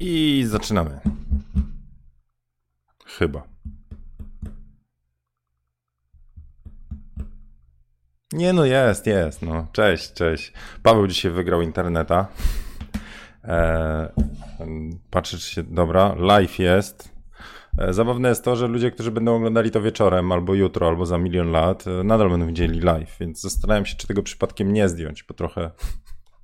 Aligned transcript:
I 0.00 0.44
zaczynamy. 0.46 1.00
Chyba. 3.06 3.42
Nie 8.32 8.52
no, 8.52 8.64
jest, 8.64 9.06
jest. 9.06 9.42
No. 9.42 9.66
Cześć, 9.72 10.12
cześć. 10.12 10.52
Paweł 10.82 11.06
dzisiaj 11.06 11.32
wygrał 11.32 11.62
interneta. 11.62 12.26
Eee, 13.44 14.08
patrzę, 15.10 15.38
czy 15.38 15.50
się. 15.50 15.62
Dobra, 15.62 16.14
live 16.18 16.58
jest. 16.58 17.08
Eee, 17.78 17.94
zabawne 17.94 18.28
jest 18.28 18.44
to, 18.44 18.56
że 18.56 18.68
ludzie, 18.68 18.90
którzy 18.90 19.10
będą 19.10 19.36
oglądali 19.36 19.70
to 19.70 19.80
wieczorem, 19.80 20.32
albo 20.32 20.54
jutro, 20.54 20.88
albo 20.88 21.06
za 21.06 21.18
milion 21.18 21.50
lat, 21.50 21.86
e, 21.86 22.04
nadal 22.04 22.30
będą 22.30 22.46
widzieli 22.46 22.80
live, 22.80 23.16
więc 23.20 23.40
zastanawiam 23.40 23.86
się, 23.86 23.96
czy 23.96 24.06
tego 24.06 24.22
przypadkiem 24.22 24.72
nie 24.72 24.88
zdjąć, 24.88 25.22
bo 25.22 25.34
trochę. 25.34 25.70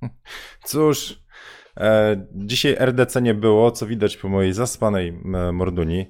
Cóż, 0.65 1.26
dzisiaj 2.35 2.75
RDC 2.79 3.21
nie 3.21 3.33
było, 3.33 3.71
co 3.71 3.87
widać 3.87 4.17
po 4.17 4.29
mojej 4.29 4.53
zaspanej 4.53 5.13
morduni. 5.53 6.05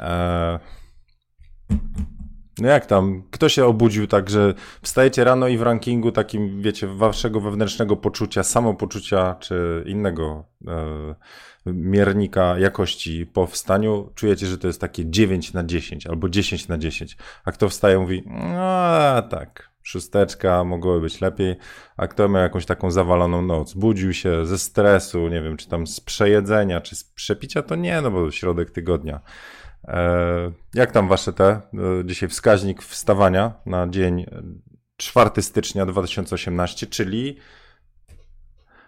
E, 0.00 0.58
no 2.58 2.68
jak 2.68 2.86
tam? 2.86 3.22
Kto 3.30 3.48
się 3.48 3.64
obudził 3.64 4.06
tak, 4.06 4.30
że 4.30 4.54
wstajecie 4.82 5.24
rano 5.24 5.48
i 5.48 5.58
w 5.58 5.62
rankingu 5.62 6.12
takim, 6.12 6.62
wiecie, 6.62 6.86
waszego 6.86 7.40
wewnętrznego 7.40 7.96
poczucia, 7.96 8.42
samopoczucia 8.42 9.34
czy 9.40 9.84
innego 9.86 10.44
e, 10.66 11.14
miernika 11.66 12.58
jakości 12.58 13.26
po 13.26 13.46
wstaniu, 13.46 14.10
czujecie, 14.14 14.46
że 14.46 14.58
to 14.58 14.66
jest 14.66 14.80
takie 14.80 15.10
9 15.10 15.52
na 15.52 15.64
10 15.64 16.06
albo 16.06 16.28
10 16.28 16.68
na 16.68 16.78
10. 16.78 17.16
A 17.44 17.52
kto 17.52 17.68
wstaje 17.68 17.98
mówi, 17.98 18.22
no 18.26 19.22
tak, 19.22 19.70
szósteczka, 19.86 20.64
mogłoby 20.64 21.00
być 21.00 21.20
lepiej, 21.20 21.56
a 21.96 22.06
kto 22.08 22.28
miał 22.28 22.42
jakąś 22.42 22.66
taką 22.66 22.90
zawaloną 22.90 23.42
noc, 23.42 23.74
budził 23.74 24.12
się 24.12 24.46
ze 24.46 24.58
stresu, 24.58 25.28
nie 25.28 25.42
wiem, 25.42 25.56
czy 25.56 25.68
tam 25.68 25.86
z 25.86 26.00
przejedzenia, 26.00 26.80
czy 26.80 26.96
z 26.96 27.04
przepicia, 27.04 27.62
to 27.62 27.74
nie, 27.74 28.00
no 28.00 28.10
bo 28.10 28.30
środek 28.30 28.70
tygodnia. 28.70 29.20
E, 29.88 30.52
jak 30.74 30.92
tam 30.92 31.08
wasze 31.08 31.32
te, 31.32 31.46
e, 31.46 31.60
dzisiaj 32.04 32.28
wskaźnik 32.28 32.82
wstawania 32.82 33.52
na 33.66 33.88
dzień 33.88 34.26
4 34.96 35.42
stycznia 35.42 35.86
2018, 35.86 36.86
czyli 36.86 37.36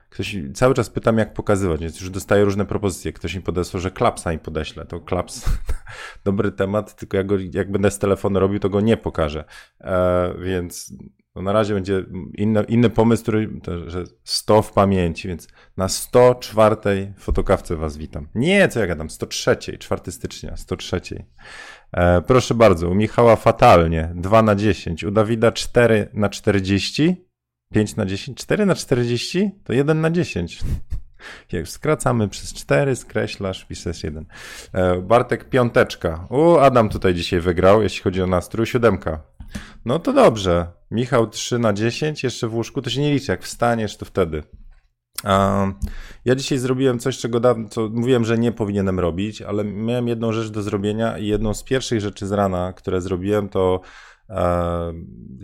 Ktoś 0.09 0.37
cały 0.55 0.75
czas 0.75 0.91
pytam, 0.91 1.19
jak 1.19 1.35
pokazywać, 1.35 1.81
więc 1.81 2.01
już 2.01 2.11
dostaję 2.11 2.45
różne 2.45 2.67
propozycje. 2.67 3.13
Ktoś 3.13 3.35
mi 3.35 3.43
podesłał, 3.43 3.81
że 3.81 3.91
klapsa 3.91 4.33
mi 4.33 4.39
podeślę. 4.39 4.87
To 4.87 5.01
klaps, 5.01 5.45
dobry 6.25 6.53
temat, 6.53 6.97
tylko 6.97 7.17
jak, 7.17 7.27
go, 7.27 7.37
jak 7.53 7.73
będę 7.73 7.91
z 7.91 7.99
telefonu 7.99 8.41
robił, 8.41 8.59
to 8.59 8.69
go 8.69 8.81
nie 8.81 8.97
pokażę. 8.97 9.45
E, 9.81 10.35
więc 10.39 10.93
no 11.35 11.43
na 11.43 11.53
razie 11.53 11.75
będzie 11.75 12.05
inny, 12.35 12.65
inny 12.69 12.91
pomysł, 12.91 13.23
który, 13.23 13.61
to, 13.63 13.91
że 13.91 14.05
100 14.25 14.63
w 14.63 14.73
pamięci, 14.73 15.29
więc 15.29 15.49
na 15.77 15.89
104 15.89 17.15
fotokawce 17.19 17.77
was 17.77 17.97
witam. 17.97 18.29
Nie, 18.35 18.69
co 18.69 18.81
ja 18.81 18.87
gadam, 18.87 19.11
103, 19.11 19.57
4 19.79 20.13
stycznia, 20.13 20.57
103. 20.57 21.01
E, 21.93 22.23
proszę 22.23 22.55
bardzo, 22.55 22.89
u 22.89 22.95
Michała 22.95 23.37
fatalnie, 23.37 24.13
2 24.15 24.43
na 24.43 24.55
10, 24.55 25.05
u 25.05 25.11
Dawida 25.11 25.53
4 25.53 26.09
na 26.13 26.29
40, 26.29 27.28
5 27.75 27.97
na 27.97 28.07
10, 28.07 28.39
4 28.39 28.67
na 28.67 28.75
40 28.75 29.51
to 29.65 29.73
1 29.73 30.01
na 30.01 30.11
10. 30.11 30.61
Jak 31.53 31.69
skracamy 31.69 32.29
przez 32.29 32.53
4, 32.53 32.97
skreślasz, 32.97 33.65
piszesz 33.65 34.05
1. 34.05 34.27
E, 34.73 34.97
Bartek 35.03 35.49
piąteczka. 35.49 36.27
U, 36.31 36.57
Adam 36.57 36.89
tutaj 36.89 37.15
dzisiaj 37.15 37.41
wygrał, 37.41 37.83
jeśli 37.83 38.03
chodzi 38.03 38.23
o 38.23 38.27
nastrój, 38.27 38.67
siódemka. 38.67 39.23
No 39.85 39.99
to 39.99 40.13
dobrze. 40.13 40.67
Michał 40.91 41.27
3 41.27 41.59
na 41.59 41.73
10, 41.73 42.25
jeszcze 42.25 42.49
w 42.49 42.55
łóżku, 42.55 42.83
to 42.83 42.91
się 42.91 43.01
nie 43.01 43.15
liczy. 43.15 43.33
Jak 43.33 43.43
wstaniesz, 43.43 43.97
to 43.97 44.05
wtedy. 44.05 44.43
Ja 46.25 46.35
dzisiaj 46.35 46.59
zrobiłem 46.59 46.99
coś, 46.99 47.19
czego 47.19 47.41
dawno, 47.41 47.69
co 47.69 47.89
mówiłem, 47.89 48.25
że 48.25 48.39
nie 48.39 48.53
powinienem 48.53 49.01
robić, 49.01 49.43
ale 49.43 49.65
miałem 49.65 50.09
jedną 50.09 50.33
rzecz 50.33 50.49
do 50.49 50.63
zrobienia 50.63 51.19
i 51.19 51.27
jedną 51.27 51.55
z 51.55 51.63
pierwszych 51.63 52.01
rzeczy 52.01 52.27
z 52.27 52.33
rana, 52.33 52.73
które 52.73 53.01
zrobiłem, 53.01 53.49
to 53.49 53.81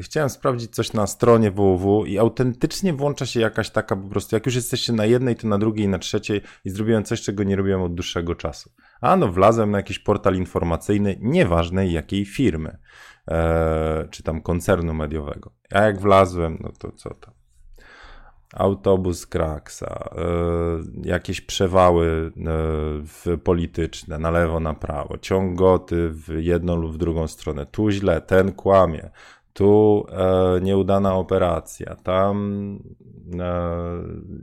Chciałem 0.00 0.30
sprawdzić 0.30 0.74
coś 0.74 0.92
na 0.92 1.06
stronie 1.06 1.50
www 1.50 2.04
i 2.06 2.18
autentycznie 2.18 2.92
włącza 2.92 3.26
się 3.26 3.40
jakaś 3.40 3.70
taka 3.70 3.96
po 3.96 4.08
prostu, 4.08 4.36
jak 4.36 4.46
już 4.46 4.54
jesteście 4.54 4.92
na 4.92 5.04
jednej, 5.04 5.36
to 5.36 5.48
na 5.48 5.58
drugiej, 5.58 5.88
na 5.88 5.98
trzeciej 5.98 6.40
i 6.64 6.70
zrobiłem 6.70 7.04
coś, 7.04 7.22
czego 7.22 7.44
nie 7.44 7.56
robiłem 7.56 7.82
od 7.82 7.94
dłuższego 7.94 8.34
czasu. 8.34 8.70
A 9.00 9.16
no, 9.16 9.28
wlazłem 9.28 9.70
na 9.70 9.78
jakiś 9.78 9.98
portal 9.98 10.36
informacyjny, 10.36 11.18
nieważne 11.20 11.86
jakiej 11.86 12.24
firmy, 12.24 12.78
e, 13.30 14.08
czy 14.10 14.22
tam 14.22 14.42
koncernu 14.42 14.94
mediowego. 14.94 15.52
A 15.72 15.80
jak 15.80 16.00
wlazłem, 16.00 16.58
no 16.60 16.72
to 16.78 16.92
co 16.92 17.14
tam? 17.14 17.34
Autobus 18.54 19.26
Kraksa, 19.26 20.08
y, 21.04 21.08
jakieś 21.08 21.40
przewały 21.40 22.32
y, 23.26 23.38
polityczne 23.38 24.18
na 24.18 24.30
lewo, 24.30 24.60
na 24.60 24.74
prawo, 24.74 25.18
ciągoty 25.18 26.10
w 26.10 26.28
jedną 26.38 26.76
lub 26.76 26.92
w 26.92 26.98
drugą 26.98 27.28
stronę, 27.28 27.66
tu 27.66 27.90
źle, 27.90 28.20
ten 28.20 28.52
kłamie, 28.52 29.10
tu 29.54 30.06
e, 30.08 30.60
nieudana 30.60 31.14
operacja, 31.14 31.96
tam 31.96 32.78
e, 33.40 33.80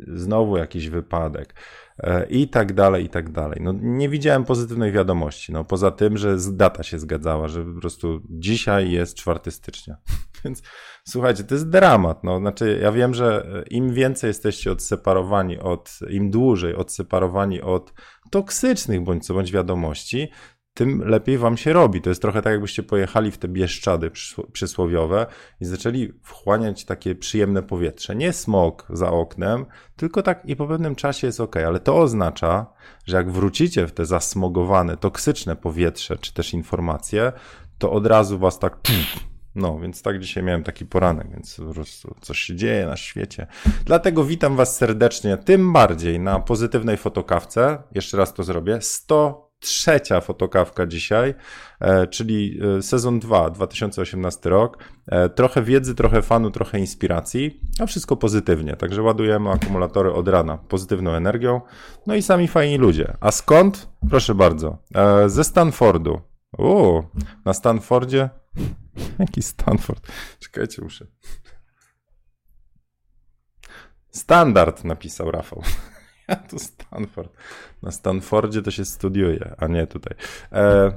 znowu 0.08 0.58
jakiś 0.58 0.90
wypadek. 0.90 1.54
e, 1.54 1.81
i 2.30 2.48
tak 2.48 2.74
dalej, 2.74 3.06
i 3.06 3.10
tak 3.10 3.32
dalej. 3.32 3.60
No, 3.62 3.74
nie 3.82 4.10
widziałem 4.10 4.44
pozytywnej 4.44 4.92
wiadomości, 4.92 5.54
no, 5.54 5.64
poza 5.64 5.92
tym, 5.92 6.18
że 6.18 6.38
data 6.52 6.84
się 6.84 7.00
zgadzała, 7.00 7.48
że 7.48 7.66
po 7.66 7.80
prostu 7.80 8.22
dzisiaj 8.30 8.92
jest 8.92 9.16
4 9.16 9.52
stycznia. 9.52 9.98
Więc 10.46 10.62
słuchajcie, 11.08 11.44
to 11.44 11.56
jest 11.56 11.70
dramat. 11.70 12.24
No, 12.24 12.40
znaczy, 12.40 12.80
ja 12.82 12.92
wiem, 12.92 13.14
że 13.14 13.46
im 13.70 13.94
więcej 13.94 14.28
jesteście 14.28 14.72
odseparowani 14.72 15.60
od, 15.60 16.00
im 16.10 16.32
dłużej 16.32 16.76
odseparowani 16.76 17.62
od 17.62 17.94
toksycznych 18.32 19.04
bądź 19.04 19.26
co 19.26 19.34
bądź 19.34 19.52
wiadomości, 19.52 20.32
tym 20.74 21.04
lepiej 21.06 21.38
wam 21.38 21.58
się 21.58 21.74
robi. 21.74 22.02
To 22.02 22.10
jest 22.10 22.22
trochę 22.22 22.42
tak, 22.42 22.52
jakbyście 22.52 22.84
pojechali 22.84 23.32
w 23.32 23.38
te 23.38 23.48
bieszczady 23.48 24.12
przysłowiowe 24.52 25.26
i 25.62 25.66
zaczęli 25.66 26.14
wchłaniać 26.24 26.86
takie 26.86 27.16
przyjemne 27.16 27.64
powietrze. 27.64 28.16
Nie 28.16 28.34
smog 28.34 28.88
za 28.90 29.12
oknem, 29.12 29.66
tylko 29.96 30.24
tak 30.24 30.46
i 30.46 30.56
po 30.56 30.68
pewnym 30.68 30.96
czasie 30.96 31.28
jest 31.28 31.40
ok, 31.40 31.58
ale 31.58 31.80
to 31.80 31.98
oznacza, 31.98 32.66
że 33.06 33.18
jak 33.18 33.32
wrócicie 33.32 33.88
w 33.88 33.92
te 33.92 34.06
zasmogowane, 34.06 34.98
toksyczne 34.98 35.56
powietrze, 35.56 36.18
czy 36.18 36.34
też 36.34 36.54
informacje, 36.54 37.32
to 37.78 37.92
od 37.92 38.08
razu 38.08 38.40
was 38.40 38.60
tak. 38.60 38.78
No, 39.56 39.80
więc 39.80 40.02
tak 40.02 40.20
dzisiaj 40.20 40.44
miałem 40.44 40.64
taki 40.64 40.86
poranek, 40.86 41.32
więc 41.32 41.56
po 41.56 41.74
prostu 41.74 42.16
coś 42.22 42.40
się 42.40 42.56
dzieje 42.56 42.86
na 42.86 42.98
świecie. 42.98 43.48
Dlatego 43.86 44.26
witam 44.26 44.56
Was 44.56 44.78
serdecznie, 44.78 45.38
tym 45.38 45.74
bardziej 45.74 46.20
na 46.20 46.40
pozytywnej 46.40 46.98
fotokawce. 46.98 47.84
Jeszcze 47.96 48.18
raz 48.18 48.34
to 48.34 48.44
zrobię. 48.44 48.82
100 48.82 49.51
trzecia 49.62 50.22
fotokawka 50.22 50.86
dzisiaj, 50.86 51.34
e, 51.80 52.08
czyli 52.08 52.60
e, 52.78 52.82
sezon 52.82 53.20
2, 53.20 53.50
2018 53.50 54.50
rok. 54.50 54.78
E, 55.08 55.30
trochę 55.30 55.64
wiedzy, 55.64 55.96
trochę 55.96 56.22
fanu, 56.22 56.52
trochę 56.52 56.80
inspiracji, 56.80 57.62
a 57.80 57.86
wszystko 57.86 58.16
pozytywnie. 58.18 58.76
Także 58.76 59.02
ładujemy 59.02 59.50
akumulatory 59.50 60.14
od 60.14 60.28
rana 60.28 60.58
pozytywną 60.58 61.12
energią. 61.12 61.62
No 62.08 62.16
i 62.16 62.22
sami 62.22 62.48
fajni 62.48 62.78
ludzie. 62.78 63.14
A 63.20 63.32
skąd? 63.32 63.90
Proszę 64.10 64.36
bardzo. 64.36 64.78
Ze 65.28 65.44
Stanfordu. 65.44 66.22
O, 66.58 67.04
na 67.46 67.54
Stanfordzie? 67.54 68.30
Jaki 69.20 69.42
Stanford? 69.42 70.08
Czekajcie, 70.40 70.82
muszę. 70.82 71.08
Standard 74.12 74.84
napisał 74.84 75.32
Rafał. 75.32 75.64
Ja 76.28 76.36
tu 76.36 76.60
Stanford. 76.60 77.34
Na 77.84 77.92
Stanfordzie 77.92 78.62
to 78.62 78.72
się 78.72 78.86
studiuje, 78.86 79.56
a 79.58 79.68
nie 79.68 79.88
tutaj. 79.88 80.18
E, 80.52 80.92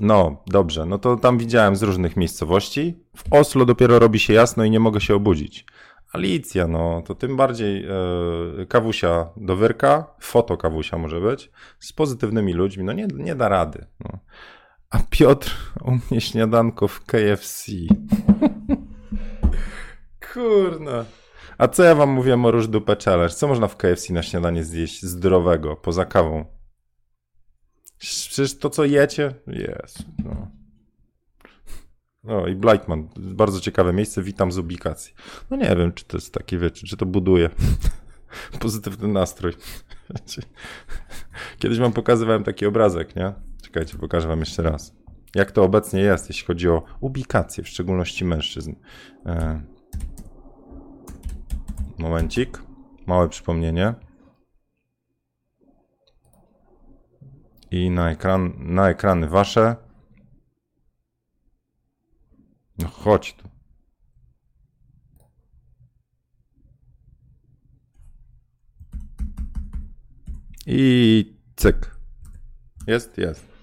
no, 0.00 0.42
dobrze. 0.46 0.86
No 0.86 0.98
to 0.98 1.16
tam 1.16 1.38
widziałem 1.38 1.76
z 1.76 1.82
różnych 1.82 2.16
miejscowości. 2.16 2.98
W 3.16 3.32
Oslo 3.32 3.64
dopiero 3.64 3.98
robi 3.98 4.18
się 4.18 4.32
jasno 4.32 4.64
i 4.64 4.70
nie 4.70 4.80
mogę 4.80 5.00
się 5.00 5.14
obudzić. 5.14 5.66
Alicja, 6.12 6.66
no 6.66 7.02
to 7.06 7.14
tym 7.14 7.36
bardziej 7.36 7.86
e, 7.86 8.66
kawusia 8.66 9.28
do 9.36 9.56
wyrka, 9.56 10.06
foto 10.20 10.56
kawusia 10.56 10.98
może 10.98 11.20
być, 11.20 11.50
z 11.80 11.92
pozytywnymi 11.92 12.52
ludźmi, 12.52 12.84
no 12.84 12.92
nie, 12.92 13.06
nie 13.14 13.34
da 13.34 13.48
rady. 13.48 13.86
No. 14.00 14.18
A 14.90 14.98
Piotr 15.10 15.56
u 15.84 15.90
mnie 15.90 16.20
śniadanko 16.20 16.88
w 16.88 17.04
KFC. 17.04 17.72
Kurna. 20.32 21.04
A 21.58 21.68
co 21.68 21.82
ja 21.82 21.94
wam 21.94 22.10
mówiłem 22.10 22.44
o 22.44 22.50
róż 22.50 22.68
dupę 22.68 22.96
challenge? 23.04 23.34
Co 23.34 23.48
można 23.48 23.68
w 23.68 23.76
KFC 23.76 24.12
na 24.12 24.22
śniadanie 24.22 24.64
zjeść 24.64 25.02
zdrowego, 25.02 25.76
poza 25.76 26.04
kawą? 26.04 26.44
Przecież 27.98 28.58
to, 28.58 28.70
co 28.70 28.84
jecie, 28.84 29.34
jest. 29.46 29.98
No. 30.24 30.50
No 32.24 32.46
i 32.46 32.54
Blightman, 32.54 33.08
bardzo 33.16 33.60
ciekawe 33.60 33.92
miejsce, 33.92 34.22
witam 34.22 34.52
z 34.52 34.58
ubikacji. 34.58 35.14
No 35.50 35.56
nie 35.56 35.76
wiem, 35.76 35.92
czy 35.92 36.04
to 36.04 36.16
jest 36.16 36.34
takie, 36.34 36.58
wiecie, 36.58 36.86
czy 36.86 36.96
to 36.96 37.06
buduje 37.06 37.50
pozytywny 38.60 39.08
nastrój. 39.08 39.52
Kiedyś 41.58 41.78
wam 41.78 41.92
pokazywałem 41.92 42.44
taki 42.44 42.66
obrazek, 42.66 43.16
nie? 43.16 43.32
Czekajcie, 43.62 43.98
pokażę 43.98 44.28
wam 44.28 44.40
jeszcze 44.40 44.62
raz. 44.62 44.94
Jak 45.34 45.52
to 45.52 45.62
obecnie 45.64 46.00
jest, 46.00 46.28
jeśli 46.28 46.46
chodzi 46.46 46.68
o 46.68 46.82
ubikację, 47.00 47.64
w 47.64 47.68
szczególności 47.68 48.24
mężczyzn. 48.24 48.74
E, 49.26 49.62
Momencik. 51.98 52.62
Małe 53.06 53.28
przypomnienie. 53.28 53.94
i 57.70 57.90
na, 57.90 58.10
ekran, 58.10 58.54
na 58.58 58.88
ekrany 58.88 59.28
wasze. 59.28 59.76
No 62.78 62.88
chodź 62.88 63.34
tu. 63.34 63.48
I 70.66 71.36
cyk. 71.56 71.96
Jest? 72.86 73.18
Jest. 73.18 73.57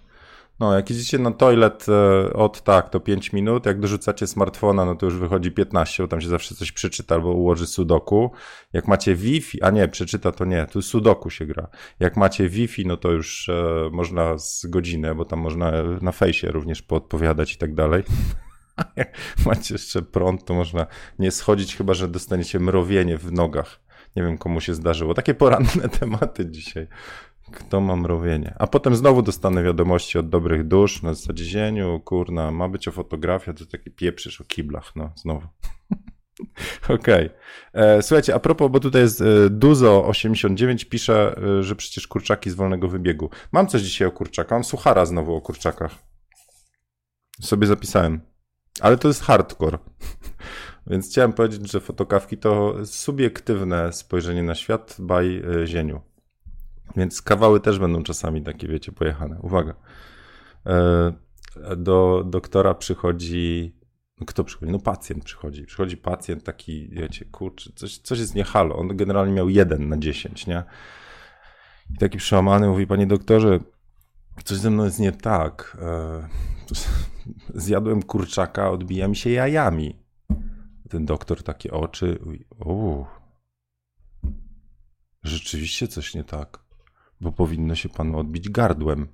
No, 0.59 0.75
jak 0.75 0.91
idziecie 0.91 1.19
na 1.19 1.31
toilet 1.31 1.85
e, 1.89 2.33
od 2.33 2.61
tak, 2.61 2.89
to 2.89 2.99
5 2.99 3.33
minut, 3.33 3.65
jak 3.65 3.79
dorzucacie 3.79 4.27
smartfona, 4.27 4.85
no 4.85 4.95
to 4.95 5.05
już 5.05 5.15
wychodzi 5.15 5.51
15, 5.51 6.03
bo 6.03 6.07
tam 6.07 6.21
się 6.21 6.27
zawsze 6.27 6.55
coś 6.55 6.71
przeczyta 6.71 7.15
albo 7.15 7.31
ułoży 7.31 7.67
sudoku. 7.67 8.31
Jak 8.73 8.87
macie 8.87 9.15
Wi-Fi, 9.15 9.61
a 9.61 9.69
nie, 9.69 9.87
przeczyta 9.87 10.31
to 10.31 10.45
nie, 10.45 10.67
tu 10.71 10.81
sudoku 10.81 11.29
się 11.29 11.45
gra. 11.45 11.67
Jak 11.99 12.17
macie 12.17 12.49
Wi-Fi, 12.49 12.85
no 12.85 12.97
to 12.97 13.11
już 13.11 13.49
e, 13.49 13.89
można 13.91 14.37
z 14.37 14.65
godzinę, 14.65 15.15
bo 15.15 15.25
tam 15.25 15.39
można 15.39 15.71
na 16.01 16.11
fejsie 16.11 16.51
również 16.51 16.81
poodpowiadać 16.81 17.53
i 17.53 17.57
tak 17.57 17.73
dalej. 17.73 18.03
jak 18.95 19.17
macie 19.45 19.73
jeszcze 19.73 20.01
prąd, 20.01 20.45
to 20.45 20.53
można 20.53 20.85
nie 21.19 21.31
schodzić, 21.31 21.75
chyba 21.75 21.93
że 21.93 22.07
dostaniecie 22.07 22.59
mrowienie 22.59 23.17
w 23.17 23.31
nogach. 23.31 23.79
Nie 24.15 24.23
wiem, 24.23 24.37
komu 24.37 24.61
się 24.61 24.73
zdarzyło. 24.73 25.13
Takie 25.13 25.33
poranne 25.33 25.89
tematy 25.99 26.45
dzisiaj. 26.45 26.87
Kto 27.51 27.81
ma 27.81 27.95
mrowienie? 27.95 28.53
A 28.59 28.67
potem 28.67 28.95
znowu 28.95 29.21
dostanę 29.21 29.63
wiadomości 29.63 30.17
od 30.17 30.29
dobrych 30.29 30.67
dusz 30.67 31.01
na 31.01 31.13
zasadzie 31.13 31.45
zieniu, 31.45 32.01
kurna, 32.05 32.51
ma 32.51 32.69
być 32.69 32.87
o 32.87 32.91
fotografia, 32.91 33.53
to 33.53 33.65
taki 33.65 33.91
pieprzysz 33.91 34.41
o 34.41 34.43
kiblach, 34.43 34.95
no 34.95 35.11
znowu. 35.15 35.47
Okej. 36.89 37.25
Okay. 37.25 37.29
E, 37.73 38.01
słuchajcie, 38.01 38.35
a 38.35 38.39
propos, 38.39 38.71
bo 38.71 38.79
tutaj 38.79 39.01
jest 39.01 39.21
e, 39.21 39.49
Duzo89 39.49 40.85
pisze, 40.85 41.35
e, 41.59 41.63
że 41.63 41.75
przecież 41.75 42.07
kurczaki 42.07 42.49
z 42.49 42.55
wolnego 42.55 42.87
wybiegu. 42.87 43.29
Mam 43.51 43.67
coś 43.67 43.81
dzisiaj 43.81 44.07
o 44.07 44.11
kurczakach, 44.11 44.51
mam 44.51 44.63
suchara 44.63 45.05
znowu 45.05 45.35
o 45.35 45.41
kurczakach. 45.41 45.95
Sobie 47.41 47.67
zapisałem. 47.67 48.21
Ale 48.81 48.97
to 48.97 49.07
jest 49.07 49.23
hardcore. 49.23 49.77
Więc 50.87 51.09
chciałem 51.09 51.33
powiedzieć, 51.33 51.71
że 51.71 51.79
fotokawki 51.79 52.37
to 52.37 52.75
subiektywne 52.85 53.93
spojrzenie 53.93 54.43
na 54.43 54.55
świat 54.55 54.95
by 54.99 55.43
Zieniu. 55.65 56.14
Więc 56.97 57.21
kawały 57.21 57.59
też 57.59 57.79
będą 57.79 58.03
czasami 58.03 58.43
takie, 58.43 58.67
wiecie, 58.67 58.91
pojechane. 58.91 59.39
Uwaga. 59.41 59.73
E, 60.65 61.13
do 61.77 62.23
doktora 62.25 62.73
przychodzi. 62.73 63.75
No 64.19 64.25
kto 64.25 64.43
przychodzi? 64.43 64.71
No 64.71 64.79
pacjent 64.79 65.23
przychodzi. 65.23 65.65
Przychodzi 65.65 65.97
pacjent 65.97 66.43
taki, 66.43 66.89
wiecie, 66.89 67.25
kurczę, 67.25 67.71
coś, 67.75 67.97
coś 67.97 68.19
jest 68.19 68.35
nie 68.35 68.43
halo. 68.43 68.75
On 68.75 68.97
generalnie 68.97 69.33
miał 69.33 69.49
jeden 69.49 69.89
na 69.89 69.97
dziesięć, 69.97 70.47
nie? 70.47 70.63
I 71.95 71.97
taki 71.97 72.17
przełamany 72.17 72.67
mówi, 72.67 72.87
panie 72.87 73.07
doktorze, 73.07 73.59
coś 74.43 74.57
ze 74.57 74.69
mną 74.69 74.85
jest 74.85 74.99
nie 74.99 75.11
tak. 75.11 75.77
E, 75.81 76.27
zjadłem 77.65 78.03
kurczaka, 78.03 78.71
odbija 78.71 79.07
mi 79.07 79.15
się 79.15 79.29
jajami. 79.29 79.99
Ten 80.89 81.05
doktor 81.05 81.43
takie 81.43 81.71
oczy, 81.71 82.19
uuu, 82.65 83.05
rzeczywiście 85.23 85.87
coś 85.87 86.13
nie 86.13 86.23
tak 86.23 86.64
bo 87.25 87.31
powinno 87.31 87.75
się 87.75 87.89
panu 87.89 88.19
odbić 88.19 88.49
gardłem. 88.49 89.07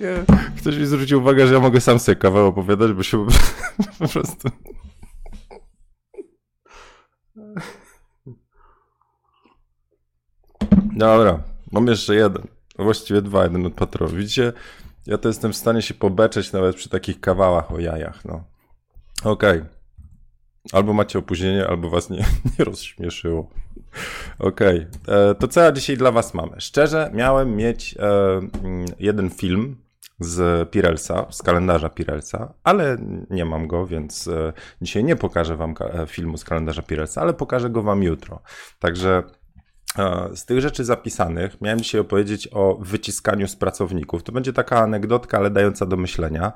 Nie. 0.00 0.24
Ktoś 0.58 0.76
mi 0.76 0.86
zwrócił 0.86 1.20
uwagę, 1.20 1.46
że 1.46 1.54
ja 1.54 1.60
mogę 1.60 1.80
sam 1.80 1.98
sobie 1.98 2.16
kawał 2.16 2.46
opowiadać, 2.46 2.92
bo 2.92 3.02
się 3.02 3.26
po 3.98 4.08
prostu... 4.08 4.48
Dobra, 10.96 11.42
mam 11.72 11.86
jeszcze 11.86 12.14
jeden. 12.14 12.53
Właściwie 12.78 13.22
dwa, 13.22 13.42
jeden 13.42 13.66
od 13.66 13.74
patrolu. 13.74 14.12
Widzicie, 14.12 14.52
ja 15.06 15.18
to 15.18 15.28
jestem 15.28 15.52
w 15.52 15.56
stanie 15.56 15.82
się 15.82 15.94
pobeczeć 15.94 16.52
nawet 16.52 16.76
przy 16.76 16.88
takich 16.88 17.20
kawałach 17.20 17.72
o 17.72 17.78
jajach, 17.78 18.24
no. 18.24 18.44
Okej. 19.24 19.58
Okay. 19.58 19.74
Albo 20.72 20.92
macie 20.92 21.18
opóźnienie, 21.18 21.66
albo 21.66 21.90
was 21.90 22.10
nie, 22.10 22.24
nie 22.58 22.64
rozśmieszyło. 22.64 23.50
Okej. 24.38 24.86
Okay. 25.02 25.14
E, 25.16 25.34
to 25.34 25.48
co 25.48 25.60
ja 25.60 25.72
dzisiaj 25.72 25.96
dla 25.96 26.12
was 26.12 26.34
mamy? 26.34 26.60
Szczerze, 26.60 27.10
miałem 27.14 27.56
mieć 27.56 27.94
e, 27.98 28.06
mm, 28.62 28.86
jeden 28.98 29.30
film 29.30 29.76
z 30.20 30.70
Pirelsa, 30.70 31.26
z 31.30 31.42
kalendarza 31.42 31.88
Pirelsa, 31.88 32.54
ale 32.64 32.96
nie 33.30 33.44
mam 33.44 33.66
go, 33.66 33.86
więc 33.86 34.28
e, 34.28 34.52
dzisiaj 34.82 35.04
nie 35.04 35.16
pokażę 35.16 35.56
wam 35.56 35.74
e, 35.80 36.06
filmu 36.06 36.36
z 36.36 36.44
kalendarza 36.44 36.82
Pirelsa, 36.82 37.20
ale 37.20 37.34
pokażę 37.34 37.70
go 37.70 37.82
wam 37.82 38.02
jutro. 38.02 38.42
Także 38.78 39.22
z 40.34 40.44
tych 40.44 40.60
rzeczy 40.60 40.84
zapisanych 40.84 41.60
miałem 41.60 41.80
dzisiaj 41.80 42.00
opowiedzieć 42.00 42.48
o 42.52 42.78
wyciskaniu 42.80 43.48
z 43.48 43.56
pracowników. 43.56 44.22
To 44.22 44.32
będzie 44.32 44.52
taka 44.52 44.78
anegdotka, 44.78 45.38
ale 45.38 45.50
dająca 45.50 45.86
do 45.86 45.96
myślenia. 45.96 46.52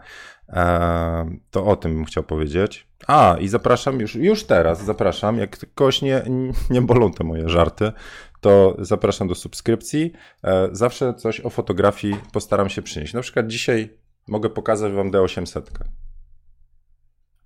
To 1.50 1.66
o 1.66 1.76
tym 1.76 1.94
bym 1.94 2.04
chciał 2.04 2.24
powiedzieć. 2.24 2.88
A, 3.06 3.36
i 3.40 3.48
zapraszam 3.48 4.00
już, 4.00 4.14
już 4.14 4.44
teraz, 4.44 4.84
zapraszam, 4.84 5.38
jak 5.38 5.74
kogoś 5.74 6.02
nie, 6.02 6.22
nie 6.70 6.82
bolą 6.82 7.12
te 7.12 7.24
moje 7.24 7.48
żarty, 7.48 7.92
to 8.40 8.76
zapraszam 8.78 9.28
do 9.28 9.34
subskrypcji. 9.34 10.12
E, 10.44 10.68
zawsze 10.72 11.14
coś 11.14 11.40
o 11.40 11.50
fotografii 11.50 12.16
postaram 12.32 12.68
się 12.68 12.82
przynieść. 12.82 13.14
Na 13.14 13.20
przykład 13.20 13.46
dzisiaj 13.46 13.98
mogę 14.28 14.50
pokazać 14.50 14.92
Wam 14.92 15.10
D800 15.10 15.62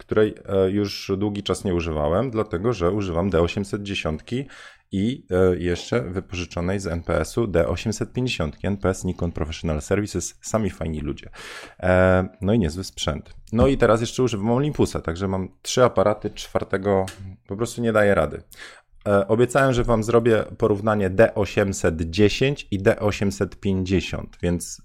której 0.05 0.35
e, 0.47 0.71
już 0.71 1.13
długi 1.17 1.43
czas 1.43 1.65
nie 1.65 1.75
używałem, 1.75 2.31
dlatego 2.31 2.73
że 2.73 2.91
używam 2.91 3.31
D810 3.31 4.45
i 4.93 5.27
e, 5.31 5.57
jeszcze 5.59 6.01
wypożyczonej 6.01 6.81
z 6.81 6.87
NPS-u 6.87 7.45
D850. 7.45 8.51
NPS 8.63 9.05
Nikon 9.05 9.33
Professional 9.33 9.83
Services, 9.83 10.39
sami 10.43 10.71
fajni 10.71 11.01
ludzie. 11.01 11.31
E, 11.81 12.29
no 12.41 12.53
i 12.53 12.59
niezły 12.59 12.85
sprzęt. 12.85 13.35
No 13.53 13.67
i 13.67 13.79
teraz 13.79 14.01
jeszcze 14.01 14.23
używam 14.23 14.51
Olympusa, 14.51 15.01
także 15.01 15.29
mam 15.29 15.49
trzy 15.63 15.85
aparaty, 15.85 16.31
czwartego 16.31 17.07
po 17.47 17.57
prostu 17.57 17.83
nie 17.83 17.93
daję 17.93 18.15
rady. 18.15 18.43
Obiecałem, 19.29 19.73
że 19.73 19.85
Wam 19.85 20.03
zrobię 20.03 20.45
porównanie 20.59 21.11
D810 21.11 22.67
i 22.71 22.83
D850, 22.83 24.25
więc 24.43 24.83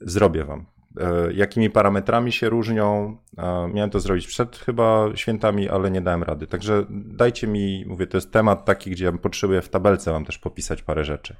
zrobię 0.00 0.44
Wam. 0.44 0.71
E, 1.00 1.32
jakimi 1.32 1.70
parametrami 1.70 2.32
się 2.32 2.48
różnią. 2.48 3.16
E, 3.38 3.70
miałem 3.74 3.90
to 3.90 4.00
zrobić 4.00 4.26
przed 4.26 4.56
chyba 4.56 5.08
świętami, 5.14 5.68
ale 5.68 5.90
nie 5.90 6.00
dałem 6.00 6.22
rady. 6.22 6.46
Także 6.46 6.86
dajcie 6.90 7.46
mi, 7.46 7.84
mówię, 7.86 8.06
to 8.06 8.16
jest 8.16 8.32
temat 8.32 8.64
taki, 8.64 8.90
gdzie 8.90 9.04
ja 9.04 9.12
potrzebuję 9.12 9.62
w 9.62 9.68
tabelce 9.68 10.12
wam 10.12 10.24
też 10.24 10.38
popisać 10.38 10.82
parę 10.82 11.04
rzeczy. 11.04 11.36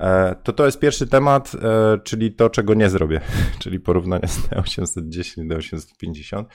E, 0.00 0.34
to 0.42 0.52
to 0.52 0.66
jest 0.66 0.78
pierwszy 0.78 1.06
temat, 1.06 1.52
czyli 2.04 2.32
to, 2.32 2.50
czego 2.50 2.74
nie 2.74 2.90
zrobię, 2.90 3.20
czyli 3.62 3.80
porównanie 3.80 4.28
z 4.28 4.48
D810 4.48 5.48
do 5.48 5.56
850. 5.56 6.48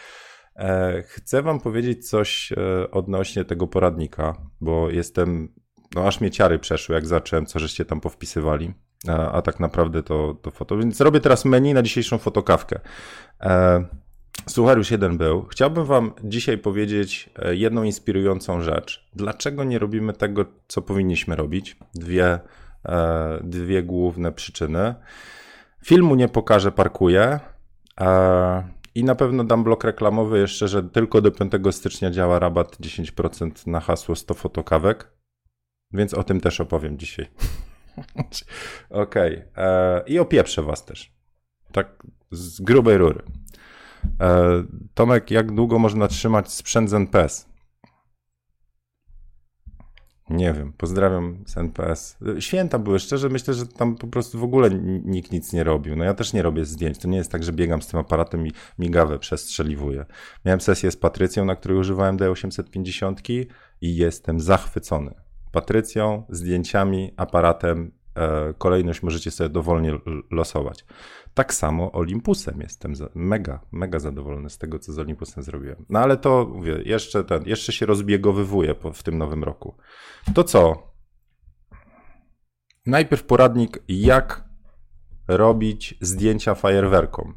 Chcę 1.07 1.41
wam 1.41 1.59
powiedzieć 1.59 2.09
coś 2.09 2.53
odnośnie 2.91 3.45
tego 3.45 3.67
poradnika, 3.67 4.37
bo 4.61 4.89
jestem, 4.89 5.53
no 5.95 6.07
aż 6.07 6.21
mnie 6.21 6.31
ciary 6.31 6.59
przeszły, 6.59 6.95
jak 6.95 7.07
zacząłem, 7.07 7.45
co 7.45 7.59
żeście 7.59 7.85
tam 7.85 8.01
powpisywali 8.01 8.73
a, 9.07 9.31
a 9.31 9.41
tak 9.41 9.59
naprawdę 9.59 10.03
to, 10.03 10.35
to 10.41 10.51
foto. 10.51 10.77
Więc 10.77 11.01
robię 11.01 11.19
teraz 11.19 11.45
menu 11.45 11.73
na 11.73 11.81
dzisiejszą 11.81 12.17
fotokawkę. 12.17 12.79
E, 13.41 13.85
już 14.77 14.91
jeden 14.91 15.17
był. 15.17 15.45
Chciałbym 15.45 15.85
Wam 15.85 16.11
dzisiaj 16.23 16.57
powiedzieć 16.57 17.29
e, 17.39 17.55
jedną 17.55 17.83
inspirującą 17.83 18.61
rzecz. 18.61 19.09
Dlaczego 19.13 19.63
nie 19.63 19.79
robimy 19.79 20.13
tego, 20.13 20.45
co 20.67 20.81
powinniśmy 20.81 21.35
robić? 21.35 21.77
Dwie, 21.95 22.39
e, 22.85 23.39
dwie 23.43 23.83
główne 23.83 24.31
przyczyny. 24.31 24.95
Filmu 25.85 26.15
nie 26.15 26.27
pokażę, 26.27 26.71
parkuję. 26.71 27.39
E, 28.01 28.63
I 28.95 29.03
na 29.03 29.15
pewno 29.15 29.43
dam 29.43 29.63
blok 29.63 29.83
reklamowy 29.83 30.39
jeszcze, 30.39 30.67
że 30.67 30.83
tylko 30.83 31.21
do 31.21 31.31
5 31.31 31.51
stycznia 31.71 32.11
działa 32.11 32.39
rabat 32.39 32.77
10% 32.79 33.67
na 33.67 33.79
hasło 33.79 34.15
100 34.15 34.33
fotokawek. 34.33 35.11
Więc 35.93 36.13
o 36.13 36.23
tym 36.23 36.41
też 36.41 36.61
opowiem 36.61 36.97
dzisiaj. 36.97 37.27
Okej. 38.89 39.37
Okay. 39.37 39.63
E, 39.65 40.03
I 40.07 40.19
opieprzę 40.19 40.61
was 40.63 40.85
też. 40.85 41.13
Tak 41.71 42.03
z 42.31 42.61
grubej 42.61 42.97
rury. 42.97 43.21
E, 44.21 44.63
Tomek, 44.93 45.31
jak 45.31 45.51
długo 45.51 45.79
można 45.79 46.07
trzymać 46.07 46.51
sprzęt 46.51 46.89
z 46.89 46.93
NPS? 46.93 47.55
Nie 50.29 50.53
wiem, 50.53 50.73
pozdrawiam 50.77 51.43
z 51.47 51.57
NPS. 51.57 52.17
Święta 52.39 52.79
były, 52.79 52.99
szczerze 52.99 53.29
myślę, 53.29 53.53
że 53.53 53.67
tam 53.67 53.95
po 53.95 54.07
prostu 54.07 54.39
w 54.39 54.43
ogóle 54.43 54.69
nikt 55.05 55.31
nic 55.31 55.53
nie 55.53 55.63
robił. 55.63 55.95
No 55.95 56.03
ja 56.03 56.13
też 56.13 56.33
nie 56.33 56.41
robię 56.41 56.65
zdjęć, 56.65 56.97
to 56.97 57.07
nie 57.07 57.17
jest 57.17 57.31
tak, 57.31 57.43
że 57.43 57.53
biegam 57.53 57.81
z 57.81 57.87
tym 57.87 57.99
aparatem 57.99 58.47
i 58.47 58.51
migawę 58.79 59.19
przestrzeliwuję. 59.19 60.05
Miałem 60.45 60.61
sesję 60.61 60.91
z 60.91 60.97
Patrycją, 60.97 61.45
na 61.45 61.55
której 61.55 61.77
używałem 61.77 62.17
D850 62.17 63.45
i 63.81 63.95
jestem 63.95 64.39
zachwycony. 64.39 65.24
Patrycją, 65.55 66.23
zdjęciami, 66.29 67.13
aparatem 67.17 67.91
e, 68.15 68.53
kolejność 68.53 69.03
możecie 69.03 69.31
sobie 69.31 69.49
dowolnie 69.49 69.99
losować. 70.31 70.85
Tak 71.33 71.53
samo 71.53 71.91
Olympusem 71.91 72.61
jestem 72.61 72.93
mega, 73.15 73.59
mega 73.71 73.99
zadowolony 73.99 74.49
z 74.49 74.57
tego, 74.57 74.79
co 74.79 74.93
z 74.93 74.99
Olympusem 74.99 75.43
zrobiłem. 75.43 75.85
No 75.89 75.99
ale 75.99 76.17
to, 76.17 76.51
mówię, 76.53 76.81
jeszcze, 76.85 77.23
ten, 77.23 77.43
jeszcze 77.45 77.71
się 77.73 77.85
rozbiegowywuje 77.85 78.75
w 78.93 79.03
tym 79.03 79.17
nowym 79.17 79.43
roku. 79.43 79.77
To 80.33 80.43
co? 80.43 80.91
Najpierw 82.85 83.23
poradnik, 83.23 83.83
jak 83.87 84.43
robić 85.27 85.97
zdjęcia 86.01 86.55
fajerwerkom. 86.55 87.35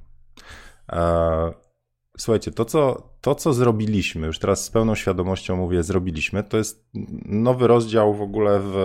Słuchajcie, 2.18 2.50
to 2.50 2.64
co, 2.64 3.10
to 3.20 3.34
co 3.34 3.52
zrobiliśmy, 3.52 4.26
już 4.26 4.38
teraz 4.38 4.64
z 4.64 4.70
pełną 4.70 4.94
świadomością 4.94 5.56
mówię, 5.56 5.82
zrobiliśmy, 5.82 6.42
to 6.44 6.56
jest 6.56 6.88
nowy 7.24 7.66
rozdział 7.66 8.14
w 8.14 8.22
ogóle 8.22 8.60
w. 8.60 8.76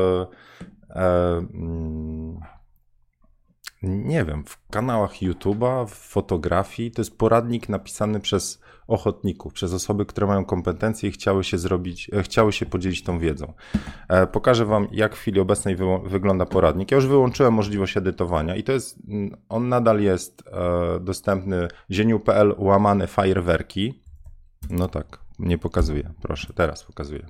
E, 0.89 1.37
mm, 1.37 2.39
nie 3.83 4.25
wiem, 4.25 4.43
w 4.45 4.69
kanałach 4.69 5.13
YouTube'a, 5.13 5.87
w 5.87 5.93
fotografii. 5.93 6.91
To 6.91 7.01
jest 7.01 7.17
poradnik 7.17 7.69
napisany 7.69 8.19
przez 8.19 8.61
ochotników, 8.87 9.53
przez 9.53 9.73
osoby, 9.73 10.05
które 10.05 10.27
mają 10.27 10.45
kompetencje 10.45 11.09
i 11.09 11.11
chciały 11.11 11.43
się 11.43 11.57
zrobić, 11.57 12.09
e, 12.13 12.23
chciały 12.23 12.53
się 12.53 12.65
podzielić 12.65 13.03
tą 13.03 13.19
wiedzą. 13.19 13.53
E, 14.09 14.27
pokażę 14.27 14.65
Wam, 14.65 14.87
jak 14.91 15.15
w 15.15 15.19
chwili 15.19 15.39
obecnej 15.39 15.75
wy, 15.75 15.85
wygląda 16.05 16.45
poradnik. 16.45 16.91
Ja 16.91 16.95
już 16.95 17.07
wyłączyłem 17.07 17.53
możliwość 17.53 17.97
edytowania 17.97 18.55
i 18.55 18.63
to 18.63 18.71
jest, 18.71 18.99
mm, 19.07 19.37
on 19.49 19.69
nadal 19.69 20.01
jest 20.01 20.43
e, 20.47 20.99
dostępny 20.99 21.67
zieniu.pl 21.91 22.55
łamane 22.57 23.07
fajerwerki. 23.07 24.03
No 24.69 24.87
tak, 24.87 25.19
nie 25.39 25.57
pokazuję, 25.57 26.13
proszę, 26.21 26.53
teraz 26.53 26.83
pokazuję. 26.83 27.25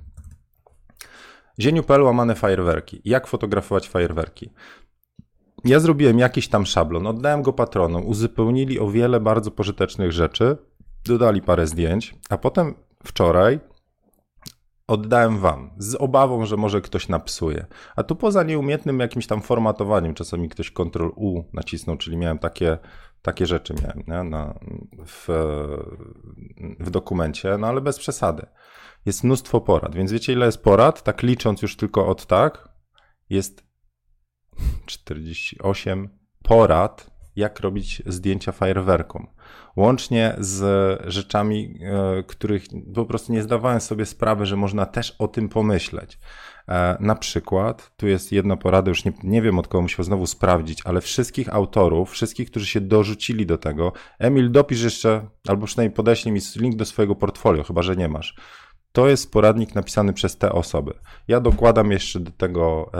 Zieniu.pl 1.60 2.02
łamane 2.04 2.36
fajerwerki. 2.36 3.02
Jak 3.06 3.28
fotografować 3.28 3.90
fajerwerki? 3.90 4.50
Ja 5.66 5.80
zrobiłem 5.80 6.20
jakiś 6.20 6.48
tam 6.48 6.66
szablon, 6.66 7.08
oddałem 7.08 7.42
go 7.42 7.54
patronom, 7.54 8.06
uzupełnili 8.06 8.80
o 8.80 8.90
wiele 8.90 9.20
bardzo 9.20 9.52
pożytecznych 9.52 10.12
rzeczy, 10.12 10.58
dodali 11.06 11.42
parę 11.42 11.68
zdjęć, 11.68 12.16
a 12.30 12.38
potem 12.38 12.76
wczoraj 13.04 13.60
oddałem 14.88 15.40
wam 15.40 15.72
z 15.78 15.96
obawą, 15.96 16.46
że 16.46 16.58
może 16.58 16.82
ktoś 16.82 17.10
napsuje. 17.10 17.66
A 17.96 18.04
tu 18.04 18.16
poza 18.16 18.44
nieumiejętnym 18.44 19.00
jakimś 19.00 19.28
tam 19.28 19.42
formatowaniem, 19.42 20.14
czasami 20.14 20.50
ktoś 20.50 20.72
Ctrl 20.72 21.10
U 21.16 21.44
nacisnął, 21.54 21.98
czyli 21.98 22.18
miałem 22.18 22.40
takie, 22.40 22.78
takie 23.22 23.46
rzeczy 23.46 23.74
miałem 23.82 24.04
nie? 24.08 24.30
Na, 24.30 24.60
w, 25.08 25.28
w 26.80 26.90
dokumencie, 26.90 27.58
no 27.58 27.68
ale 27.68 27.82
bez 27.82 28.00
przesady. 28.00 28.46
Jest 29.06 29.24
mnóstwo 29.24 29.62
porad, 29.62 29.96
więc 29.96 30.12
wiecie 30.12 30.34
ile 30.34 30.46
jest 30.46 30.64
porad? 30.64 31.04
Tak 31.04 31.24
licząc 31.24 31.62
już 31.62 31.78
tylko 31.78 32.08
od 32.08 32.26
tak, 32.26 32.70
jest 33.30 33.64
48 34.86 36.20
porad, 36.44 37.13
jak 37.36 37.60
robić 37.60 38.02
zdjęcia 38.06 38.52
fajerwerkom. 38.52 39.28
Łącznie 39.76 40.36
z 40.40 40.62
rzeczami, 41.12 41.80
e, 41.82 42.24
których 42.24 42.64
po 42.96 43.06
prostu 43.06 43.34
nie 43.34 43.44
zdawałem 43.44 43.82
sobie 43.82 44.06
sprawy, 44.06 44.46
że 44.46 44.56
można 44.56 44.86
też 44.86 45.16
o 45.20 45.28
tym 45.28 45.50
pomyśleć. 45.50 46.20
E, 46.68 46.98
na 47.00 47.16
przykład, 47.16 47.92
tu 47.98 48.08
jest 48.08 48.32
jedna 48.32 48.58
porada, 48.58 48.90
już 48.90 49.06
nie, 49.06 49.14
nie 49.24 49.42
wiem 49.42 49.60
od 49.60 49.68
kogo 49.68 49.82
musiał 49.82 50.06
znowu 50.06 50.28
sprawdzić, 50.28 50.82
ale 50.86 51.02
wszystkich 51.02 51.54
autorów, 51.54 52.12
wszystkich, 52.12 52.52
którzy 52.52 52.66
się 52.66 52.82
dorzucili 52.82 53.46
do 53.46 53.58
tego, 53.58 53.94
Emil, 54.20 54.52
dopisz 54.52 54.84
jeszcze, 54.84 55.28
albo 55.48 55.66
przynajmniej 55.66 55.96
podeślij 55.96 56.34
mi 56.34 56.40
link 56.56 56.76
do 56.76 56.86
swojego 56.86 57.16
portfolio, 57.16 57.64
chyba 57.64 57.82
że 57.82 57.96
nie 57.96 58.08
masz. 58.08 58.36
To 58.92 59.10
jest 59.10 59.32
poradnik 59.32 59.76
napisany 59.76 60.14
przez 60.14 60.38
te 60.38 60.52
osoby. 60.52 60.94
Ja 61.28 61.40
dokładam 61.40 61.92
jeszcze 61.92 62.20
do 62.20 62.32
tego 62.32 62.92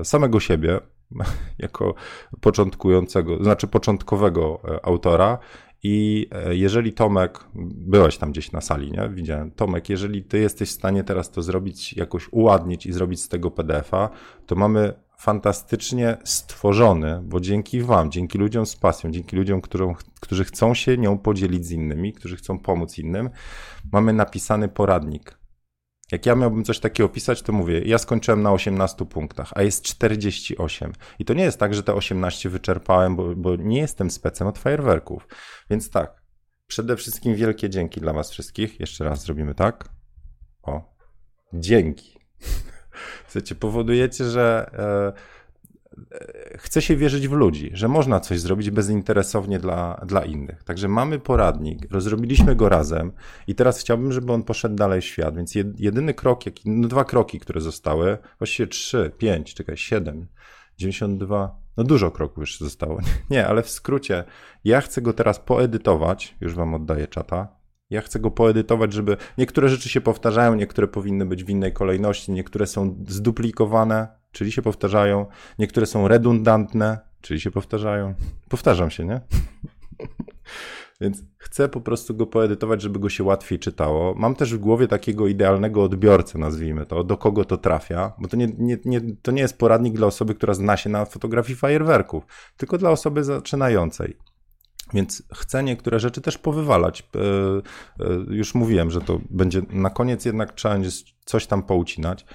e, 0.00 0.04
samego 0.04 0.40
siebie, 0.40 0.80
jako 1.58 1.94
początkującego, 2.40 3.44
znaczy 3.44 3.66
początkowego 3.66 4.60
e, 4.64 4.86
autora. 4.86 5.38
I 5.84 6.28
e, 6.32 6.56
jeżeli 6.56 6.92
Tomek, 6.92 7.44
byłeś 7.74 8.18
tam 8.18 8.32
gdzieś 8.32 8.52
na 8.52 8.60
sali, 8.60 8.92
nie? 8.92 9.08
Widziałem. 9.08 9.50
Tomek, 9.50 9.88
jeżeli 9.88 10.24
ty 10.24 10.38
jesteś 10.38 10.68
w 10.68 10.72
stanie 10.72 11.04
teraz 11.04 11.30
to 11.30 11.42
zrobić, 11.42 11.92
jakoś 11.92 12.28
uładnić 12.30 12.86
i 12.86 12.92
zrobić 12.92 13.22
z 13.22 13.28
tego 13.28 13.50
PDF-a, 13.50 14.10
to 14.46 14.54
mamy 14.54 14.94
fantastycznie 15.22 16.16
stworzony, 16.24 17.20
bo 17.24 17.40
dzięki 17.40 17.82
Wam, 17.82 18.10
dzięki 18.10 18.38
ludziom 18.38 18.66
z 18.66 18.76
pasją, 18.76 19.10
dzięki 19.10 19.36
ludziom, 19.36 19.60
którą, 19.60 19.94
którzy 20.20 20.44
chcą 20.44 20.74
się 20.74 20.98
nią 20.98 21.18
podzielić 21.18 21.66
z 21.66 21.70
innymi, 21.70 22.12
którzy 22.12 22.36
chcą 22.36 22.58
pomóc 22.58 22.98
innym, 22.98 23.30
mamy 23.92 24.12
napisany 24.12 24.68
poradnik 24.68 25.41
jak 26.12 26.26
ja 26.26 26.34
miałbym 26.34 26.64
coś 26.64 26.78
takiego 26.80 27.06
opisać, 27.06 27.42
to 27.42 27.52
mówię, 27.52 27.80
ja 27.84 27.98
skończyłem 27.98 28.42
na 28.42 28.52
18 28.52 29.04
punktach, 29.04 29.52
a 29.54 29.62
jest 29.62 29.84
48. 29.84 30.92
I 31.18 31.24
to 31.24 31.34
nie 31.34 31.44
jest 31.44 31.58
tak, 31.58 31.74
że 31.74 31.82
te 31.82 31.94
18 31.94 32.48
wyczerpałem, 32.48 33.16
bo, 33.16 33.36
bo 33.36 33.56
nie 33.56 33.80
jestem 33.80 34.10
specem 34.10 34.46
od 34.46 34.58
fajerwerków. 34.58 35.28
Więc 35.70 35.90
tak, 35.90 36.22
przede 36.66 36.96
wszystkim 36.96 37.34
wielkie 37.34 37.70
dzięki 37.70 38.00
dla 38.00 38.12
Was 38.12 38.30
wszystkich. 38.30 38.80
Jeszcze 38.80 39.04
raz 39.04 39.22
zrobimy 39.22 39.54
tak. 39.54 39.88
O, 40.62 40.96
dzięki. 41.52 42.18
Słuchajcie, 43.28 43.54
powodujecie, 43.54 44.24
że. 44.24 44.70
E, 45.18 45.31
chce 46.58 46.82
się 46.82 46.96
wierzyć 46.96 47.28
w 47.28 47.32
ludzi, 47.32 47.70
że 47.74 47.88
można 47.88 48.20
coś 48.20 48.40
zrobić 48.40 48.70
bezinteresownie 48.70 49.58
dla, 49.58 50.00
dla 50.06 50.24
innych. 50.24 50.64
Także 50.64 50.88
mamy 50.88 51.18
poradnik, 51.18 51.92
rozrobiliśmy 51.92 52.56
go 52.56 52.68
razem 52.68 53.12
i 53.46 53.54
teraz 53.54 53.80
chciałbym, 53.80 54.12
żeby 54.12 54.32
on 54.32 54.42
poszedł 54.42 54.74
dalej 54.74 55.00
w 55.00 55.04
świat. 55.04 55.36
Więc 55.36 55.54
jedyny 55.78 56.14
krok, 56.14 56.46
jaki, 56.46 56.70
no 56.70 56.88
dwa 56.88 57.04
kroki, 57.04 57.40
które 57.40 57.60
zostały, 57.60 58.18
właściwie 58.38 58.66
trzy, 58.66 59.12
pięć, 59.18 59.54
czekaj, 59.54 59.76
siedem, 59.76 60.26
92, 60.78 61.56
no 61.76 61.84
dużo 61.84 62.10
kroków 62.10 62.38
już 62.38 62.58
zostało. 62.58 62.98
Nie, 63.30 63.46
ale 63.46 63.62
w 63.62 63.70
skrócie, 63.70 64.24
ja 64.64 64.80
chcę 64.80 65.02
go 65.02 65.12
teraz 65.12 65.38
poedytować, 65.38 66.36
już 66.40 66.54
wam 66.54 66.74
oddaję 66.74 67.06
czata. 67.06 67.48
Ja 67.90 68.00
chcę 68.00 68.20
go 68.20 68.30
poedytować, 68.30 68.92
żeby 68.92 69.16
niektóre 69.38 69.68
rzeczy 69.68 69.88
się 69.88 70.00
powtarzają, 70.00 70.54
niektóre 70.54 70.88
powinny 70.88 71.26
być 71.26 71.44
w 71.44 71.50
innej 71.50 71.72
kolejności, 71.72 72.32
niektóre 72.32 72.66
są 72.66 73.04
zduplikowane, 73.08 74.21
czyli 74.32 74.52
się 74.52 74.62
powtarzają. 74.62 75.26
Niektóre 75.58 75.86
są 75.86 76.08
redundantne, 76.08 76.98
czyli 77.20 77.40
się 77.40 77.50
powtarzają. 77.50 78.14
Powtarzam 78.48 78.90
się, 78.90 79.04
nie? 79.04 79.20
Więc 81.00 81.22
chcę 81.38 81.68
po 81.68 81.80
prostu 81.80 82.14
go 82.14 82.26
poedytować, 82.26 82.82
żeby 82.82 82.98
go 82.98 83.08
się 83.08 83.24
łatwiej 83.24 83.58
czytało. 83.58 84.14
Mam 84.14 84.34
też 84.34 84.54
w 84.54 84.58
głowie 84.58 84.88
takiego 84.88 85.26
idealnego 85.26 85.82
odbiorcę, 85.82 86.38
nazwijmy 86.38 86.86
to, 86.86 87.04
do 87.04 87.16
kogo 87.16 87.44
to 87.44 87.56
trafia, 87.56 88.12
bo 88.18 88.28
to 88.28 88.36
nie, 88.36 88.46
nie, 88.58 88.78
nie, 88.84 89.00
to 89.22 89.32
nie 89.32 89.42
jest 89.42 89.58
poradnik 89.58 89.94
dla 89.94 90.06
osoby, 90.06 90.34
która 90.34 90.54
zna 90.54 90.76
się 90.76 90.90
na 90.90 91.04
fotografii 91.04 91.56
fajerwerków, 91.56 92.24
tylko 92.56 92.78
dla 92.78 92.90
osoby 92.90 93.24
zaczynającej. 93.24 94.16
Więc 94.94 95.22
chcę 95.34 95.62
niektóre 95.62 96.00
rzeczy 96.00 96.20
też 96.20 96.38
powywalać. 96.38 97.00
E, 97.00 97.18
e, 98.04 98.14
już 98.28 98.54
mówiłem, 98.54 98.90
że 98.90 99.00
to 99.00 99.20
będzie 99.30 99.62
na 99.70 99.90
koniec 99.90 100.24
jednak 100.24 100.52
trzeba 100.52 100.74
będzie 100.74 100.90
coś 101.24 101.46
tam 101.46 101.62
poucinać. 101.62 102.26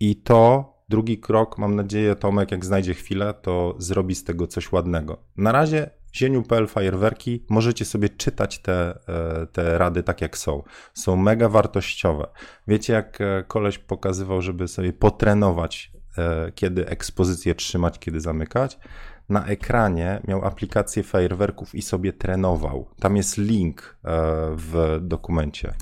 I 0.00 0.16
to 0.16 0.75
drugi 0.88 1.18
krok, 1.18 1.58
mam 1.58 1.74
nadzieję, 1.76 2.16
Tomek, 2.16 2.50
jak 2.50 2.64
znajdzie 2.64 2.94
chwilę, 2.94 3.34
to 3.42 3.74
zrobi 3.78 4.14
z 4.14 4.24
tego 4.24 4.46
coś 4.46 4.72
ładnego. 4.72 5.16
Na 5.36 5.52
razie 5.52 5.90
zieniu.pl 6.14 6.66
fajerwerki, 6.66 7.44
możecie 7.48 7.84
sobie 7.84 8.08
czytać 8.08 8.58
te, 8.58 8.98
e, 9.08 9.46
te 9.46 9.78
rady 9.78 10.02
tak 10.02 10.20
jak 10.20 10.38
są. 10.38 10.62
Są 10.94 11.16
mega 11.16 11.48
wartościowe. 11.48 12.26
Wiecie, 12.68 12.92
jak 12.92 13.20
e, 13.20 13.44
koleś 13.48 13.78
pokazywał, 13.78 14.42
żeby 14.42 14.68
sobie 14.68 14.92
potrenować, 14.92 15.92
e, 16.18 16.52
kiedy 16.52 16.88
ekspozycję 16.88 17.54
trzymać, 17.54 17.98
kiedy 17.98 18.20
zamykać? 18.20 18.78
Na 19.28 19.46
ekranie 19.46 20.20
miał 20.28 20.44
aplikację 20.44 21.02
fajerwerków 21.02 21.74
i 21.74 21.82
sobie 21.82 22.12
trenował. 22.12 22.88
Tam 23.00 23.16
jest 23.16 23.38
link 23.38 23.96
w 24.56 24.98
dokumencie. 25.00 25.74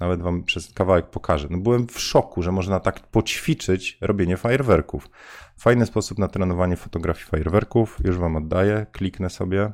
Nawet 0.00 0.22
wam 0.22 0.42
przez 0.42 0.72
kawałek 0.72 1.10
pokażę. 1.10 1.48
No 1.50 1.58
byłem 1.58 1.86
w 1.86 2.00
szoku, 2.00 2.42
że 2.42 2.52
można 2.52 2.80
tak 2.80 3.00
poćwiczyć 3.00 3.98
robienie 4.00 4.36
fajerwerków. 4.36 5.10
Fajny 5.58 5.86
sposób 5.86 6.18
na 6.18 6.28
trenowanie 6.28 6.76
fotografii 6.76 7.26
fajerwerków. 7.26 7.98
Już 8.04 8.18
wam 8.18 8.36
oddaję. 8.36 8.86
Kliknę 8.92 9.30
sobie. 9.30 9.72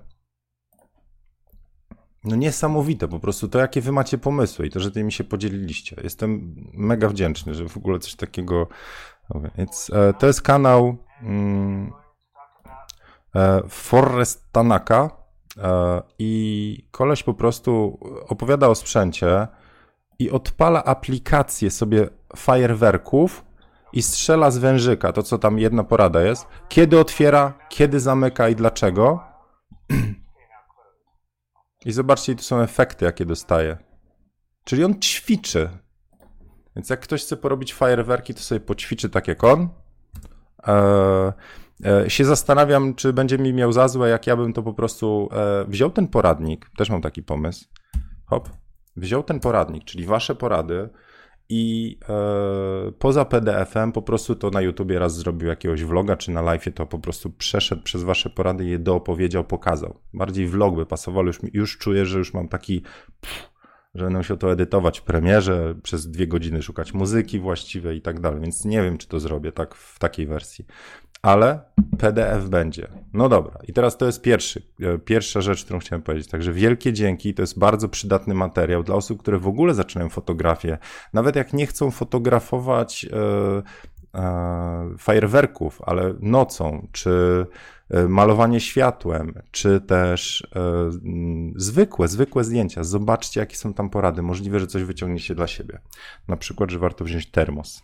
No 2.25 2.37
niesamowite 2.37 3.09
po 3.09 3.21
prostu 3.21 3.49
to, 3.49 3.59
jakie 3.59 3.81
wy 3.81 3.93
macie 3.93 4.19
pomysły 4.19 4.67
i 4.67 4.71
to, 4.71 4.81
że 4.81 4.91
tymi 4.91 5.12
się 5.12 5.25
podzieliliście. 5.25 5.97
Jestem 6.05 6.55
mega 6.73 7.09
wdzięczny, 7.09 7.55
że 7.55 7.69
w 7.69 7.76
ogóle 7.76 7.99
coś 7.99 8.14
takiego... 8.14 8.69
Więc, 9.59 9.91
e, 9.95 10.14
to 10.19 10.26
jest 10.26 10.43
kanał 10.43 10.97
mm, 11.23 11.93
e, 13.35 13.62
Forrest 13.69 14.52
Tanaka 14.52 15.11
e, 15.59 16.02
i 16.19 16.88
koleś 16.91 17.23
po 17.23 17.35
prostu 17.35 17.99
opowiada 18.29 18.69
o 18.69 18.75
sprzęcie, 18.75 19.49
i 20.19 20.31
odpala 20.31 20.85
aplikację 20.85 21.71
sobie 21.71 22.09
fajerwerków 22.37 23.45
i 23.92 24.02
strzela 24.02 24.50
z 24.50 24.59
wężyka, 24.59 25.12
to 25.12 25.23
co 25.23 25.38
tam 25.38 25.59
jedna 25.59 25.85
porada 25.85 26.23
jest, 26.23 26.47
kiedy 26.69 27.00
otwiera, 27.00 27.59
kiedy 27.69 28.00
zamyka 28.00 28.49
i 28.49 28.54
dlaczego. 28.54 29.21
I 31.87 31.92
zobaczcie, 31.92 32.35
tu 32.35 32.42
są 32.42 32.61
efekty, 32.61 33.04
jakie 33.04 33.26
dostaje. 33.26 33.78
Czyli 34.64 34.85
on 34.85 35.00
ćwiczy. 35.00 35.69
Więc 36.76 36.90
jak 36.90 37.00
ktoś 37.00 37.23
chce 37.23 37.37
porobić 37.37 37.75
fajerwerki, 37.75 38.35
to 38.35 38.40
sobie 38.40 38.61
poćwiczy 38.61 39.11
tak 39.11 39.28
jak 39.28 39.45
on. 39.45 39.69
Eee, 40.66 41.33
E, 41.85 42.11
się 42.11 42.25
zastanawiam, 42.25 42.95
czy 42.95 43.12
będzie 43.12 43.38
mi 43.38 43.52
miał 43.52 43.73
za 43.73 43.88
złe, 43.88 44.09
jak 44.09 44.26
ja 44.26 44.37
bym 44.37 44.52
to 44.52 44.62
po 44.62 44.75
prostu 44.75 45.28
e, 45.33 45.64
wziął 45.69 45.90
ten 45.90 46.09
poradnik, 46.09 46.71
też 46.76 46.90
mam 46.90 47.02
taki 47.02 47.23
pomysł, 47.23 47.64
hop, 48.26 48.49
wziął 48.97 49.23
ten 49.23 49.41
poradnik, 49.41 49.85
czyli 49.85 50.05
wasze 50.05 50.35
porady 50.35 50.89
i 51.49 51.99
e, 52.09 52.93
poza 52.99 53.25
PDF-em 53.25 53.93
po 53.93 54.03
prostu 54.03 54.35
to 54.35 54.51
na 54.51 54.61
YouTubie 54.61 54.99
raz 54.99 55.17
zrobił 55.17 55.49
jakiegoś 55.49 55.85
vloga, 55.85 56.17
czy 56.17 56.31
na 56.31 56.43
live 56.43 56.65
to 56.75 56.87
po 56.87 56.99
prostu 56.99 57.31
przeszedł 57.31 57.83
przez 57.83 58.03
wasze 58.03 58.31
porady 58.31 58.65
je 58.65 58.79
doopowiedział, 58.79 59.45
pokazał. 59.45 60.01
Bardziej 60.15 60.47
vlog 60.47 60.77
by 60.77 60.87
pasował, 60.87 61.27
już, 61.27 61.39
już 61.53 61.79
czuję, 61.79 62.07
że 62.07 62.19
już 62.19 62.35
mam 62.35 62.49
taki 62.49 62.83
pff, 63.21 63.51
że 63.95 64.05
będą 64.05 64.23
się 64.23 64.37
to 64.37 64.53
edytować 64.53 65.01
w 65.01 65.03
premierze, 65.03 65.75
przez 65.83 66.11
dwie 66.11 66.27
godziny 66.27 66.63
szukać 66.63 66.95
muzyki 66.95 67.41
właściwej 67.41 67.99
i 67.99 68.03
tak 68.03 68.21
dalej, 68.21 68.41
więc 68.41 68.65
nie 68.65 68.83
wiem, 68.83 68.99
czy 68.99 69.09
to 69.09 69.21
zrobię 69.21 69.53
tak 69.53 69.75
w 69.75 69.99
takiej 69.99 70.27
wersji. 70.27 70.67
Ale 71.23 71.61
PDF 71.99 72.49
będzie. 72.49 72.88
No 73.12 73.29
dobra, 73.29 73.59
i 73.69 73.73
teraz 73.73 73.97
to 73.97 74.07
jest 74.07 74.23
pierwszy, 74.23 74.62
e, 74.81 74.99
pierwsza 74.99 75.41
rzecz, 75.41 75.64
którą 75.64 75.79
chciałem 75.79 76.02
powiedzieć. 76.02 76.29
Także 76.31 76.52
wielkie 76.52 76.93
dzięki, 76.93 77.35
to 77.35 77.43
jest 77.43 77.59
bardzo 77.59 77.88
przydatny 77.88 78.35
materiał 78.35 78.83
dla 78.83 78.95
osób, 78.95 79.21
które 79.21 79.38
w 79.38 79.49
ogóle 79.49 79.75
zaczynają 79.75 80.09
fotografię. 80.09 80.79
Nawet 81.12 81.37
jak 81.37 81.52
nie 81.52 81.67
chcą 81.67 81.91
fotografować 81.91 83.07
e, 83.12 84.21
e, 84.21 84.95
fajerwerków, 84.99 85.83
ale 85.83 86.14
nocą, 86.21 86.88
czy 86.93 87.47
E, 87.93 88.09
malowanie 88.09 88.61
światłem, 88.61 89.35
czy 89.50 89.81
też 89.81 90.47
e, 90.57 90.61
mm, 91.05 91.52
zwykłe, 91.57 92.09
zwykłe 92.09 92.45
zdjęcia. 92.45 92.85
Zobaczcie, 92.85 93.41
jakie 93.41 93.57
są 93.57 93.75
tam 93.75 93.91
porady. 93.91 94.23
Możliwe, 94.23 94.61
że 94.61 94.67
coś 94.67 94.85
wyciągniecie 94.85 95.35
dla 95.35 95.47
siebie. 95.47 95.79
Na 96.29 96.37
przykład, 96.37 96.71
że 96.71 96.79
warto 96.79 97.05
wziąć 97.05 97.31
termos 97.31 97.83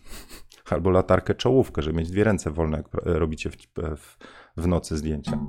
albo 0.73 0.89
latarkę 0.89 1.35
czołówkę, 1.35 1.81
żeby 1.81 1.97
mieć 1.97 2.11
dwie 2.11 2.23
ręce 2.23 2.51
wolne, 2.51 2.77
jak 2.77 2.87
robicie 3.03 3.49
w, 3.49 3.55
w, 3.97 4.17
w 4.57 4.67
nocy 4.67 4.97
zdjęcia. 4.97 5.39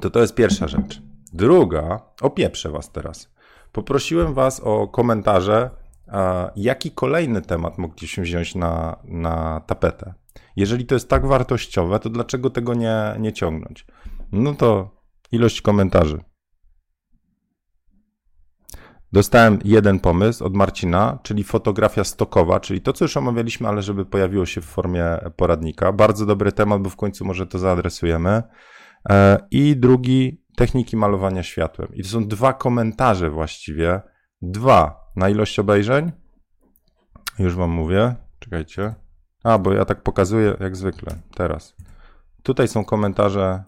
To 0.00 0.10
to 0.10 0.20
jest 0.20 0.34
pierwsza 0.34 0.68
rzecz. 0.68 1.02
Druga, 1.32 2.00
opieprzę 2.20 2.70
was 2.70 2.92
teraz. 2.92 3.34
Poprosiłem 3.72 4.34
was 4.34 4.60
o 4.60 4.88
komentarze, 4.88 5.70
jaki 6.56 6.90
kolejny 6.90 7.42
temat 7.42 7.78
mogliśmy 7.78 8.24
wziąć 8.24 8.54
na, 8.54 8.96
na 9.04 9.60
tapetę. 9.60 10.14
Jeżeli 10.56 10.86
to 10.86 10.94
jest 10.94 11.08
tak 11.08 11.26
wartościowe, 11.26 11.98
to 11.98 12.10
dlaczego 12.10 12.50
tego 12.50 12.74
nie, 12.74 13.14
nie 13.18 13.32
ciągnąć? 13.32 13.86
No 14.32 14.54
to 14.54 14.90
ilość 15.32 15.60
komentarzy. 15.62 16.20
Dostałem 19.12 19.58
jeden 19.64 20.00
pomysł 20.00 20.44
od 20.44 20.54
Marcina, 20.54 21.18
czyli 21.22 21.44
fotografia 21.44 22.04
stokowa, 22.04 22.60
czyli 22.60 22.80
to, 22.80 22.92
co 22.92 23.04
już 23.04 23.16
omawialiśmy, 23.16 23.68
ale 23.68 23.82
żeby 23.82 24.04
pojawiło 24.04 24.46
się 24.46 24.60
w 24.60 24.64
formie 24.64 25.04
poradnika. 25.36 25.92
Bardzo 25.92 26.26
dobry 26.26 26.52
temat, 26.52 26.82
bo 26.82 26.90
w 26.90 26.96
końcu 26.96 27.24
może 27.24 27.46
to 27.46 27.58
zaadresujemy. 27.58 28.42
E, 29.08 29.38
I 29.50 29.76
drugi, 29.76 30.42
techniki 30.56 30.96
malowania 30.96 31.42
światłem. 31.42 31.88
I 31.94 32.02
to 32.02 32.08
są 32.08 32.28
dwa 32.28 32.52
komentarze 32.52 33.30
właściwie. 33.30 34.00
Dwa 34.42 35.10
na 35.16 35.28
ilość 35.28 35.58
obejrzeń. 35.58 36.12
Już 37.38 37.54
wam 37.54 37.70
mówię. 37.70 38.14
Czekajcie. 38.38 38.94
A, 39.44 39.58
bo 39.58 39.72
ja 39.72 39.84
tak 39.84 40.02
pokazuję 40.02 40.56
jak 40.60 40.76
zwykle, 40.76 41.16
teraz. 41.34 41.76
Tutaj 42.42 42.68
są 42.68 42.84
komentarze, 42.84 43.64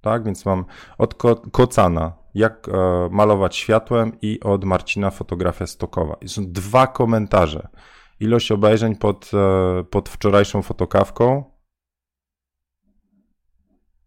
tak, 0.00 0.24
więc 0.24 0.46
mam 0.46 0.64
od 0.98 1.14
Ko 1.14 1.36
Kocana, 1.36 2.12
jak 2.34 2.68
e, 2.68 3.08
malować 3.10 3.56
światłem 3.56 4.12
i 4.22 4.40
od 4.40 4.64
Marcina 4.64 5.10
fotografia 5.10 5.66
stokowa. 5.66 6.16
I 6.20 6.28
są 6.28 6.42
dwa 6.52 6.86
komentarze. 6.86 7.68
Ilość 8.20 8.52
obejrzeń 8.52 8.96
pod, 8.96 9.30
e, 9.34 9.84
pod 9.84 10.08
wczorajszą 10.08 10.62
fotokawką 10.62 11.44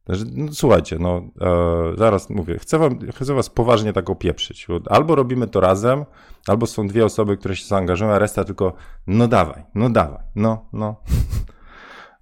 no, 0.08 0.54
słuchajcie, 0.54 0.98
no 1.00 1.22
e, 1.42 1.98
zaraz 1.98 2.30
mówię, 2.30 2.58
chcę, 2.60 2.78
wam, 2.78 3.00
chcę 3.12 3.34
was 3.34 3.50
poważnie 3.50 3.94
tak 3.94 4.10
opieprzyć. 4.10 4.68
Albo 4.90 5.16
robimy 5.16 5.48
to 5.48 5.60
razem, 5.60 6.06
albo 6.48 6.68
są 6.68 6.88
dwie 6.88 7.06
osoby, 7.06 7.38
które 7.38 7.56
się 7.56 7.66
zaangażują, 7.66 8.12
a 8.12 8.20
reszta 8.20 8.44
tylko 8.44 8.74
no 9.08 9.28
dawaj, 9.28 9.64
no 9.76 9.90
dawaj, 9.90 10.24
no, 10.36 10.70
no. 10.74 10.96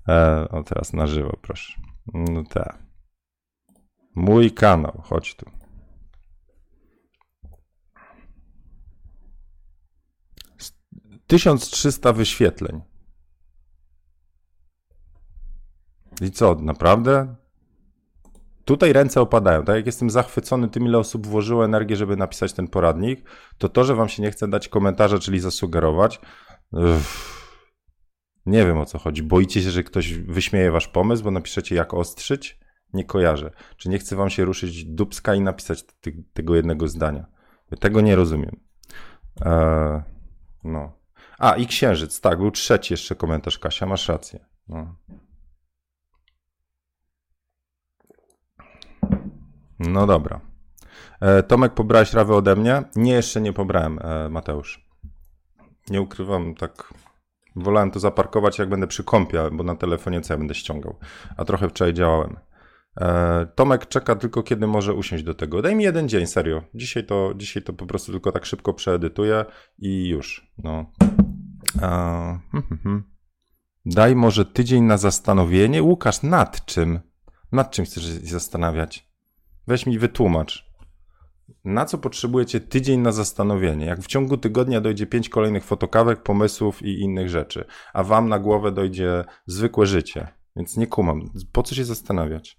E, 0.08 0.48
o 0.50 0.64
teraz 0.64 0.94
na 0.94 1.08
żywo, 1.08 1.38
proszę. 1.42 1.74
No 2.14 2.44
tak. 2.50 2.78
Mój 4.16 4.52
kanał, 4.52 5.02
chodź 5.04 5.36
tu. 5.36 5.46
Tysiąc 11.32 11.70
trzysta 11.70 12.14
wyświetleń. 12.14 12.82
I 16.22 16.32
co, 16.32 16.56
naprawdę? 16.56 17.36
Tutaj 18.66 18.94
ręce 18.94 19.22
opadają. 19.22 19.66
Tak 19.66 19.76
jak 19.76 19.86
jestem 19.86 20.10
zachwycony 20.10 20.70
tym, 20.70 20.86
ile 20.86 20.98
osób 20.98 21.28
włożyło 21.28 21.66
energię, 21.66 21.96
żeby 21.96 22.18
napisać 22.18 22.54
ten 22.54 22.68
poradnik, 22.68 23.30
to 23.58 23.70
to, 23.70 23.84
że 23.84 23.96
wam 23.96 24.10
się 24.10 24.22
nie 24.22 24.32
chce 24.32 24.48
dać 24.48 24.68
komentarza, 24.68 25.20
czyli 25.20 25.40
zasugerować, 25.40 26.22
uff, 26.72 27.52
nie 28.46 28.66
wiem 28.66 28.78
o 28.78 28.86
co 28.86 29.00
chodzi. 29.00 29.24
Boicie 29.24 29.62
się, 29.62 29.72
że 29.72 29.84
ktoś 29.84 30.14
wyśmieje 30.14 30.72
wasz 30.72 30.88
pomysł, 30.88 31.24
bo 31.24 31.32
napiszecie 31.32 31.76
jak 31.76 31.94
ostrzyć? 31.94 32.60
Nie 32.94 33.06
kojarzę. 33.06 33.52
Czy 33.78 33.90
nie 33.90 34.00
chce 34.00 34.16
wam 34.16 34.30
się 34.30 34.46
ruszyć 34.46 34.86
dubska 34.86 35.36
i 35.36 35.42
napisać 35.42 35.84
ty, 36.02 36.24
tego 36.34 36.56
jednego 36.56 36.88
zdania? 36.88 37.26
Tego 37.80 38.02
nie 38.02 38.16
rozumiem. 38.16 38.60
Eee, 39.42 40.02
no. 40.64 41.01
A, 41.42 41.56
i 41.56 41.68
księżyc, 41.68 42.22
tak, 42.22 42.40
był 42.40 42.52
trzeci 42.52 42.94
jeszcze 42.94 43.16
komentarz, 43.16 43.60
Kasia, 43.60 43.86
masz 43.86 44.08
rację. 44.08 44.46
No. 44.68 44.96
No 49.80 50.08
dobra. 50.08 50.42
E, 51.22 51.44
Tomek, 51.44 51.74
pobrałeś 51.74 52.14
rawę 52.14 52.36
ode 52.36 52.56
mnie? 52.56 52.84
Nie, 52.96 53.14
jeszcze 53.14 53.42
nie 53.42 53.54
pobrałem, 53.54 54.00
e, 54.02 54.30
Mateusz. 54.30 54.86
Nie 55.90 56.02
ukrywam, 56.02 56.56
tak. 56.56 56.94
Wolałem 57.56 57.92
to 57.92 58.00
zaparkować, 58.00 58.60
jak 58.60 58.70
będę 58.70 58.88
przy 58.88 59.04
kąpie, 59.04 59.50
bo 59.52 59.64
na 59.64 59.76
telefonie 59.76 60.22
co 60.22 60.34
ja 60.34 60.38
będę 60.38 60.56
ściągał. 60.56 61.00
A 61.38 61.46
trochę 61.46 61.70
wczoraj 61.70 61.94
działałem. 61.94 62.40
E, 63.02 63.48
Tomek 63.56 63.88
czeka 63.88 64.16
tylko, 64.16 64.44
kiedy 64.44 64.68
może 64.68 64.94
usiąść 64.94 65.24
do 65.24 65.34
tego. 65.34 65.62
Daj 65.62 65.76
mi 65.76 65.84
jeden 65.84 66.10
dzień, 66.10 66.28
serio. 66.28 66.64
Dzisiaj 66.74 67.06
to, 67.06 67.34
dzisiaj 67.36 67.64
to 67.64 67.74
po 67.74 67.86
prostu 67.86 68.12
tylko 68.12 68.32
tak 68.32 68.46
szybko 68.46 68.74
przeedytuję 68.74 69.46
i 69.80 70.08
już. 70.08 70.52
No. 70.58 70.86
Hmm, 71.80 72.40
hmm, 72.52 72.80
hmm. 72.84 73.04
Daj 73.86 74.16
może 74.16 74.46
tydzień 74.46 74.84
na 74.84 74.98
zastanowienie. 74.98 75.84
Łukasz, 75.84 76.24
nad 76.24 76.66
czym? 76.66 77.00
Nad 77.52 77.72
czym 77.72 77.86
chcesz 77.86 78.04
się 78.04 78.12
zastanawiać? 78.14 79.10
Weź 79.68 79.86
mi 79.86 80.00
wytłumacz. 80.00 80.72
Na 81.66 81.86
co 81.86 81.98
potrzebujecie 81.98 82.60
tydzień 82.60 83.00
na 83.00 83.12
zastanowienie? 83.12 83.86
Jak 83.86 84.02
w 84.02 84.08
ciągu 84.08 84.38
tygodnia 84.38 84.82
dojdzie 84.82 85.08
pięć 85.08 85.30
kolejnych 85.30 85.64
fotokawek, 85.64 86.24
pomysłów 86.24 86.82
i 86.82 87.00
innych 87.00 87.30
rzeczy, 87.30 87.66
a 87.94 88.04
wam 88.04 88.30
na 88.30 88.40
głowę 88.40 88.72
dojdzie 88.72 89.24
zwykłe 89.46 89.86
życie. 89.86 90.28
Więc 90.56 90.78
nie 90.78 90.88
kumam. 90.88 91.30
Po 91.52 91.64
co 91.64 91.76
się 91.76 91.86
zastanawiać? 91.86 92.58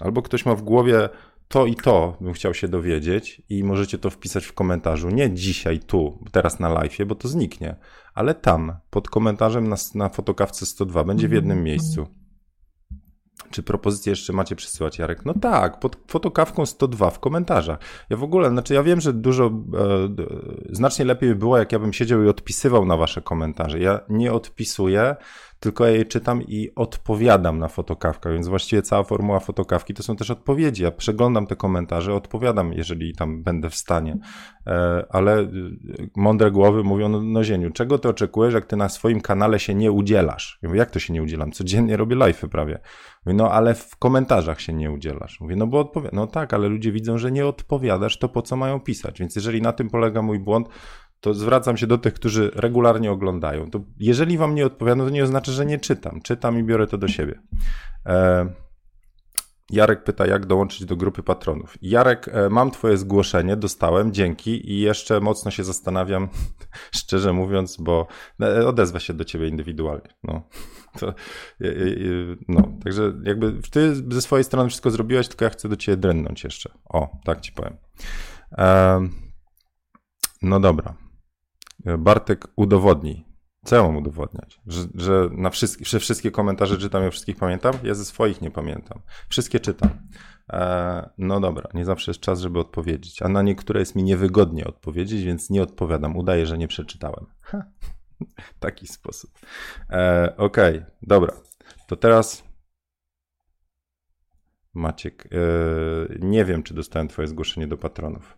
Albo 0.00 0.22
ktoś 0.22 0.46
ma 0.46 0.54
w 0.54 0.62
głowie 0.62 1.08
to 1.48 1.66
i 1.66 1.74
to, 1.74 2.16
bym 2.20 2.32
chciał 2.32 2.54
się 2.54 2.68
dowiedzieć, 2.68 3.42
i 3.48 3.64
możecie 3.64 3.98
to 3.98 4.10
wpisać 4.10 4.46
w 4.46 4.52
komentarzu. 4.52 5.10
Nie 5.10 5.34
dzisiaj, 5.34 5.78
tu, 5.78 6.24
teraz 6.32 6.60
na 6.60 6.68
live, 6.68 6.98
bo 7.06 7.14
to 7.14 7.28
zniknie, 7.28 7.76
ale 8.16 8.34
tam, 8.34 8.72
pod 8.90 9.08
komentarzem 9.08 9.68
na, 9.68 9.76
na 9.94 10.08
fotokawce 10.08 10.66
102, 10.66 11.04
będzie 11.04 11.28
w 11.28 11.32
jednym 11.32 11.62
miejscu. 11.62 12.06
Czy 13.50 13.62
propozycje 13.62 14.10
jeszcze 14.10 14.32
macie 14.32 14.56
przesyłać, 14.56 14.98
Jarek? 14.98 15.24
No 15.24 15.34
tak, 15.34 15.80
pod 15.80 15.96
fotokawką 16.08 16.66
102 16.66 17.10
w 17.10 17.20
komentarzach. 17.20 17.78
Ja 18.10 18.16
w 18.16 18.22
ogóle, 18.22 18.50
znaczy 18.50 18.74
ja 18.74 18.82
wiem, 18.82 19.00
że 19.00 19.12
dużo, 19.12 19.46
e, 19.46 19.50
znacznie 20.70 21.04
lepiej 21.04 21.28
by 21.28 21.36
było, 21.36 21.58
jak 21.58 21.72
ja 21.72 21.78
bym 21.78 21.92
siedział 21.92 22.24
i 22.24 22.28
odpisywał 22.28 22.86
na 22.86 22.96
wasze 22.96 23.22
komentarze. 23.22 23.78
Ja 23.78 24.00
nie 24.08 24.32
odpisuję, 24.32 25.16
tylko 25.66 25.86
ja 25.86 25.90
je 25.90 26.04
czytam 26.04 26.42
i 26.42 26.70
odpowiadam 26.74 27.58
na 27.58 27.68
fotokawkach, 27.68 28.32
więc 28.32 28.48
właściwie 28.48 28.82
cała 28.82 29.04
formuła 29.04 29.40
fotokawki 29.40 29.94
to 29.94 30.02
są 30.02 30.16
też 30.16 30.30
odpowiedzi. 30.30 30.82
Ja 30.82 30.90
przeglądam 30.90 31.46
te 31.46 31.56
komentarze, 31.56 32.14
odpowiadam, 32.14 32.72
jeżeli 32.72 33.14
tam 33.14 33.42
będę 33.42 33.70
w 33.70 33.74
stanie. 33.74 34.18
E, 34.66 35.06
ale 35.10 35.40
e, 35.40 35.48
mądre 36.16 36.50
głowy 36.50 36.84
mówią, 36.84 37.08
no, 37.08 37.22
no 37.22 37.44
Zieniu, 37.44 37.70
czego 37.70 37.98
ty 37.98 38.08
oczekujesz, 38.08 38.54
jak 38.54 38.66
ty 38.66 38.76
na 38.76 38.88
swoim 38.88 39.20
kanale 39.20 39.58
się 39.58 39.74
nie 39.74 39.92
udzielasz? 39.92 40.58
Ja 40.62 40.68
mówię, 40.68 40.78
jak 40.78 40.90
to 40.90 40.98
się 40.98 41.12
nie 41.12 41.22
udzielam? 41.22 41.52
Codziennie 41.52 41.96
robię 41.96 42.16
live'y 42.16 42.48
prawie. 42.48 42.78
Mówię, 43.26 43.36
no 43.36 43.50
ale 43.50 43.74
w 43.74 43.96
komentarzach 43.96 44.60
się 44.60 44.72
nie 44.72 44.90
udzielasz. 44.90 45.40
Mówię, 45.40 45.56
no 45.56 45.66
bo 45.66 45.80
odpowiadam. 45.80 46.16
No 46.16 46.26
tak, 46.26 46.54
ale 46.54 46.68
ludzie 46.68 46.92
widzą, 46.92 47.18
że 47.18 47.32
nie 47.32 47.46
odpowiadasz, 47.46 48.18
to 48.18 48.28
po 48.28 48.42
co 48.42 48.56
mają 48.56 48.80
pisać? 48.80 49.20
Więc 49.20 49.36
jeżeli 49.36 49.62
na 49.62 49.72
tym 49.72 49.90
polega 49.90 50.22
mój 50.22 50.38
błąd, 50.38 50.68
to 51.26 51.34
zwracam 51.34 51.76
się 51.76 51.86
do 51.86 51.98
tych, 51.98 52.14
którzy 52.14 52.50
regularnie 52.54 53.12
oglądają. 53.12 53.70
To 53.70 53.80
jeżeli 53.98 54.38
wam 54.38 54.54
nie 54.54 54.66
odpowiadam, 54.66 55.06
to 55.06 55.10
nie 55.10 55.24
oznacza, 55.24 55.52
że 55.52 55.66
nie 55.66 55.78
czytam. 55.78 56.20
Czytam 56.20 56.58
i 56.58 56.62
biorę 56.62 56.86
to 56.86 56.98
do 56.98 57.08
siebie. 57.08 57.40
E, 58.06 58.46
Jarek 59.70 60.04
pyta, 60.04 60.26
jak 60.26 60.46
dołączyć 60.46 60.84
do 60.84 60.96
grupy 60.96 61.22
patronów. 61.22 61.74
Jarek, 61.82 62.28
e, 62.28 62.48
mam 62.48 62.70
Twoje 62.70 62.96
zgłoszenie, 62.96 63.56
dostałem, 63.56 64.12
dzięki 64.12 64.72
i 64.72 64.80
jeszcze 64.80 65.20
mocno 65.20 65.50
się 65.50 65.64
zastanawiam, 65.64 66.28
szczerze 67.00 67.32
mówiąc, 67.32 67.76
bo 67.80 68.06
e, 68.42 68.66
odezwę 68.66 69.00
się 69.00 69.14
do 69.14 69.24
Ciebie 69.24 69.48
indywidualnie. 69.48 70.14
No, 70.24 70.42
To, 71.00 71.14
no, 72.48 72.62
także 72.84 73.12
jakby 73.22 73.60
ty 73.70 73.94
ze 73.94 74.22
swojej 74.22 74.44
strony 74.44 74.68
wszystko 74.68 74.90
zrobiłeś, 74.90 75.28
tylko 75.28 75.44
ja 75.44 75.50
chcę 75.50 75.68
do 75.68 75.76
ciebie 75.76 75.96
drennąć 75.96 76.44
jeszcze. 76.44 76.70
O, 76.84 77.18
tak 77.24 77.40
ci 77.40 77.52
powiem. 77.52 77.76
no 80.42 80.60
dobra. 80.60 81.05
Bartek 81.84 82.46
udowodni. 82.56 83.26
Co 83.64 83.76
ja 83.76 83.82
mam 83.82 83.96
udowodniać? 83.96 84.60
Że, 84.66 84.82
że 84.94 85.28
na 85.32 85.50
wszystkie, 85.50 85.84
że 85.84 86.00
wszystkie 86.00 86.30
komentarze 86.30 86.78
czytam, 86.78 87.02
ja 87.02 87.10
wszystkich 87.10 87.36
pamiętam? 87.36 87.74
Ja 87.82 87.94
ze 87.94 88.04
swoich 88.04 88.40
nie 88.40 88.50
pamiętam. 88.50 89.00
Wszystkie 89.28 89.60
czytam. 89.60 89.90
E, 90.52 91.10
no 91.18 91.40
dobra, 91.40 91.68
nie 91.74 91.84
zawsze 91.84 92.10
jest 92.10 92.20
czas, 92.20 92.40
żeby 92.40 92.58
odpowiedzieć. 92.58 93.22
A 93.22 93.28
na 93.28 93.42
niektóre 93.42 93.80
jest 93.80 93.94
mi 93.94 94.02
niewygodnie 94.02 94.64
odpowiedzieć, 94.64 95.22
więc 95.22 95.50
nie 95.50 95.62
odpowiadam. 95.62 96.16
Udaję, 96.16 96.46
że 96.46 96.58
nie 96.58 96.68
przeczytałem. 96.68 97.26
Ha. 97.40 97.64
Taki 98.60 98.86
sposób. 98.86 99.30
E, 99.90 100.34
Okej, 100.36 100.76
okay, 100.76 100.90
dobra. 101.02 101.32
To 101.86 101.96
teraz 101.96 102.44
Maciek, 104.74 105.28
e, 105.32 105.38
nie 106.18 106.44
wiem, 106.44 106.62
czy 106.62 106.74
dostałem 106.74 107.08
Twoje 107.08 107.28
zgłoszenie 107.28 107.66
do 107.66 107.76
patronów. 107.76 108.36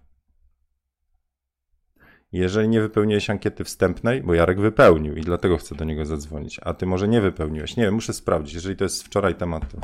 Jeżeli 2.33 2.69
nie 2.69 2.81
wypełniłeś 2.81 3.31
ankiety 3.31 3.65
wstępnej, 3.65 4.23
bo 4.23 4.35
Jarek 4.35 4.61
wypełnił 4.61 5.17
i 5.17 5.21
dlatego 5.21 5.57
chcę 5.57 5.75
do 5.75 5.85
niego 5.85 6.07
zadzwonić, 6.07 6.61
a 6.63 6.75
ty 6.75 6.87
może 6.87 7.09
nie 7.09 7.21
wypełniłeś, 7.21 7.77
nie 7.77 7.85
wiem, 7.85 7.95
muszę 7.95 8.13
sprawdzić. 8.13 8.55
Jeżeli 8.55 8.77
to 8.77 8.85
jest 8.85 9.03
wczoraj 9.03 9.35
temat, 9.35 9.73
to, 9.73 9.79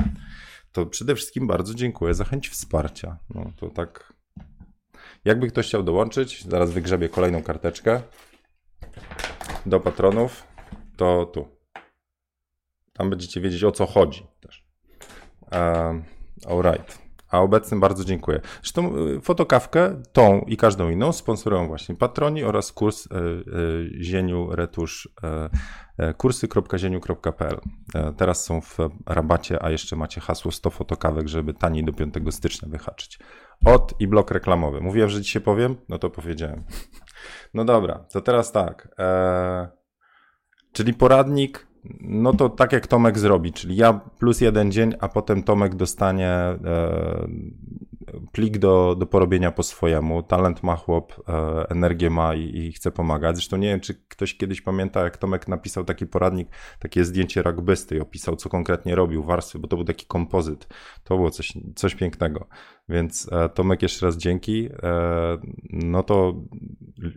to 0.71 0.85
przede 0.85 1.15
wszystkim 1.15 1.47
bardzo 1.47 1.73
dziękuję 1.73 2.13
za 2.13 2.23
chęć 2.23 2.49
wsparcia. 2.49 3.17
No 3.29 3.51
to 3.55 3.69
tak. 3.69 4.13
Jakby 5.25 5.47
ktoś 5.47 5.67
chciał 5.67 5.83
dołączyć, 5.83 6.45
zaraz 6.45 6.71
wygrzebię 6.71 7.09
kolejną 7.09 7.43
karteczkę 7.43 8.01
do 9.65 9.79
patronów, 9.79 10.47
to 10.97 11.25
tu. 11.25 11.47
Tam 12.93 13.09
będziecie 13.09 13.41
wiedzieć 13.41 13.63
o 13.63 13.71
co 13.71 13.85
chodzi 13.85 14.27
też. 14.39 14.65
Um, 15.51 16.03
alright. 16.47 17.04
A 17.29 17.39
obecnym 17.39 17.79
bardzo 17.79 18.05
dziękuję. 18.05 18.41
Zresztą 18.61 18.97
y, 18.97 19.21
fotokawkę, 19.21 20.01
tą 20.13 20.39
i 20.39 20.57
każdą 20.57 20.89
inną 20.89 21.11
sponsorują 21.11 21.67
właśnie 21.67 21.95
patroni 21.95 22.43
oraz 22.43 22.71
kurs 22.71 23.05
y, 23.05 23.09
y, 23.09 24.03
zieniu 24.03 24.55
retusz 24.55 25.09
kursy.zieniu.pl. 26.17 27.59
Teraz 28.17 28.43
są 28.43 28.61
w 28.61 28.77
rabacie, 29.05 29.63
a 29.63 29.69
jeszcze 29.69 29.95
macie 29.95 30.21
hasło 30.21 30.51
100 30.51 30.69
fotokawek, 30.69 31.27
żeby 31.27 31.53
taniej 31.53 31.83
do 31.83 31.93
5 31.93 32.13
stycznia 32.29 32.69
wyhaczyć. 32.69 33.19
Od 33.65 33.93
i 33.99 34.07
blok 34.07 34.31
reklamowy. 34.31 34.81
Mówiłem, 34.81 35.09
że 35.09 35.21
dzisiaj 35.21 35.41
powiem? 35.41 35.75
No 35.89 35.99
to 35.99 36.09
powiedziałem. 36.09 36.63
No 37.53 37.65
dobra, 37.65 38.05
to 38.13 38.21
teraz 38.21 38.51
tak. 38.51 38.95
E, 38.99 39.67
czyli 40.71 40.93
poradnik 40.93 41.67
no 42.01 42.33
to 42.33 42.49
tak 42.49 42.71
jak 42.71 42.87
Tomek 42.87 43.19
zrobi, 43.19 43.53
czyli 43.53 43.75
ja 43.75 43.93
plus 43.93 44.41
jeden 44.41 44.71
dzień, 44.71 44.93
a 44.99 45.07
potem 45.07 45.43
Tomek 45.43 45.75
dostanie 45.75 46.29
e, 46.29 46.57
plik 48.31 48.57
do, 48.57 48.95
do 48.99 49.05
porobienia 49.05 49.51
po 49.51 49.63
swojemu. 49.63 50.23
Talent 50.23 50.63
ma 50.63 50.75
chłop, 50.75 51.13
e, 51.29 51.69
energię 51.69 52.09
ma 52.09 52.35
i, 52.35 52.57
i, 52.57 52.71
chce 52.71 52.91
pomagać. 52.91 53.35
Zresztą 53.35 53.57
nie 53.57 53.67
wiem, 53.67 53.79
czy 53.79 53.93
ktoś 53.93 54.37
kiedyś 54.37 54.61
pamięta, 54.61 55.03
jak 55.03 55.17
Tomek 55.17 55.47
napisał 55.47 55.83
taki 55.83 56.07
poradnik, 56.07 56.47
takie 56.79 57.05
zdjęcie 57.05 57.41
rugbysty 57.41 57.95
i 57.95 57.99
opisał, 57.99 58.35
co 58.35 58.49
konkretnie 58.49 58.95
robił, 58.95 59.23
warstwy, 59.23 59.59
bo 59.59 59.67
to 59.67 59.75
był 59.75 59.85
taki 59.85 60.05
kompozyt. 60.05 60.67
To 61.03 61.15
było 61.15 61.31
coś, 61.31 61.53
coś 61.75 61.95
pięknego. 61.95 62.47
Więc 62.89 63.29
e, 63.31 63.49
Tomek, 63.49 63.81
jeszcze 63.81 64.05
raz 64.05 64.17
dzięki. 64.17 64.69
E, 64.83 65.37
no 65.69 66.03
to 66.03 66.33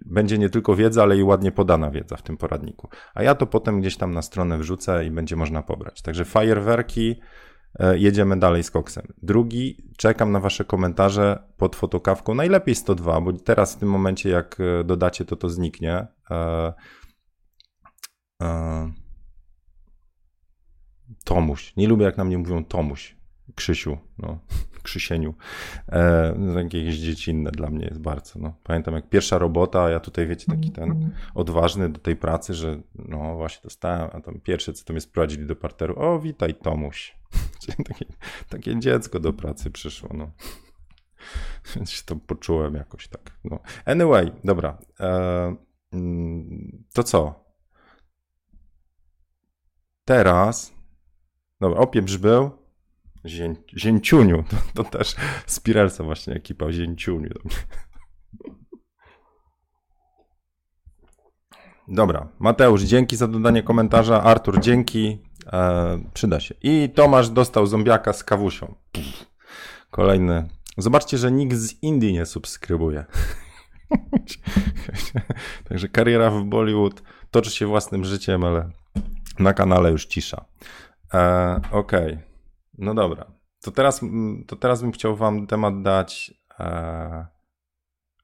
będzie 0.07 0.39
nie 0.39 0.51
tylko 0.51 0.77
wiedza, 0.77 1.03
ale 1.03 1.19
i 1.19 1.23
ładnie 1.23 1.53
podana 1.53 1.91
wiedza 1.91 2.17
w 2.17 2.23
tym 2.23 2.37
poradniku. 2.37 2.89
A 3.15 3.23
ja 3.23 3.35
to 3.35 3.47
potem 3.47 3.81
gdzieś 3.81 3.97
tam 3.97 4.15
na 4.15 4.23
stronę 4.23 4.59
wrzucę 4.59 5.05
i 5.07 5.11
będzie 5.11 5.37
można 5.37 5.63
pobrać. 5.63 6.03
Także 6.03 6.25
fajerwerki, 6.25 7.21
jedziemy 7.95 8.39
dalej 8.39 8.63
z 8.63 8.71
koksem. 8.71 9.07
Drugi, 9.23 9.77
czekam 9.97 10.33
na 10.33 10.41
wasze 10.41 10.65
komentarze 10.65 11.43
pod 11.57 11.77
fotokawką, 11.77 12.35
najlepiej 12.35 12.75
102, 12.75 13.21
bo 13.21 13.33
teraz 13.33 13.75
w 13.75 13.79
tym 13.79 13.91
momencie 13.91 14.31
jak 14.31 14.59
dodacie, 14.85 15.25
to 15.25 15.37
to 15.37 15.51
zniknie. 15.51 16.07
Tomuś. 21.25 21.77
Nie 21.77 21.89
lubię, 21.89 22.05
jak 22.05 22.17
na 22.17 22.25
mnie 22.25 22.39
mówią 22.39 22.65
Tomuś. 22.65 23.18
Krzysiu. 23.55 23.99
No. 24.19 24.39
Krzysieniu. 24.83 25.35
E, 25.89 26.35
no, 26.39 26.61
jakieś 26.61 26.97
dziecinne 26.97 27.51
dla 27.51 27.71
mnie 27.71 27.85
jest 27.87 28.01
bardzo. 28.01 28.39
No. 28.39 28.55
Pamiętam 28.65 28.95
jak 28.95 29.09
pierwsza 29.09 29.39
robota, 29.39 29.83
a 29.83 29.91
ja 29.91 30.01
tutaj 30.01 30.27
wiecie, 30.27 30.47
taki 30.47 30.71
ten 30.71 30.91
mhm. 30.91 31.13
odważny 31.35 31.89
do 31.89 32.01
tej 32.01 32.17
pracy, 32.17 32.55
że 32.55 32.81
no 32.95 33.37
właśnie 33.37 33.61
dostałem, 33.65 34.11
a 34.13 34.21
tam 34.21 34.41
pierwsze 34.41 34.73
co 34.73 34.85
to 34.85 34.93
mnie 34.93 35.01
sprowadzili 35.01 35.47
do 35.47 35.57
parteru, 35.57 35.95
o 35.99 36.21
witaj 36.21 36.55
Tomuś. 36.55 37.17
takie, 37.89 38.05
takie 38.49 38.81
dziecko 38.81 39.21
do 39.21 39.33
pracy 39.33 39.71
przyszło, 39.71 40.11
no. 40.15 40.31
Więc 41.77 41.91
się 41.91 42.03
to 42.05 42.17
poczułem 42.17 42.75
jakoś 42.75 43.09
tak. 43.09 43.39
No. 43.45 43.59
Anyway, 43.85 44.33
dobra. 44.45 44.79
E, 45.01 45.57
mm, 45.93 46.85
to 46.93 47.03
co? 47.03 47.49
Teraz, 50.05 50.75
dobra, 51.61 51.79
opieprz 51.79 52.17
był, 52.17 52.58
Zię, 53.27 53.55
Zięciuniu, 53.77 54.45
to, 54.75 54.85
to 54.85 54.91
też 54.99 55.15
Spirelsa 55.47 56.05
właśnie 56.05 56.35
ekipa 56.35 56.73
Zięciuniu. 56.73 57.35
Dobra, 61.89 62.29
Mateusz, 62.39 62.83
dzięki 62.83 63.17
za 63.17 63.29
dodanie 63.29 63.63
komentarza. 63.63 64.23
Artur, 64.23 64.61
dzięki. 64.61 65.19
E, 65.53 65.99
przyda 66.15 66.41
się. 66.41 66.55
I 66.63 66.91
Tomasz 66.95 67.31
dostał 67.31 67.67
zombiaka 67.67 68.13
z 68.13 68.25
kawusią. 68.25 68.75
Pff, 68.93 69.27
kolejny. 69.91 70.49
Zobaczcie, 70.79 71.19
że 71.19 71.33
nikt 71.33 71.57
z 71.57 71.83
Indii 71.83 72.13
nie 72.13 72.27
subskrybuje. 72.27 73.05
Także 75.69 75.89
kariera 75.89 76.31
w 76.31 76.45
Bollywood 76.45 77.03
toczy 77.31 77.51
się 77.51 77.67
własnym 77.67 78.05
życiem, 78.05 78.45
ale 78.45 78.71
na 79.39 79.55
kanale 79.55 79.91
już 79.91 80.07
cisza. 80.07 80.45
E, 81.15 81.61
Okej. 81.71 82.13
Okay. 82.13 82.28
No 82.79 82.95
dobra. 82.95 83.33
To 83.61 83.71
teraz, 83.71 84.01
to 84.47 84.57
teraz 84.57 84.83
bym 84.83 84.93
chciał 84.93 85.17
wam 85.17 85.47
temat 85.47 85.83
dać. 85.83 86.35
E, 86.61 87.27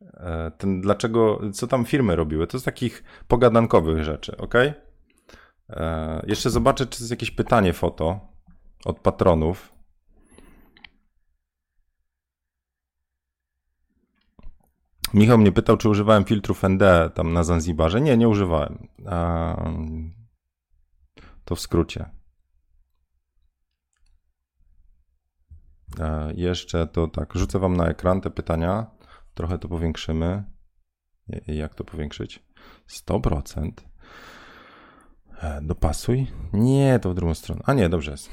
e, 0.02 0.50
ten, 0.58 0.80
dlaczego, 0.80 1.40
co 1.52 1.66
tam 1.66 1.84
firmy 1.84 2.16
robiły? 2.16 2.46
To 2.46 2.58
z 2.58 2.64
takich 2.64 3.04
pogadankowych 3.28 4.04
rzeczy, 4.04 4.36
ok? 4.36 4.54
E, 5.70 6.24
jeszcze 6.26 6.50
zobaczę, 6.50 6.86
czy 6.86 7.02
jest 7.02 7.10
jakieś 7.10 7.30
pytanie 7.30 7.72
foto 7.72 8.20
od 8.84 9.00
patronów. 9.00 9.74
Michał 15.14 15.38
mnie 15.38 15.52
pytał, 15.52 15.76
czy 15.76 15.88
używałem 15.88 16.24
filtrów 16.24 16.64
ND 16.64 16.82
tam 17.14 17.32
na 17.32 17.44
Zanzibarze. 17.44 18.00
Nie, 18.00 18.16
nie 18.16 18.28
używałem. 18.28 18.88
To 21.44 21.54
w 21.54 21.60
skrócie. 21.60 22.10
Jeszcze 26.34 26.86
to 26.86 27.06
tak, 27.08 27.34
rzucę 27.34 27.58
Wam 27.58 27.76
na 27.76 27.86
ekran 27.88 28.20
te 28.20 28.30
pytania. 28.30 28.86
Trochę 29.34 29.58
to 29.58 29.68
powiększymy. 29.68 30.44
Jak 31.46 31.74
to 31.74 31.84
powiększyć? 31.84 32.42
100%. 32.88 33.70
E, 35.42 35.60
dopasuj? 35.62 36.26
Nie, 36.52 36.98
to 36.98 37.10
w 37.10 37.14
drugą 37.14 37.34
stronę. 37.34 37.62
A 37.64 37.72
nie, 37.72 37.88
dobrze 37.88 38.10
jest. 38.10 38.30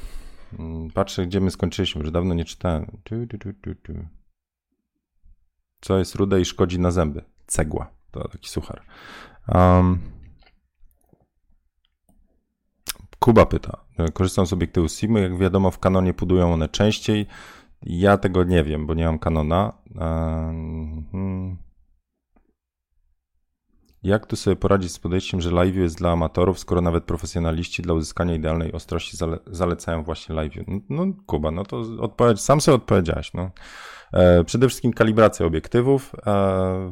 Mm, 0.60 0.92
patrzę, 0.92 1.26
gdzie 1.26 1.42
my 1.42 1.52
skończyliśmy, 1.52 2.06
że 2.06 2.12
dawno 2.12 2.34
nie 2.34 2.46
czytałem. 2.46 2.98
Co 5.82 5.98
jest 5.98 6.16
rude 6.16 6.42
i 6.42 6.46
szkodzi 6.46 6.80
na 6.80 6.92
zęby? 6.92 7.24
Cegła. 7.48 7.92
To 8.12 8.28
taki 8.28 8.50
suchar. 8.50 8.82
Um, 9.48 10.00
Kuba 13.24 13.46
pyta. 13.46 13.78
Korzystam 14.14 14.46
z 14.46 14.54
obiektywu 14.54 14.90
Sigma. 14.90 15.20
Jak 15.20 15.38
wiadomo, 15.38 15.72
w 15.72 15.80
kanonie 15.80 16.14
budują 16.14 16.54
one 16.54 16.70
częściej. 16.70 17.28
Ja 17.82 18.18
tego 18.18 18.44
nie 18.44 18.64
wiem, 18.64 18.88
bo 18.88 18.94
nie 18.94 19.06
mam 19.06 19.20
kanona. 19.20 19.74
Hmm. 21.12 21.58
Jak 24.04 24.26
tu 24.26 24.36
sobie 24.36 24.56
poradzić 24.56 24.92
z 24.92 25.00
podejściem, 25.00 25.42
że 25.42 25.52
live 25.52 25.76
jest 25.76 25.98
dla 25.98 26.12
amatorów, 26.12 26.60
skoro 26.60 26.82
nawet 26.82 27.04
profesjonaliści 27.04 27.82
dla 27.82 27.94
uzyskania 27.94 28.36
idealnej 28.36 28.72
ostrości 28.72 29.18
zale 29.18 29.40
zalecają 29.48 30.04
właśnie 30.04 30.36
live? 30.36 30.54
No, 30.68 30.80
no, 30.90 31.14
Kuba, 31.26 31.52
no 31.52 31.64
to 31.64 31.84
odpowiedź, 32.00 32.42
sam 32.42 32.62
sobie 32.62 32.76
odpowiedziałeś. 32.76 33.34
No. 33.34 33.52
E, 34.14 34.44
przede 34.44 34.68
wszystkim 34.68 34.94
kalibracja 34.94 35.46
obiektywów. 35.46 36.16
E, 36.16 36.22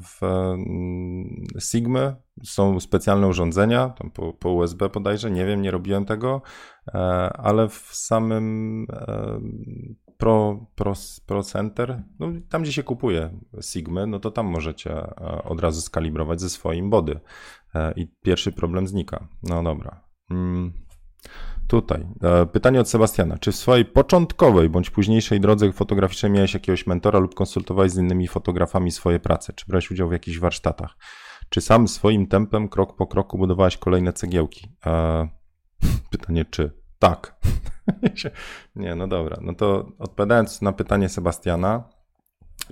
w 0.02 0.24
mm, 0.24 1.44
Sigmy 1.60 2.16
są 2.44 2.80
specjalne 2.80 3.28
urządzenia, 3.28 3.90
tam 3.90 4.12
po, 4.12 4.34
po 4.34 4.50
USB 4.50 4.90
bodajże, 4.90 5.32
nie 5.32 5.46
wiem, 5.46 5.62
nie 5.62 5.72
robiłem 5.72 6.06
tego, 6.06 6.42
e, 6.88 7.00
ale 7.34 7.70
w 7.70 7.90
samym 7.92 8.88
Pro, 10.18 10.66
Pro, 10.76 10.94
Pro 11.26 11.44
Center, 11.44 12.04
no, 12.20 12.28
tam 12.50 12.62
gdzie 12.62 12.74
się 12.74 12.84
kupuje 12.84 13.40
Sigmy, 13.62 14.08
no 14.08 14.20
to 14.20 14.32
tam 14.32 14.46
możecie 14.46 15.16
od 15.44 15.60
razu 15.60 15.82
skalibrować 15.82 16.42
ze 16.42 16.50
swoim 16.50 16.90
body 16.90 17.20
i 17.96 18.08
pierwszy 18.22 18.52
problem 18.52 18.88
znika. 18.88 19.28
No 19.44 19.64
dobra. 19.64 20.04
Tutaj. 21.70 22.08
E, 22.24 22.46
pytanie 22.46 22.82
od 22.82 22.90
Sebastiana. 22.90 23.38
Czy 23.38 23.52
w 23.52 23.56
swojej 23.56 23.86
początkowej 23.86 24.70
bądź 24.70 24.90
późniejszej 24.90 25.40
drodze 25.40 25.72
fotograficznej 25.72 26.32
miałeś 26.32 26.54
jakiegoś 26.54 26.88
mentora 26.88 27.20
lub 27.20 27.36
konsultowałeś 27.36 27.92
z 27.92 27.98
innymi 27.98 28.28
fotografami 28.28 28.92
swoje 28.92 29.20
prace? 29.20 29.54
Czy 29.54 29.66
brałeś 29.68 29.92
udział 29.92 30.10
w 30.10 30.12
jakichś 30.12 30.40
warsztatach? 30.40 30.98
Czy 31.50 31.62
sam 31.62 31.88
swoim 31.88 32.28
tempem, 32.28 32.70
krok 32.70 32.96
po 32.96 33.08
kroku 33.08 33.38
budowałeś 33.38 33.78
kolejne 33.78 34.14
cegiełki? 34.14 34.72
E, 34.86 35.28
pytanie 36.12 36.46
czy? 36.46 36.72
Tak. 37.00 37.36
Nie, 38.76 38.96
no 38.96 39.08
dobra. 39.08 39.38
No 39.42 39.56
to 39.56 39.92
odpowiadając 40.00 40.62
na 40.62 40.72
pytanie 40.72 41.10
Sebastiana, 41.10 41.84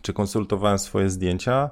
czy 0.01 0.13
konsultowałem 0.13 0.79
swoje 0.79 1.09
zdjęcia? 1.09 1.69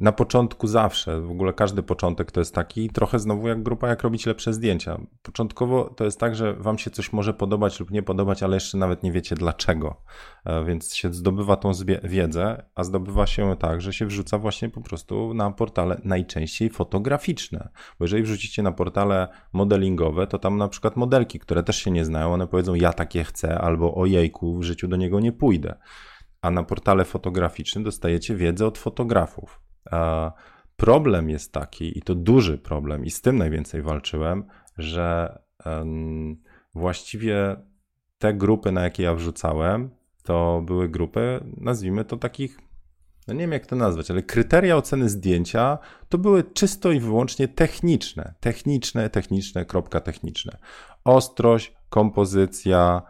Na 0.00 0.12
początku 0.12 0.66
zawsze, 0.66 1.20
w 1.20 1.30
ogóle 1.30 1.52
każdy 1.52 1.82
początek 1.82 2.32
to 2.32 2.40
jest 2.40 2.54
taki, 2.54 2.90
trochę 2.90 3.18
znowu 3.18 3.48
jak 3.48 3.62
grupa, 3.62 3.88
jak 3.88 4.02
robić 4.02 4.26
lepsze 4.26 4.52
zdjęcia. 4.52 5.00
Początkowo 5.22 5.84
to 5.84 6.04
jest 6.04 6.20
tak, 6.20 6.36
że 6.36 6.54
wam 6.54 6.78
się 6.78 6.90
coś 6.90 7.12
może 7.12 7.34
podobać 7.34 7.80
lub 7.80 7.90
nie 7.90 8.02
podobać, 8.02 8.42
ale 8.42 8.56
jeszcze 8.56 8.78
nawet 8.78 9.02
nie 9.02 9.12
wiecie 9.12 9.36
dlaczego. 9.36 10.02
E, 10.44 10.64
więc 10.64 10.94
się 10.94 11.14
zdobywa 11.14 11.56
tą 11.56 11.72
wiedzę, 12.04 12.62
a 12.74 12.84
zdobywa 12.84 13.26
się 13.26 13.56
tak, 13.56 13.80
że 13.80 13.92
się 13.92 14.06
wrzuca 14.06 14.38
właśnie 14.38 14.68
po 14.68 14.80
prostu 14.80 15.34
na 15.34 15.50
portale 15.50 16.00
najczęściej 16.04 16.70
fotograficzne. 16.70 17.68
Bo 17.98 18.04
jeżeli 18.04 18.22
wrzucicie 18.22 18.62
na 18.62 18.72
portale 18.72 19.28
modelingowe, 19.52 20.26
to 20.26 20.38
tam 20.38 20.56
na 20.56 20.68
przykład 20.68 20.96
modelki, 20.96 21.38
które 21.38 21.62
też 21.62 21.76
się 21.76 21.90
nie 21.90 22.04
znają, 22.04 22.32
one 22.32 22.46
powiedzą 22.46 22.74
ja 22.74 22.92
takie 22.92 23.24
chcę 23.24 23.58
albo 23.58 23.94
ojejku, 23.94 24.58
w 24.58 24.62
życiu 24.62 24.88
do 24.88 24.96
niego 24.96 25.20
nie 25.20 25.32
pójdę. 25.32 25.74
A 26.42 26.50
na 26.50 26.62
portale 26.62 27.04
fotograficznym 27.04 27.84
dostajecie 27.84 28.36
wiedzę 28.36 28.66
od 28.66 28.78
fotografów. 28.78 29.69
Problem 30.76 31.30
jest 31.30 31.52
taki, 31.52 31.98
i 31.98 32.02
to 32.02 32.14
duży 32.14 32.58
problem, 32.58 33.04
i 33.04 33.10
z 33.10 33.20
tym 33.20 33.38
najwięcej 33.38 33.82
walczyłem, 33.82 34.44
że 34.78 35.38
właściwie 36.74 37.56
te 38.18 38.34
grupy, 38.34 38.72
na 38.72 38.82
jakie 38.82 39.02
ja 39.02 39.14
wrzucałem, 39.14 39.90
to 40.22 40.62
były 40.66 40.88
grupy, 40.88 41.44
nazwijmy 41.56 42.04
to 42.04 42.16
takich, 42.16 42.58
no 43.28 43.34
nie 43.34 43.40
wiem 43.40 43.52
jak 43.52 43.66
to 43.66 43.76
nazwać, 43.76 44.10
ale 44.10 44.22
kryteria 44.22 44.76
oceny 44.76 45.08
zdjęcia 45.08 45.78
to 46.08 46.18
były 46.18 46.44
czysto 46.44 46.92
i 46.92 47.00
wyłącznie 47.00 47.48
techniczne. 47.48 48.34
Techniczne, 48.40 49.10
techniczne, 49.10 49.64
kropka 49.64 50.00
techniczne. 50.00 50.58
Ostrość, 51.04 51.72
kompozycja, 51.88 53.02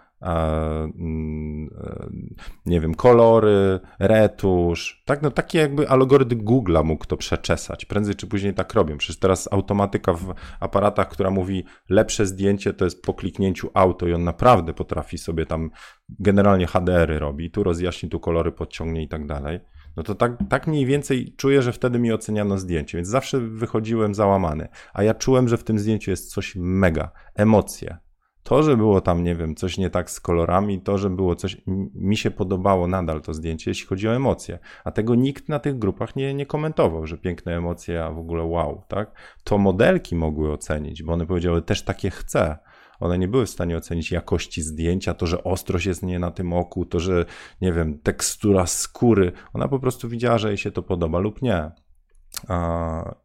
nie 2.67 2.81
wiem, 2.81 2.95
kolory, 2.95 3.81
retusz, 3.99 5.03
tak, 5.07 5.23
no 5.23 5.31
taki 5.31 5.59
jakby 5.59 5.89
algorytm 5.89 6.45
Google'a 6.45 6.85
mógł 6.85 7.07
to 7.07 7.17
przeczesać. 7.17 7.85
Prędzej 7.85 8.15
czy 8.15 8.27
później 8.27 8.55
tak 8.55 8.75
robią. 8.75 8.97
Przecież 8.97 9.19
teraz 9.19 9.53
automatyka 9.53 10.13
w 10.13 10.35
aparatach, 10.61 11.09
która 11.09 11.31
mówi 11.31 11.65
lepsze 11.89 12.27
zdjęcie 12.27 12.73
to 12.73 12.85
jest 12.85 13.03
po 13.03 13.15
kliknięciu 13.15 13.71
auto 13.75 14.09
i 14.09 14.13
on 14.13 14.25
naprawdę 14.25 14.75
potrafi 14.75 15.19
sobie 15.19 15.47
tam 15.47 15.71
generalnie 16.19 16.67
HDR-y 16.67 17.19
robi, 17.19 17.51
tu 17.51 17.63
rozjaśni, 17.63 18.09
tu 18.09 18.21
kolory 18.21 18.53
podciągnie 18.53 19.03
i 19.03 19.09
tak 19.09 19.27
dalej. 19.27 19.61
No 19.97 20.03
to 20.03 20.15
tak, 20.15 20.37
tak 20.49 20.67
mniej 20.67 20.87
więcej 20.87 21.35
czuję, 21.37 21.63
że 21.63 21.73
wtedy 21.73 21.99
mi 21.99 22.13
oceniano 22.13 22.59
zdjęcie, 22.59 22.99
więc 22.99 23.09
zawsze 23.09 23.41
wychodziłem 23.41 24.15
załamany. 24.15 24.69
A 24.95 25.03
ja 25.03 25.15
czułem, 25.15 25.49
że 25.49 25.57
w 25.57 25.65
tym 25.65 25.79
zdjęciu 25.79 26.11
jest 26.11 26.33
coś 26.33 26.57
mega, 26.57 27.11
emocje, 27.35 27.99
to, 28.43 28.63
że 28.63 28.77
było 28.77 29.01
tam, 29.01 29.25
nie 29.25 29.37
wiem, 29.37 29.55
coś 29.55 29.79
nie 29.79 29.91
tak 29.91 30.11
z 30.11 30.21
kolorami, 30.21 30.81
to, 30.81 30.99
że 30.99 31.11
było 31.11 31.37
coś, 31.37 31.57
mi 31.95 32.17
się 32.17 32.31
podobało 32.31 32.87
nadal 32.87 33.21
to 33.21 33.35
zdjęcie, 33.35 33.71
jeśli 33.71 33.87
chodzi 33.87 34.09
o 34.09 34.15
emocje. 34.15 34.59
A 34.85 34.91
tego 34.91 35.15
nikt 35.15 35.49
na 35.49 35.59
tych 35.59 35.79
grupach 35.79 36.17
nie, 36.17 36.35
nie 36.35 36.47
komentował, 36.47 37.07
że 37.07 37.19
piękne 37.19 37.57
emocje, 37.57 38.05
a 38.05 38.11
w 38.11 38.19
ogóle 38.19 38.43
wow, 38.43 38.83
tak? 38.89 39.13
To 39.45 39.59
modelki 39.59 40.17
mogły 40.17 40.53
ocenić, 40.53 41.03
bo 41.03 41.13
one 41.13 41.27
powiedziały, 41.27 41.63
też 41.63 41.83
takie 41.83 42.11
chcę. 42.11 42.59
One 43.01 43.19
nie 43.19 43.29
były 43.29 43.47
w 43.47 43.51
stanie 43.51 43.77
ocenić 43.77 44.13
jakości 44.13 44.63
zdjęcia, 44.63 45.15
to, 45.15 45.27
że 45.27 45.45
ostrość 45.45 45.87
jest 45.87 46.03
nie 46.03 46.19
na 46.19 46.31
tym 46.31 46.53
oku, 46.53 46.85
to, 46.85 47.01
że, 47.01 47.25
nie 47.61 47.73
wiem, 47.73 47.99
tekstura 47.99 48.67
skóry. 48.67 49.33
Ona 49.53 49.69
po 49.69 49.79
prostu 49.79 50.09
widziała, 50.09 50.39
że 50.39 50.49
jej 50.49 50.59
się 50.59 50.71
to 50.71 50.83
podoba 50.83 51.19
lub 51.19 51.43
nie. 51.43 51.71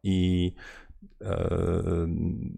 I 0.02 0.52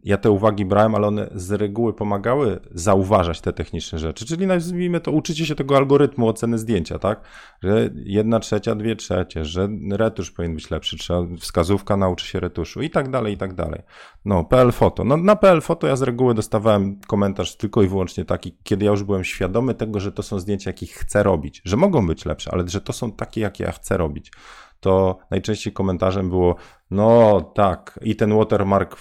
ja 0.04 0.16
te 0.16 0.30
uwagi 0.30 0.64
brałem, 0.64 0.94
ale 0.94 1.06
one 1.06 1.30
z 1.34 1.52
reguły 1.52 1.94
pomagały 1.94 2.60
zauważać 2.70 3.40
te 3.40 3.52
techniczne 3.52 3.98
rzeczy. 3.98 4.26
Czyli 4.26 4.46
nazwijmy 4.46 5.00
to, 5.00 5.10
uczycie 5.10 5.46
się 5.46 5.54
tego 5.54 5.76
algorytmu 5.76 6.28
oceny 6.28 6.58
zdjęcia, 6.58 6.98
tak? 6.98 7.20
Że 7.62 7.90
jedna 7.94 8.40
trzecia, 8.40 8.74
dwie 8.74 8.96
trzecie, 8.96 9.44
że 9.44 9.68
retusz 9.92 10.30
powinien 10.30 10.54
być 10.54 10.70
lepszy, 10.70 10.98
trzeba 10.98 11.20
wskazówka 11.38 11.96
nauczy 11.96 12.26
się 12.26 12.40
retuszu 12.40 12.82
i 12.82 12.90
tak 12.90 13.10
dalej, 13.10 13.34
i 13.34 13.36
tak 13.36 13.54
dalej. 13.54 13.82
No, 14.24 14.44
PL 14.44 14.72
Foto. 14.72 15.04
No, 15.04 15.16
na 15.16 15.36
PL 15.36 15.60
Foto 15.60 15.86
ja 15.86 15.96
z 15.96 16.02
reguły 16.02 16.34
dostawałem 16.34 17.00
komentarz 17.06 17.56
tylko 17.56 17.82
i 17.82 17.88
wyłącznie 17.88 18.24
taki, 18.24 18.56
kiedy 18.62 18.84
ja 18.84 18.90
już 18.90 19.02
byłem 19.02 19.24
świadomy 19.24 19.74
tego, 19.74 20.00
że 20.00 20.12
to 20.12 20.22
są 20.22 20.38
zdjęcia, 20.38 20.70
jakich 20.70 20.92
chcę 20.92 21.22
robić, 21.22 21.62
że 21.64 21.76
mogą 21.76 22.06
być 22.06 22.24
lepsze, 22.24 22.50
ale 22.52 22.68
że 22.68 22.80
to 22.80 22.92
są 22.92 23.12
takie, 23.12 23.40
jakie 23.40 23.64
ja 23.64 23.72
chcę 23.72 23.96
robić 23.96 24.32
to 24.80 25.18
najczęściej 25.30 25.72
komentarzem 25.72 26.28
było, 26.28 26.56
no 26.90 27.40
tak, 27.40 27.98
i 28.02 28.16
ten 28.16 28.36
watermark 28.36 28.96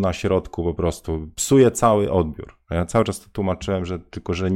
na 0.00 0.12
środku 0.12 0.64
po 0.64 0.74
prostu, 0.74 1.28
psuje 1.34 1.70
cały 1.70 2.12
odbiór. 2.12 2.58
Ja 2.70 2.84
cały 2.86 3.04
czas 3.04 3.20
to 3.20 3.28
tłumaczyłem, 3.32 3.84
że 3.84 3.98
tylko, 3.98 4.34
że 4.34 4.48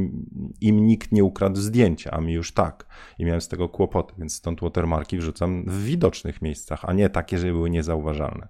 im 0.61 0.87
nikt 0.87 1.11
nie 1.11 1.23
ukradł 1.23 1.55
zdjęcia, 1.55 2.11
a 2.11 2.21
mi 2.21 2.33
już 2.33 2.51
tak. 2.51 2.85
I 3.19 3.25
miałem 3.25 3.41
z 3.41 3.47
tego 3.47 3.69
kłopoty, 3.69 4.13
więc 4.17 4.35
stąd 4.35 4.61
watermarki 4.61 5.17
wrzucam 5.17 5.63
w 5.67 5.83
widocznych 5.83 6.41
miejscach, 6.41 6.85
a 6.85 6.93
nie 6.93 7.09
takie, 7.09 7.37
żeby 7.37 7.51
były 7.51 7.69
niezauważalne. 7.69 8.47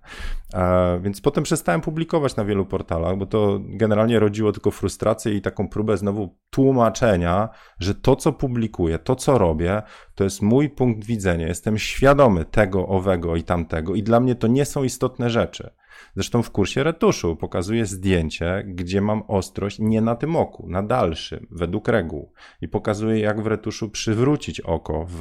E, 0.53 0.99
więc 0.99 1.21
potem 1.21 1.43
przestałem 1.43 1.81
publikować 1.81 2.35
na 2.35 2.45
wielu 2.45 2.65
portalach, 2.65 3.17
bo 3.17 3.25
to 3.25 3.59
generalnie 3.63 4.19
rodziło 4.19 4.51
tylko 4.51 4.71
frustrację 4.71 5.33
i 5.33 5.41
taką 5.41 5.67
próbę 5.67 5.97
znowu 5.97 6.37
tłumaczenia, 6.49 7.49
że 7.79 7.95
to, 7.95 8.15
co 8.15 8.33
publikuję, 8.33 8.99
to, 8.99 9.15
co 9.15 9.37
robię, 9.37 9.81
to 10.15 10.23
jest 10.23 10.41
mój 10.41 10.69
punkt 10.69 11.05
widzenia. 11.05 11.47
Jestem 11.47 11.77
świadomy 11.77 12.45
tego, 12.45 12.87
owego 12.87 13.35
i 13.35 13.43
tamtego 13.43 13.95
i 13.95 14.03
dla 14.03 14.19
mnie 14.19 14.35
to 14.35 14.47
nie 14.47 14.65
są 14.65 14.83
istotne 14.83 15.29
rzeczy. 15.29 15.69
Zresztą 16.15 16.43
w 16.43 16.51
kursie 16.51 16.83
retuszu 16.83 17.35
pokazuję 17.35 17.85
zdjęcie, 17.85 18.63
gdzie 18.67 19.01
mam 19.01 19.23
ostrość 19.27 19.79
nie 19.79 20.01
na 20.01 20.15
tym 20.15 20.35
oku, 20.35 20.69
na 20.69 20.83
dalszym, 20.83 21.47
według 21.51 21.87
reguł. 21.87 22.33
I 22.61 22.67
pokazuję, 22.67 23.19
jak 23.19 23.41
w 23.41 23.47
retuszu 23.47 23.89
przywrócić 23.89 24.61
oko, 24.61 25.05
w, 25.09 25.19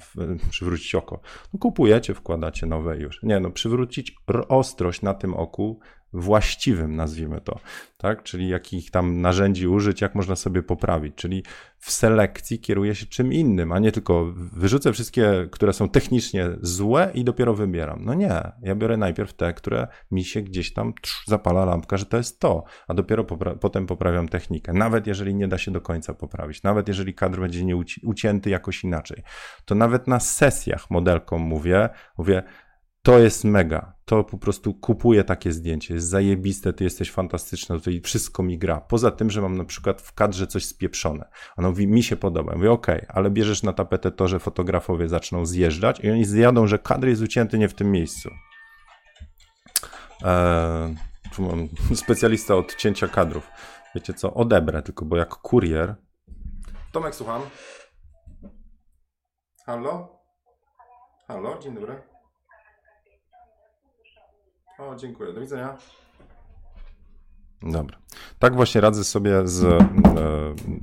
w 0.00 0.48
przywrócić 0.50 0.94
oko. 0.94 1.20
No, 1.52 1.58
kupujecie, 1.60 2.14
wkładacie 2.14 2.66
nowe 2.66 2.96
już. 2.96 3.22
Nie, 3.22 3.40
no 3.40 3.50
przywrócić 3.50 4.16
ostrość 4.48 5.02
na 5.02 5.14
tym 5.14 5.34
oku 5.34 5.80
właściwym, 6.12 6.96
nazwijmy 6.96 7.40
to, 7.40 7.60
tak? 7.96 8.22
Czyli 8.22 8.48
jakich 8.48 8.90
tam 8.90 9.20
narzędzi 9.20 9.68
użyć, 9.68 10.00
jak 10.00 10.14
można 10.14 10.36
sobie 10.36 10.62
poprawić. 10.62 11.14
Czyli 11.14 11.42
w 11.78 11.90
selekcji 11.92 12.58
kieruję 12.58 12.94
się 12.94 13.06
czym 13.06 13.32
innym, 13.32 13.72
a 13.72 13.78
nie 13.78 13.92
tylko 13.92 14.32
wyrzucę 14.34 14.92
wszystkie, 14.92 15.48
które 15.50 15.72
są 15.72 15.88
technicznie 15.88 16.48
złe 16.60 17.10
i 17.14 17.24
dopiero 17.24 17.54
wybieram. 17.54 18.04
No 18.04 18.14
nie, 18.14 18.42
ja 18.62 18.74
biorę 18.74 18.96
najpierw 18.96 19.32
te, 19.32 19.54
które 19.54 19.88
mi 20.10 20.24
się 20.24 20.42
gdzieś 20.42 20.72
tam 20.72 20.94
trz, 21.02 21.26
zapala 21.26 21.64
lampka, 21.64 21.96
że 21.96 22.06
to 22.06 22.16
jest 22.16 22.40
to, 22.40 22.64
a 22.88 22.94
dopiero 22.94 23.24
popra 23.24 23.54
potem 23.54 23.86
poprawiam 23.86 24.28
technikę. 24.28 24.72
Nawet 24.72 25.06
jeżeli 25.06 25.34
nie 25.34 25.48
da 25.48 25.58
się 25.58 25.70
do 25.70 25.80
końca 25.80 26.14
poprawić, 26.14 26.62
nawet 26.62 26.88
jeżeli 26.88 27.14
kadr 27.14 27.40
będzie 27.40 27.64
nie 27.64 27.76
ucięty 28.02 28.50
jakoś 28.50 28.84
inaczej, 28.84 29.22
to 29.64 29.74
nawet 29.74 30.06
na 30.06 30.20
sesjach 30.20 30.90
modelkom 30.90 31.42
mówię, 31.42 31.88
mówię, 32.18 32.42
to 33.02 33.18
jest 33.18 33.44
mega. 33.44 33.92
To 34.04 34.24
po 34.24 34.38
prostu 34.38 34.74
kupuję 34.74 35.24
takie 35.24 35.52
zdjęcie. 35.52 35.94
Jest 35.94 36.08
zajebiste, 36.08 36.72
ty 36.72 36.84
jesteś 36.84 37.10
fantastyczna, 37.10 37.76
tutaj 37.76 38.00
wszystko 38.00 38.42
mi 38.42 38.58
gra. 38.58 38.80
Poza 38.80 39.10
tym, 39.10 39.30
że 39.30 39.42
mam 39.42 39.56
na 39.56 39.64
przykład 39.64 40.02
w 40.02 40.12
kadrze 40.12 40.46
coś 40.46 40.64
spieprzone. 40.64 41.30
Ona 41.56 41.68
mówi, 41.68 41.86
mi 41.86 42.02
się 42.02 42.16
podoba. 42.16 42.52
Ja 42.52 42.58
mówię, 42.58 42.72
okej, 42.72 43.02
okay, 43.02 43.08
ale 43.08 43.30
bierzesz 43.30 43.62
na 43.62 43.72
tapetę 43.72 44.10
to, 44.10 44.28
że 44.28 44.38
fotografowie 44.38 45.08
zaczną 45.08 45.46
zjeżdżać 45.46 46.00
i 46.00 46.10
oni 46.10 46.24
zjadą, 46.24 46.66
że 46.66 46.78
kadr 46.78 47.08
jest 47.08 47.22
ucięty 47.22 47.58
nie 47.58 47.68
w 47.68 47.74
tym 47.74 47.90
miejscu. 47.90 48.30
Eee, 50.24 50.96
tu 51.36 51.42
mam 51.42 51.68
specjalista 52.04 52.54
od 52.54 52.76
cięcia 52.76 53.08
kadrów. 53.08 53.50
Wiecie 53.94 54.14
co, 54.14 54.34
odebrę 54.34 54.82
tylko, 54.82 55.04
bo 55.04 55.16
jak 55.16 55.28
kurier... 55.28 55.94
Tomek, 56.92 57.14
słucham. 57.14 57.42
Halo? 59.66 60.20
Halo, 61.28 61.58
dzień 61.58 61.74
dobry. 61.74 62.09
O, 64.80 64.96
dziękuję. 64.96 65.32
Do 65.32 65.40
widzenia. 65.40 65.76
Dobra. 67.62 67.98
Tak 68.38 68.54
właśnie 68.54 68.80
radzę 68.80 69.04
sobie 69.04 69.48
z 69.48 69.64
e, 69.64 69.78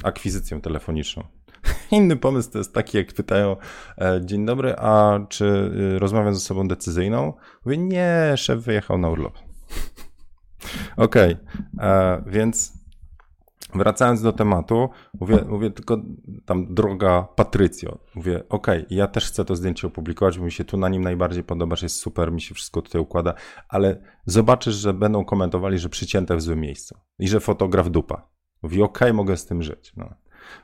akwizycją 0.04 0.62
telefoniczną. 0.62 1.24
Inny 1.92 2.16
pomysł 2.16 2.52
to 2.52 2.58
jest 2.58 2.74
taki, 2.74 2.98
jak 2.98 3.14
pytają, 3.14 3.56
e, 3.98 4.22
dzień 4.26 4.46
dobry, 4.46 4.76
a 4.78 5.20
czy 5.30 5.72
e, 5.96 6.00
rozmawiam 6.00 6.34
ze 6.34 6.40
sobą 6.40 6.68
decyzyjną? 6.68 7.34
Mówię, 7.66 7.78
nie, 7.78 8.34
szef 8.36 8.60
wyjechał 8.60 8.98
na 8.98 9.10
urlop. 9.10 9.38
Okej, 10.98 11.34
okay. 11.34 11.88
E, 11.88 12.24
więc 12.28 12.74
wracając 13.78 14.22
do 14.22 14.34
tematu, 14.34 14.90
mówię, 15.20 15.46
mówię 15.50 15.72
tylko 15.72 15.98
tam 16.46 16.74
droga 16.74 17.28
Patrycjo. 17.36 17.98
Mówię, 18.16 18.44
okej, 18.50 18.86
okay, 18.86 18.98
ja 18.98 19.08
też 19.08 19.28
chcę 19.28 19.46
to 19.46 19.56
zdjęcie 19.56 19.88
opublikować, 19.88 20.40
bo 20.40 20.46
mi 20.46 20.52
się 20.52 20.64
tu 20.64 20.78
na 20.78 20.90
nim 20.90 21.04
najbardziej 21.04 21.44
podoba, 21.44 21.76
jest 21.82 21.96
super, 21.96 22.32
mi 22.32 22.42
się 22.42 22.56
wszystko 22.56 22.82
tutaj 22.82 23.02
układa, 23.02 23.34
ale 23.70 24.02
zobaczysz, 24.26 24.76
że 24.76 24.94
będą 24.94 25.26
komentowali, 25.26 25.80
że 25.80 25.90
przycięte 25.90 26.36
w 26.36 26.42
złym 26.42 26.60
miejscu 26.60 26.98
i 27.20 27.28
że 27.28 27.40
fotograf 27.40 27.90
dupa. 27.90 28.30
Mówi, 28.64 28.82
okej, 28.82 29.08
okay, 29.08 29.14
mogę 29.14 29.38
z 29.38 29.46
tym 29.46 29.64
żyć. 29.64 29.94
No. 29.98 30.14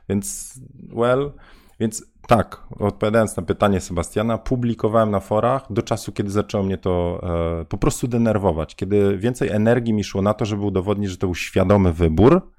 Więc, 0.08 0.54
well, 0.92 1.32
więc 1.80 2.14
tak, 2.26 2.62
odpowiadając 2.78 3.36
na 3.36 3.42
pytanie 3.42 3.80
Sebastiana, 3.80 4.38
publikowałem 4.38 5.10
na 5.10 5.20
forach 5.20 5.72
do 5.72 5.82
czasu, 5.82 6.12
kiedy 6.12 6.30
zaczęło 6.30 6.64
mnie 6.64 6.78
to 6.78 7.20
e, 7.60 7.64
po 7.64 7.78
prostu 7.78 8.08
denerwować, 8.08 8.76
kiedy 8.76 9.18
więcej 9.18 9.48
energii 9.48 9.92
mi 9.92 10.04
szło 10.04 10.22
na 10.22 10.34
to, 10.34 10.44
żeby 10.44 10.62
udowodnić, 10.62 11.10
że 11.10 11.16
to 11.16 11.26
był 11.26 11.34
świadomy 11.34 11.92
wybór, 11.92 12.52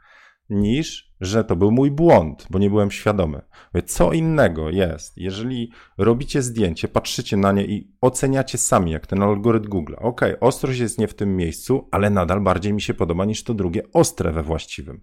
niż 0.50 1.16
że 1.22 1.44
to 1.44 1.56
był 1.56 1.72
mój 1.72 1.92
błąd, 1.92 2.48
bo 2.50 2.60
nie 2.60 2.70
byłem 2.70 2.92
świadomy. 2.92 3.42
Co 3.86 4.14
innego 4.14 4.70
jest, 4.70 5.18
jeżeli 5.18 5.72
robicie 5.98 6.42
zdjęcie, 6.42 6.88
patrzycie 6.88 7.38
na 7.38 7.52
nie 7.52 7.66
i 7.66 7.92
oceniacie 8.02 8.58
sami, 8.58 8.92
jak 8.92 9.08
ten 9.08 9.24
algorytm 9.24 9.70
Google. 9.70 9.94
Ok, 9.98 10.22
ostrość 10.40 10.80
jest 10.80 11.00
nie 11.00 11.08
w 11.08 11.14
tym 11.14 11.36
miejscu, 11.38 11.88
ale 11.92 12.10
nadal 12.10 12.42
bardziej 12.42 12.74
mi 12.74 12.82
się 12.82 12.94
podoba 12.94 13.26
niż 13.26 13.44
to 13.44 13.54
drugie, 13.54 13.82
ostre 13.94 14.32
we 14.32 14.44
właściwym. 14.44 15.00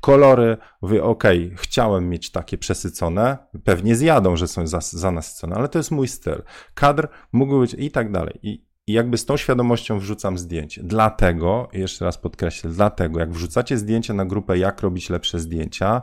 Kolory, 0.00 0.56
mówię, 0.82 1.04
ok, 1.04 1.24
chciałem 1.56 2.08
mieć 2.08 2.30
takie 2.30 2.58
przesycone, 2.58 3.38
pewnie 3.64 3.96
zjadą, 3.96 4.36
że 4.36 4.48
są 4.48 4.66
zanasycone, 4.80 5.56
ale 5.56 5.68
to 5.68 5.78
jest 5.78 5.90
mój 5.90 6.08
styl. 6.08 6.42
Kadr 6.74 7.08
mógł 7.32 7.60
być 7.60 7.76
i 7.78 7.90
tak 7.90 8.12
dalej. 8.12 8.38
I 8.42 8.65
i 8.86 8.92
jakby 8.92 9.18
z 9.18 9.24
tą 9.24 9.36
świadomością 9.36 9.98
wrzucam 9.98 10.38
zdjęcie. 10.38 10.82
Dlatego, 10.84 11.68
jeszcze 11.72 12.04
raz 12.04 12.18
podkreślę, 12.18 12.70
dlatego 12.70 13.20
jak 13.20 13.32
wrzucacie 13.32 13.78
zdjęcia 13.78 14.14
na 14.14 14.24
grupę 14.24 14.58
jak 14.58 14.80
robić 14.82 15.10
lepsze 15.10 15.40
zdjęcia, 15.40 16.02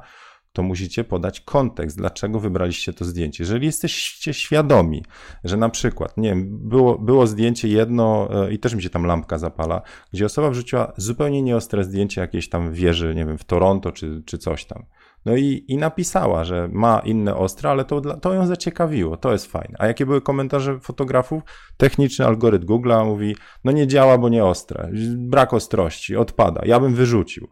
to 0.53 0.63
musicie 0.63 1.03
podać 1.03 1.41
kontekst, 1.41 1.97
dlaczego 1.97 2.39
wybraliście 2.39 2.93
to 2.93 3.05
zdjęcie. 3.05 3.43
Jeżeli 3.43 3.65
jesteście 3.65 4.33
świadomi, 4.33 5.05
że 5.43 5.57
na 5.57 5.69
przykład, 5.69 6.17
nie 6.17 6.29
wiem, 6.29 6.69
było, 6.69 6.99
było 6.99 7.27
zdjęcie 7.27 7.67
jedno 7.67 8.29
e, 8.47 8.53
i 8.53 8.59
też 8.59 8.75
mi 8.75 8.83
się 8.83 8.89
tam 8.89 9.05
lampka 9.05 9.37
zapala, 9.37 9.81
gdzie 10.13 10.25
osoba 10.25 10.49
wrzuciła 10.49 10.93
zupełnie 10.97 11.41
nieostre 11.41 11.83
zdjęcie 11.83 12.21
jakiejś 12.21 12.49
tam 12.49 12.73
wieży, 12.73 13.15
nie 13.15 13.25
wiem, 13.25 13.37
w 13.37 13.43
Toronto 13.43 13.91
czy, 13.91 14.23
czy 14.25 14.37
coś 14.37 14.65
tam. 14.65 14.85
No 15.25 15.36
i, 15.36 15.65
i 15.67 15.77
napisała, 15.77 16.43
że 16.43 16.69
ma 16.71 16.99
inne 16.99 17.36
ostre, 17.36 17.69
ale 17.69 17.86
to, 17.86 18.01
to 18.01 18.33
ją 18.33 18.47
zaciekawiło, 18.47 19.17
to 19.17 19.31
jest 19.31 19.47
fajne. 19.47 19.75
A 19.79 19.88
jakie 19.88 20.05
były 20.05 20.21
komentarze 20.21 20.79
fotografów? 20.79 21.43
Techniczny 21.77 22.25
algorytm 22.25 22.65
Google'a 22.65 23.05
mówi, 23.05 23.36
no 23.63 23.71
nie 23.71 23.88
działa, 23.88 24.17
bo 24.17 24.29
nie 24.29 24.45
ostre, 24.45 24.89
brak 25.17 25.53
ostrości, 25.53 26.15
odpada, 26.15 26.62
ja 26.65 26.79
bym 26.79 26.95
wyrzucił. 26.95 27.47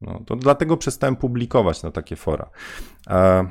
No, 0.00 0.22
to 0.26 0.36
dlatego 0.36 0.76
przestałem 0.76 1.16
publikować 1.16 1.82
na 1.82 1.90
takie 1.90 2.16
fora. 2.16 2.50
E, 3.10 3.46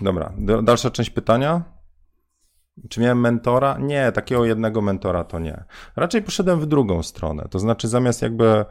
dobra, 0.00 0.32
dalsza 0.62 0.90
część 0.90 1.10
pytania. 1.10 1.62
Czy 2.88 3.00
miałem 3.00 3.20
mentora? 3.20 3.78
Nie, 3.78 4.12
takiego 4.12 4.44
jednego 4.44 4.82
mentora 4.82 5.24
to 5.24 5.38
nie. 5.38 5.64
Raczej 5.96 6.22
poszedłem 6.22 6.60
w 6.60 6.66
drugą 6.66 7.02
stronę. 7.02 7.46
To 7.50 7.58
znaczy, 7.58 7.88
zamiast 7.88 8.22
jakby 8.22 8.64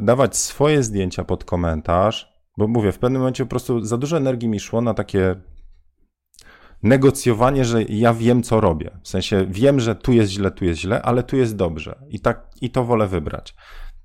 dawać 0.00 0.36
swoje 0.36 0.82
zdjęcia 0.82 1.24
pod 1.24 1.44
komentarz, 1.44 2.32
bo 2.56 2.68
mówię, 2.68 2.92
w 2.92 2.98
pewnym 2.98 3.20
momencie 3.20 3.44
po 3.44 3.50
prostu 3.50 3.84
za 3.84 3.96
dużo 3.96 4.16
energii 4.16 4.48
mi 4.48 4.60
szło 4.60 4.80
na 4.80 4.94
takie 4.94 5.34
negocjowanie, 6.82 7.64
że 7.64 7.82
ja 7.82 8.14
wiem, 8.14 8.42
co 8.42 8.60
robię. 8.60 8.90
W 9.02 9.08
sensie 9.08 9.46
wiem, 9.48 9.80
że 9.80 9.94
tu 9.94 10.12
jest 10.12 10.32
źle, 10.32 10.50
tu 10.50 10.64
jest 10.64 10.80
źle, 10.80 11.02
ale 11.02 11.22
tu 11.22 11.36
jest 11.36 11.56
dobrze 11.56 11.98
i, 12.08 12.20
tak, 12.20 12.50
i 12.60 12.70
to 12.70 12.84
wolę 12.84 13.08
wybrać 13.08 13.54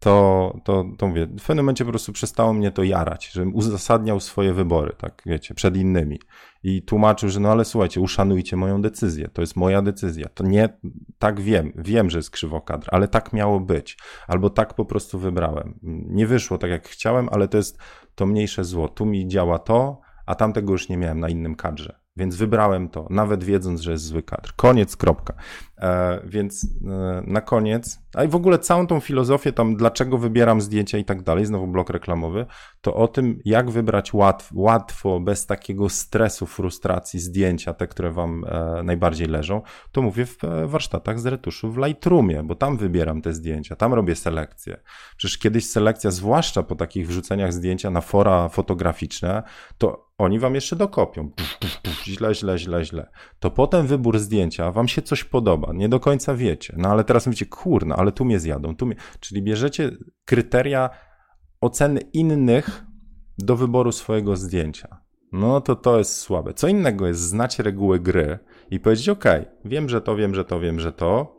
to, 0.03 0.57
to, 0.63 0.85
to 0.97 1.07
mówię, 1.07 1.25
w 1.25 1.45
pewnym 1.45 1.65
momencie 1.65 1.85
po 1.85 1.91
prostu 1.91 2.13
przestało 2.13 2.53
mnie 2.53 2.71
to 2.71 2.83
jarać, 2.83 3.31
żebym 3.31 3.55
uzasadniał 3.55 4.19
swoje 4.19 4.53
wybory, 4.53 4.95
tak 4.97 5.21
wiecie, 5.25 5.53
przed 5.53 5.77
innymi 5.77 6.19
i 6.63 6.81
tłumaczył, 6.81 7.29
że 7.29 7.39
no 7.39 7.51
ale 7.51 7.65
słuchajcie, 7.65 8.01
uszanujcie 8.01 8.55
moją 8.55 8.81
decyzję, 8.81 9.29
to 9.33 9.41
jest 9.41 9.55
moja 9.55 9.81
decyzja, 9.81 10.29
to 10.29 10.43
nie, 10.43 10.69
tak 11.19 11.41
wiem, 11.41 11.73
wiem, 11.75 12.09
że 12.09 12.19
jest 12.19 12.31
krzywokadr, 12.31 12.87
ale 12.91 13.07
tak 13.07 13.33
miało 13.33 13.59
być, 13.59 13.97
albo 14.27 14.49
tak 14.49 14.73
po 14.73 14.85
prostu 14.85 15.19
wybrałem. 15.19 15.79
Nie 16.07 16.27
wyszło 16.27 16.57
tak, 16.57 16.71
jak 16.71 16.87
chciałem, 16.87 17.29
ale 17.31 17.47
to 17.47 17.57
jest 17.57 17.77
to 18.15 18.25
mniejsze 18.25 18.63
zło, 18.63 18.87
tu 18.87 19.05
mi 19.05 19.27
działa 19.27 19.59
to, 19.59 20.01
a 20.25 20.35
tamtego 20.35 20.71
już 20.71 20.89
nie 20.89 20.97
miałem 20.97 21.19
na 21.19 21.29
innym 21.29 21.55
kadrze. 21.55 22.02
Więc 22.15 22.35
wybrałem 22.35 22.89
to, 22.89 23.07
nawet 23.09 23.43
wiedząc, 23.43 23.81
że 23.81 23.91
jest 23.91 24.05
zły 24.05 24.23
kadr. 24.23 24.53
Koniec, 24.55 24.97
kropka. 24.97 25.33
E, 25.77 26.19
więc 26.25 26.67
e, 26.85 27.23
na 27.27 27.41
koniec, 27.41 27.99
a 28.13 28.23
i 28.23 28.27
w 28.27 28.35
ogóle 28.35 28.59
całą 28.59 28.87
tą 28.87 28.99
filozofię 28.99 29.53
tam, 29.53 29.75
dlaczego 29.75 30.17
wybieram 30.17 30.61
zdjęcia 30.61 30.97
i 30.97 31.05
tak 31.05 31.23
dalej, 31.23 31.45
znowu 31.45 31.67
blok 31.67 31.89
reklamowy, 31.89 32.45
to 32.81 32.95
o 32.95 33.07
tym, 33.07 33.39
jak 33.45 33.71
wybrać 33.71 34.13
łatw, 34.13 34.49
łatwo, 34.53 35.19
bez 35.19 35.45
takiego 35.45 35.89
stresu, 35.89 36.45
frustracji 36.45 37.19
zdjęcia, 37.19 37.73
te, 37.73 37.87
które 37.87 38.11
wam 38.11 38.45
e, 38.47 38.83
najbardziej 38.83 39.27
leżą, 39.27 39.61
to 39.91 40.01
mówię 40.01 40.25
w 40.25 40.43
e, 40.43 40.67
warsztatach 40.67 41.19
z 41.19 41.25
retuszu 41.25 41.71
w 41.71 41.77
Lightroomie, 41.77 42.43
bo 42.43 42.55
tam 42.55 42.77
wybieram 42.77 43.21
te 43.21 43.33
zdjęcia, 43.33 43.75
tam 43.75 43.93
robię 43.93 44.15
selekcję. 44.15 44.77
Przecież 45.17 45.37
kiedyś 45.37 45.69
selekcja, 45.69 46.11
zwłaszcza 46.11 46.63
po 46.63 46.75
takich 46.75 47.07
wrzuceniach 47.07 47.53
zdjęcia 47.53 47.89
na 47.89 48.01
fora 48.01 48.49
fotograficzne, 48.49 49.43
to 49.77 50.12
oni 50.17 50.39
wam 50.39 50.55
jeszcze 50.55 50.75
dokopią. 50.75 51.29
Puf, 51.29 51.57
puf, 51.59 52.03
źle, 52.03 52.35
źle, 52.35 52.57
źle, 52.57 52.85
źle. 52.85 53.09
To 53.39 53.51
potem 53.51 53.87
wybór 53.87 54.19
zdjęcia, 54.19 54.71
wam 54.71 54.87
się 54.87 55.01
coś 55.01 55.23
podoba, 55.23 55.73
nie 55.73 55.89
do 55.89 55.99
końca 55.99 56.35
wiecie. 56.35 56.73
No 56.77 56.89
ale 56.89 57.03
teraz 57.03 57.25
mówicie, 57.25 57.45
kurna, 57.45 57.95
ale 57.95 58.11
tu 58.11 58.25
mnie 58.25 58.39
zjadą, 58.39 58.75
tu 58.75 58.85
mnie... 58.85 58.95
Czyli 59.19 59.41
bierzecie 59.41 59.91
kryteria 60.25 60.89
oceny 61.61 61.99
innych 61.99 62.85
do 63.37 63.55
wyboru 63.55 63.91
swojego 63.91 64.35
zdjęcia. 64.35 65.03
No 65.31 65.61
to 65.61 65.75
to 65.75 65.97
jest 65.97 66.15
słabe. 66.15 66.53
Co 66.53 66.67
innego 66.67 67.07
jest 67.07 67.21
znać 67.21 67.59
reguły 67.59 67.99
gry 67.99 68.39
i 68.71 68.79
powiedzieć, 68.79 69.09
ok, 69.09 69.25
wiem, 69.65 69.89
że 69.89 70.01
to, 70.01 70.15
wiem, 70.15 70.35
że 70.35 70.45
to, 70.45 70.59
wiem, 70.59 70.79
że 70.79 70.91
to, 70.91 71.37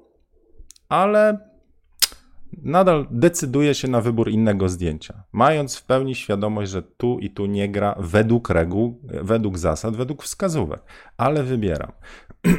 ale 0.89 1.54
nadal 2.63 3.07
decyduje 3.11 3.75
się 3.75 3.89
na 3.89 4.01
wybór 4.01 4.31
innego 4.31 4.69
zdjęcia, 4.69 5.23
mając 5.33 5.77
w 5.77 5.85
pełni 5.85 6.15
świadomość, 6.15 6.71
że 6.71 6.83
tu 6.83 7.19
i 7.19 7.31
tu 7.31 7.47
nie 7.47 7.69
gra 7.69 7.95
według 7.99 8.51
reguł, 8.51 9.01
według 9.23 9.59
zasad, 9.59 9.97
według 9.97 10.23
wskazówek, 10.23 10.81
ale 11.17 11.43
wybieram. 11.43 11.93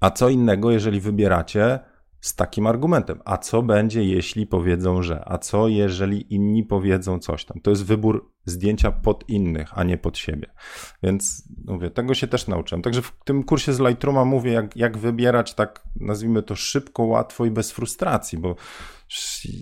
A 0.00 0.10
co 0.10 0.28
innego, 0.28 0.70
jeżeli 0.70 1.00
wybieracie 1.00 1.80
z 2.24 2.34
takim 2.34 2.66
argumentem. 2.66 3.20
A 3.24 3.38
co 3.38 3.62
będzie, 3.62 4.04
jeśli 4.04 4.46
powiedzą, 4.46 5.02
że? 5.02 5.22
A 5.26 5.38
co, 5.38 5.68
jeżeli 5.68 6.34
inni 6.34 6.64
powiedzą 6.64 7.18
coś 7.18 7.44
tam? 7.44 7.60
To 7.60 7.70
jest 7.70 7.84
wybór 7.84 8.30
zdjęcia 8.44 8.92
pod 8.92 9.28
innych, 9.28 9.78
a 9.78 9.84
nie 9.84 9.98
pod 9.98 10.18
siebie. 10.18 10.50
Więc 11.02 11.48
mówię, 11.64 11.90
tego 11.90 12.14
się 12.14 12.26
też 12.26 12.46
nauczyłem. 12.46 12.82
Także 12.82 13.02
w 13.02 13.12
tym 13.24 13.42
kursie 13.42 13.72
z 13.72 13.80
Lightrooma 13.80 14.24
mówię, 14.24 14.52
jak, 14.52 14.76
jak 14.76 14.98
wybierać 14.98 15.54
tak, 15.54 15.84
nazwijmy 15.96 16.42
to 16.42 16.56
szybko, 16.56 17.02
łatwo 17.02 17.44
i 17.46 17.50
bez 17.50 17.72
frustracji, 17.72 18.38
bo 18.38 18.56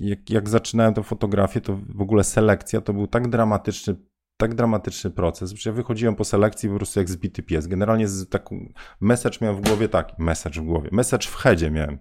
jak, 0.00 0.30
jak 0.30 0.48
zaczynałem 0.48 0.94
tę 0.94 1.02
fotografię, 1.02 1.60
to 1.60 1.78
w 1.88 2.00
ogóle 2.00 2.24
selekcja 2.24 2.80
to 2.80 2.92
był 2.92 3.06
tak 3.06 3.28
dramatyczny 3.28 3.96
tak 4.42 4.54
dramatyczny 4.54 5.10
proces, 5.10 5.50
że 5.50 5.70
ja 5.70 5.76
wychodziłem 5.76 6.14
po 6.16 6.24
selekcji 6.24 6.68
po 6.68 6.76
prostu 6.76 7.00
jak 7.00 7.10
zbity 7.10 7.42
pies. 7.42 7.66
Generalnie 7.66 8.08
z 8.08 8.28
taką 8.28 8.72
message 9.00 9.38
miałem 9.40 9.56
w 9.56 9.60
głowie 9.60 9.88
taki, 9.88 10.14
message 10.18 10.60
w 10.60 10.64
głowie, 10.64 10.88
message 10.92 11.26
w 11.26 11.34
headzie 11.34 11.70
miałem. 11.70 11.98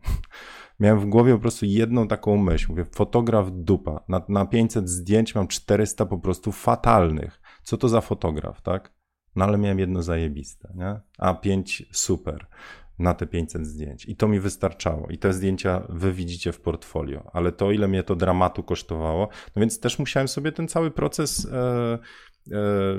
Miałem 0.79 0.99
w 0.99 1.05
głowie 1.05 1.33
po 1.33 1.39
prostu 1.39 1.65
jedną 1.65 2.07
taką 2.07 2.37
myśl. 2.37 2.65
Mówię, 2.69 2.85
fotograf 2.95 3.47
dupa. 3.51 4.03
Na, 4.07 4.21
na 4.29 4.45
500 4.45 4.89
zdjęć 4.89 5.35
mam 5.35 5.47
400 5.47 6.05
po 6.05 6.17
prostu 6.17 6.51
fatalnych. 6.51 7.41
Co 7.63 7.77
to 7.77 7.89
za 7.89 8.01
fotograf, 8.01 8.61
tak? 8.61 8.93
No 9.35 9.45
ale 9.45 9.57
miałem 9.57 9.79
jedno 9.79 10.01
zajebiste, 10.01 10.73
nie? 10.75 10.99
A 11.17 11.33
5 11.33 11.83
super 11.91 12.47
na 13.01 13.13
te 13.13 13.27
500 13.27 13.67
zdjęć. 13.67 14.05
I 14.05 14.15
to 14.15 14.27
mi 14.27 14.39
wystarczało. 14.39 15.07
I 15.07 15.17
te 15.17 15.33
zdjęcia 15.33 15.81
wy 15.89 16.13
widzicie 16.13 16.51
w 16.51 16.61
portfolio. 16.61 17.29
Ale 17.33 17.51
to, 17.51 17.71
ile 17.71 17.87
mnie 17.87 18.03
to 18.03 18.15
dramatu 18.15 18.63
kosztowało, 18.63 19.29
no 19.55 19.59
więc 19.59 19.79
też 19.79 19.99
musiałem 19.99 20.27
sobie 20.27 20.51
ten 20.51 20.67
cały 20.67 20.91
proces 20.91 21.47
E, 21.51 21.97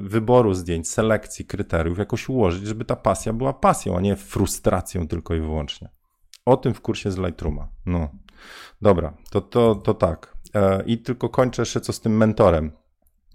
wyboru 0.01 0.55
zdjęć, 0.55 0.89
selekcji, 0.89 1.45
kryteriów 1.45 1.99
jakoś 1.99 2.29
ułożyć, 2.29 2.67
żeby 2.67 2.85
ta 2.85 2.97
pasja 2.97 3.33
była 3.33 3.53
pasją, 3.53 3.97
a 3.97 4.01
nie 4.01 4.17
frustracją 4.17 5.09
tylko 5.09 5.35
i 5.35 5.41
wyłącznie. 5.41 5.89
O 6.47 6.57
tym 6.57 6.75
w 6.75 6.81
kursie 6.81 7.11
z 7.11 7.19
Lightrooma. 7.19 7.69
No. 7.87 8.09
Dobra, 8.83 9.17
to, 9.31 9.41
to, 9.41 9.75
to 9.75 9.95
tak. 9.95 10.37
E, 10.55 10.83
I 10.87 10.99
tylko 10.99 11.29
kończę 11.29 11.63
jeszcze 11.63 11.81
co 11.81 11.93
z 11.93 12.01
tym 12.01 12.17
mentorem. 12.17 12.73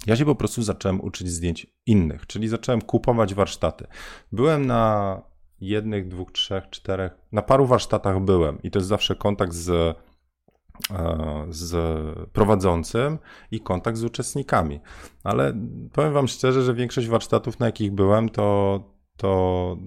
Ja 0.08 0.16
się 0.16 0.26
po 0.26 0.36
prostu 0.36 0.64
zacząłem 0.64 1.02
uczyć 1.02 1.30
zdjęć 1.30 1.68
innych, 1.86 2.28
czyli 2.28 2.48
zacząłem 2.48 2.82
kupować 2.82 3.34
warsztaty. 3.34 3.88
Byłem 4.32 4.66
na 4.66 5.22
jednych, 5.60 6.08
dwóch, 6.08 6.32
trzech, 6.32 6.70
czterech, 6.70 7.12
na 7.32 7.42
paru 7.42 7.66
warsztatach 7.66 8.20
byłem 8.20 8.62
i 8.62 8.72
to 8.72 8.80
jest 8.80 8.90
zawsze 8.90 9.16
kontakt 9.16 9.54
z 9.54 9.70
E, 9.70 10.07
z 11.50 11.74
prowadzącym 12.30 13.18
i 13.52 13.60
kontakt 13.60 13.98
z 13.98 14.04
uczestnikami. 14.04 14.80
Ale 15.24 15.54
powiem 15.94 16.14
Wam 16.14 16.28
szczerze, 16.28 16.62
że 16.62 16.74
większość 16.74 17.08
warsztatów, 17.08 17.60
na 17.60 17.66
jakich 17.66 17.92
byłem, 17.92 18.30
to, 18.30 18.80
to 19.18 19.78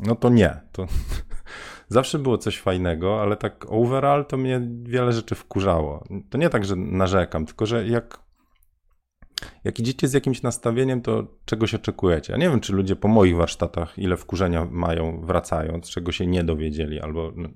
no 0.00 0.14
to 0.14 0.28
nie. 0.28 0.60
To, 0.72 0.86
zawsze 1.88 2.18
było 2.18 2.38
coś 2.38 2.60
fajnego, 2.60 3.22
ale 3.22 3.36
tak 3.36 3.66
overall 3.68 4.26
to 4.26 4.36
mnie 4.36 4.60
wiele 4.82 5.12
rzeczy 5.12 5.34
wkurzało. 5.34 6.04
To 6.30 6.38
nie 6.38 6.50
tak, 6.50 6.64
że 6.64 6.76
narzekam, 6.76 7.46
tylko 7.46 7.66
że 7.66 7.86
jak 7.86 8.23
jak 9.64 9.80
idziecie 9.80 10.08
z 10.08 10.12
jakimś 10.12 10.42
nastawieniem, 10.42 11.02
to 11.02 11.26
czegoś 11.44 11.74
oczekujecie. 11.74 12.32
Ja 12.32 12.38
nie 12.38 12.50
wiem, 12.50 12.60
czy 12.60 12.72
ludzie 12.72 12.96
po 12.96 13.08
moich 13.08 13.36
warsztatach 13.36 13.98
ile 13.98 14.16
wkurzenia 14.16 14.66
mają 14.70 15.20
wracając, 15.26 15.90
czego 15.90 16.12
się 16.12 16.26
nie 16.26 16.44
dowiedzieli, 16.44 17.00
albo 17.00 17.32
no, 17.36 17.48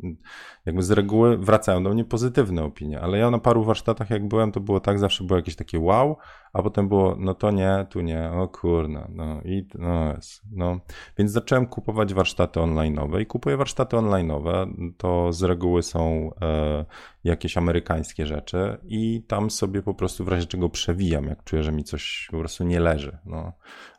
jakby 0.67 0.83
z 0.83 0.91
reguły 0.91 1.39
wracają 1.39 1.83
do 1.83 1.91
mnie 1.91 2.05
pozytywne 2.05 2.65
opinie, 2.65 3.01
ale 3.01 3.19
ja 3.19 3.31
na 3.31 3.39
paru 3.39 3.65
warsztatach 3.65 4.11
jak 4.11 4.29
byłem, 4.29 4.53
to 4.53 4.61
było 4.61 4.81
tak, 4.81 4.99
zawsze 4.99 5.25
było 5.25 5.37
jakieś 5.37 5.57
takie 5.57 5.79
wow, 5.79 6.17
a 6.53 6.63
potem 6.63 6.89
było 6.89 7.17
no 7.19 7.35
to 7.35 7.51
nie, 7.51 7.87
tu 7.91 8.01
nie, 8.01 8.31
o 8.31 8.49
kurna, 8.49 9.09
no 9.11 9.41
i 9.45 9.67
no 9.75 10.13
jest, 10.15 10.43
no. 10.53 10.81
Więc 11.19 11.33
zacząłem 11.33 11.67
kupować 11.67 12.15
warsztaty 12.15 12.61
online'owe 12.61 13.21
i 13.21 13.27
kupuję 13.27 13.57
warsztaty 13.57 13.97
online'owe, 13.97 14.73
to 14.97 15.33
z 15.33 15.43
reguły 15.43 15.83
są 15.83 16.31
e, 16.43 16.85
jakieś 17.25 17.57
amerykańskie 17.57 18.27
rzeczy 18.27 18.79
i 18.85 19.23
tam 19.23 19.51
sobie 19.51 19.83
po 19.83 19.95
prostu 19.95 20.25
w 20.25 20.29
razie 20.29 20.47
czego 20.47 20.69
przewijam, 20.69 21.25
jak 21.25 21.45
czuję, 21.45 21.63
że 21.63 21.73
mi 21.73 21.85
coś 21.85 22.29
po 22.31 22.39
prostu 22.39 22.65
nie 22.65 22.81
leży. 22.81 23.19
No. 23.25 23.53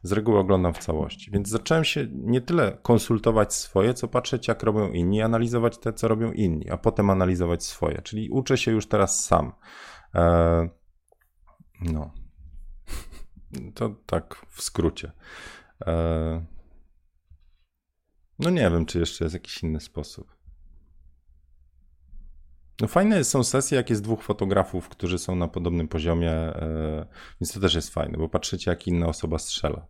Z 0.03 0.11
reguły 0.11 0.39
oglądam 0.39 0.73
w 0.73 0.77
całości. 0.77 1.31
Więc 1.31 1.49
zacząłem 1.49 1.83
się 1.83 2.07
nie 2.11 2.41
tyle 2.41 2.77
konsultować 2.81 3.53
swoje, 3.53 3.93
co 3.93 4.07
patrzeć, 4.07 4.47
jak 4.47 4.63
robią 4.63 4.91
inni, 4.91 5.21
analizować 5.21 5.77
te, 5.77 5.93
co 5.93 6.07
robią 6.07 6.31
inni, 6.31 6.69
a 6.69 6.77
potem 6.77 7.09
analizować 7.09 7.63
swoje. 7.63 8.01
Czyli 8.01 8.29
uczę 8.29 8.57
się 8.57 8.71
już 8.71 8.87
teraz 8.87 9.25
sam. 9.25 9.51
E, 10.15 10.69
no. 11.81 12.11
To 13.75 13.89
tak 14.05 14.45
w 14.49 14.61
skrócie. 14.61 15.11
E, 15.87 16.45
no 18.39 18.49
nie 18.49 18.69
wiem, 18.69 18.85
czy 18.85 18.99
jeszcze 18.99 19.25
jest 19.25 19.33
jakiś 19.33 19.63
inny 19.63 19.79
sposób. 19.79 20.35
No 22.81 22.87
fajne 22.87 23.23
są 23.23 23.43
sesje, 23.43 23.75
jak 23.77 23.89
jest 23.89 24.03
dwóch 24.03 24.23
fotografów, 24.23 24.89
którzy 24.89 25.17
są 25.17 25.35
na 25.35 25.47
podobnym 25.47 25.87
poziomie, 25.87 26.31
e, 26.31 27.07
więc 27.41 27.53
to 27.53 27.59
też 27.59 27.75
jest 27.75 27.93
fajne, 27.93 28.17
bo 28.17 28.29
patrzycie, 28.29 28.71
jak 28.71 28.87
inna 28.87 29.07
osoba 29.07 29.39
strzela. 29.39 29.87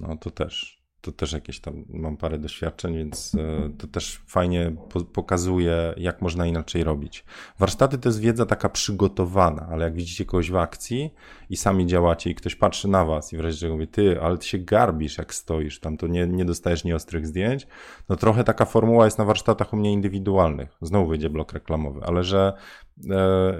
No 0.00 0.16
to 0.16 0.30
też 0.30 0.77
to 1.00 1.12
też 1.12 1.32
jakieś 1.32 1.60
tam 1.60 1.84
mam 1.88 2.16
parę 2.16 2.38
doświadczeń, 2.38 2.96
więc 2.96 3.34
e, 3.34 3.70
to 3.78 3.86
też 3.86 4.20
fajnie 4.26 4.72
pokazuje, 5.12 5.94
jak 5.96 6.22
można 6.22 6.46
inaczej 6.46 6.84
robić. 6.84 7.24
Warsztaty 7.58 7.98
to 7.98 8.08
jest 8.08 8.20
wiedza 8.20 8.46
taka 8.46 8.68
przygotowana, 8.68 9.66
ale 9.70 9.84
jak 9.84 9.94
widzicie 9.94 10.24
kogoś 10.24 10.50
w 10.50 10.56
akcji 10.56 11.14
i 11.50 11.56
sami 11.56 11.86
działacie 11.86 12.30
i 12.30 12.34
ktoś 12.34 12.54
patrzy 12.54 12.88
na 12.88 13.04
was 13.04 13.32
i 13.32 13.36
wreszcie 13.36 13.60
czego 13.60 13.74
mówi, 13.74 13.88
ty, 13.88 14.20
ale 14.22 14.38
ty 14.38 14.46
się 14.46 14.58
garbisz 14.58 15.18
jak 15.18 15.34
stoisz, 15.34 15.80
tam 15.80 15.96
to 15.96 16.06
nie, 16.06 16.26
nie 16.26 16.44
dostajesz 16.44 16.84
nieostrych 16.84 17.26
zdjęć, 17.26 17.66
no 18.08 18.16
trochę 18.16 18.44
taka 18.44 18.64
formuła 18.64 19.04
jest 19.04 19.18
na 19.18 19.24
warsztatach 19.24 19.72
u 19.72 19.76
mnie 19.76 19.92
indywidualnych. 19.92 20.76
Znowu 20.82 21.06
wyjdzie 21.06 21.30
blok 21.30 21.52
reklamowy, 21.52 22.00
ale 22.04 22.24
że 22.24 22.52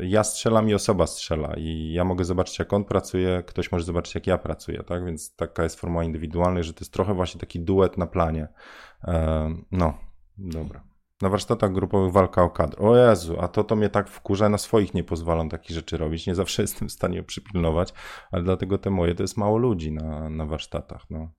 ja 0.02 0.24
strzelam 0.24 0.68
i 0.68 0.74
osoba 0.74 1.06
strzela 1.06 1.54
i 1.56 1.92
ja 1.92 2.04
mogę 2.04 2.24
zobaczyć, 2.24 2.58
jak 2.58 2.72
on 2.72 2.84
pracuje, 2.84 3.42
ktoś 3.46 3.72
może 3.72 3.84
zobaczyć, 3.84 4.14
jak 4.14 4.26
ja 4.26 4.38
pracuję, 4.38 4.82
tak? 4.82 5.04
Więc 5.04 5.36
taka 5.36 5.62
jest 5.62 5.80
forma 5.80 6.04
indywidualna, 6.04 6.62
że 6.62 6.74
to 6.74 6.80
jest 6.80 6.92
trochę 6.92 7.14
właśnie 7.14 7.40
taki 7.40 7.60
duet 7.60 7.98
na 7.98 8.06
planie. 8.06 8.48
E, 9.04 9.54
no, 9.72 9.98
dobra. 10.38 10.84
Na 11.22 11.28
warsztatach 11.28 11.72
grupowych 11.72 12.12
walka 12.12 12.42
o 12.42 12.50
kadr. 12.50 12.82
O 12.82 12.96
Jezu, 12.96 13.36
a 13.40 13.48
to 13.48 13.64
to 13.64 13.76
mnie 13.76 13.88
tak 13.88 14.08
wkurza, 14.08 14.48
na 14.48 14.58
swoich 14.58 14.94
nie 14.94 15.04
pozwalam 15.04 15.48
takich 15.48 15.76
rzeczy 15.76 15.96
robić. 15.96 16.26
Nie 16.26 16.34
zawsze 16.34 16.62
jestem 16.68 16.88
w 16.88 16.92
stanie 16.92 17.22
przypilnować, 17.22 17.92
ale 18.30 18.42
dlatego 18.42 18.78
te 18.78 18.90
moje 18.90 19.14
to 19.14 19.22
jest 19.22 19.36
mało 19.36 19.58
ludzi 19.58 19.92
na, 19.92 20.30
na 20.30 20.46
warsztatach. 20.46 21.10
No. 21.10 21.32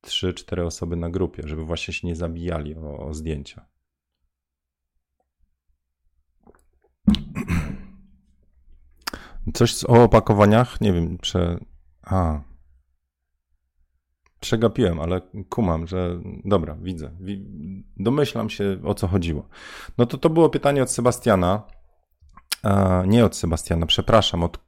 Trzy, 0.00 0.34
cztery 0.34 0.64
osoby 0.64 0.96
na 0.96 1.10
grupie, 1.10 1.42
żeby 1.46 1.64
właśnie 1.64 1.94
się 1.94 2.06
nie 2.06 2.16
zabijali 2.16 2.76
o, 2.76 3.06
o 3.06 3.14
zdjęcia. 3.14 3.66
Coś 9.54 9.84
o 9.84 10.02
opakowaniach? 10.02 10.80
Nie 10.80 10.92
wiem, 10.92 11.18
prze... 11.18 11.58
A. 12.02 12.40
Przegapiłem, 14.40 15.00
ale 15.00 15.20
kumam, 15.48 15.86
że 15.86 16.20
dobra, 16.44 16.74
widzę. 16.74 17.10
Domyślam 17.96 18.50
się, 18.50 18.76
o 18.84 18.94
co 18.94 19.08
chodziło. 19.08 19.48
No 19.98 20.06
to 20.06 20.18
to 20.18 20.30
było 20.30 20.50
pytanie 20.50 20.82
od 20.82 20.90
Sebastiana. 20.90 21.62
A, 22.62 23.02
nie 23.06 23.24
od 23.24 23.36
Sebastiana, 23.36 23.86
przepraszam. 23.86 24.42
Od... 24.42 24.58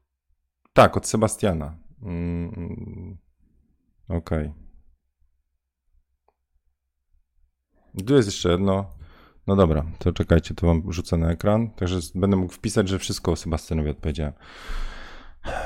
Tak, 0.72 0.96
od 0.96 1.06
Sebastiana. 1.06 1.76
Mm, 2.02 3.16
Okej. 4.08 4.48
Okay. 4.48 4.64
Tu 8.06 8.14
jest 8.14 8.28
jeszcze 8.28 8.50
jedno. 8.50 8.93
No 9.46 9.56
dobra, 9.56 9.84
to 9.98 10.12
czekajcie, 10.12 10.54
to 10.54 10.66
wam 10.66 10.92
rzucę 10.92 11.16
na 11.16 11.30
ekran. 11.30 11.70
Także 11.70 11.98
będę 12.14 12.36
mógł 12.36 12.52
wpisać, 12.52 12.88
że 12.88 12.98
wszystko 12.98 13.32
o 13.32 13.36
Sebastianowi 13.36 13.90
odpowiedziałem. 13.90 14.32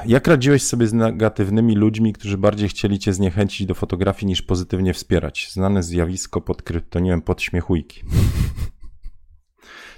Jak 0.07 0.26
radziłeś 0.26 0.62
sobie 0.62 0.87
z 0.87 0.93
negatywnymi 0.93 1.76
ludźmi, 1.76 2.12
którzy 2.12 2.39
bardziej 2.39 2.68
chcieli 2.68 2.99
cię 2.99 3.12
zniechęcić 3.12 3.66
do 3.66 3.74
fotografii 3.74 4.26
niż 4.26 4.43
pozytywnie 4.43 4.95
wspierać? 4.95 5.49
Znane 5.53 5.83
zjawisko 5.83 6.41
pod 6.41 6.62
kryptonimem 6.62 7.22
podśmiechujki. 7.22 8.03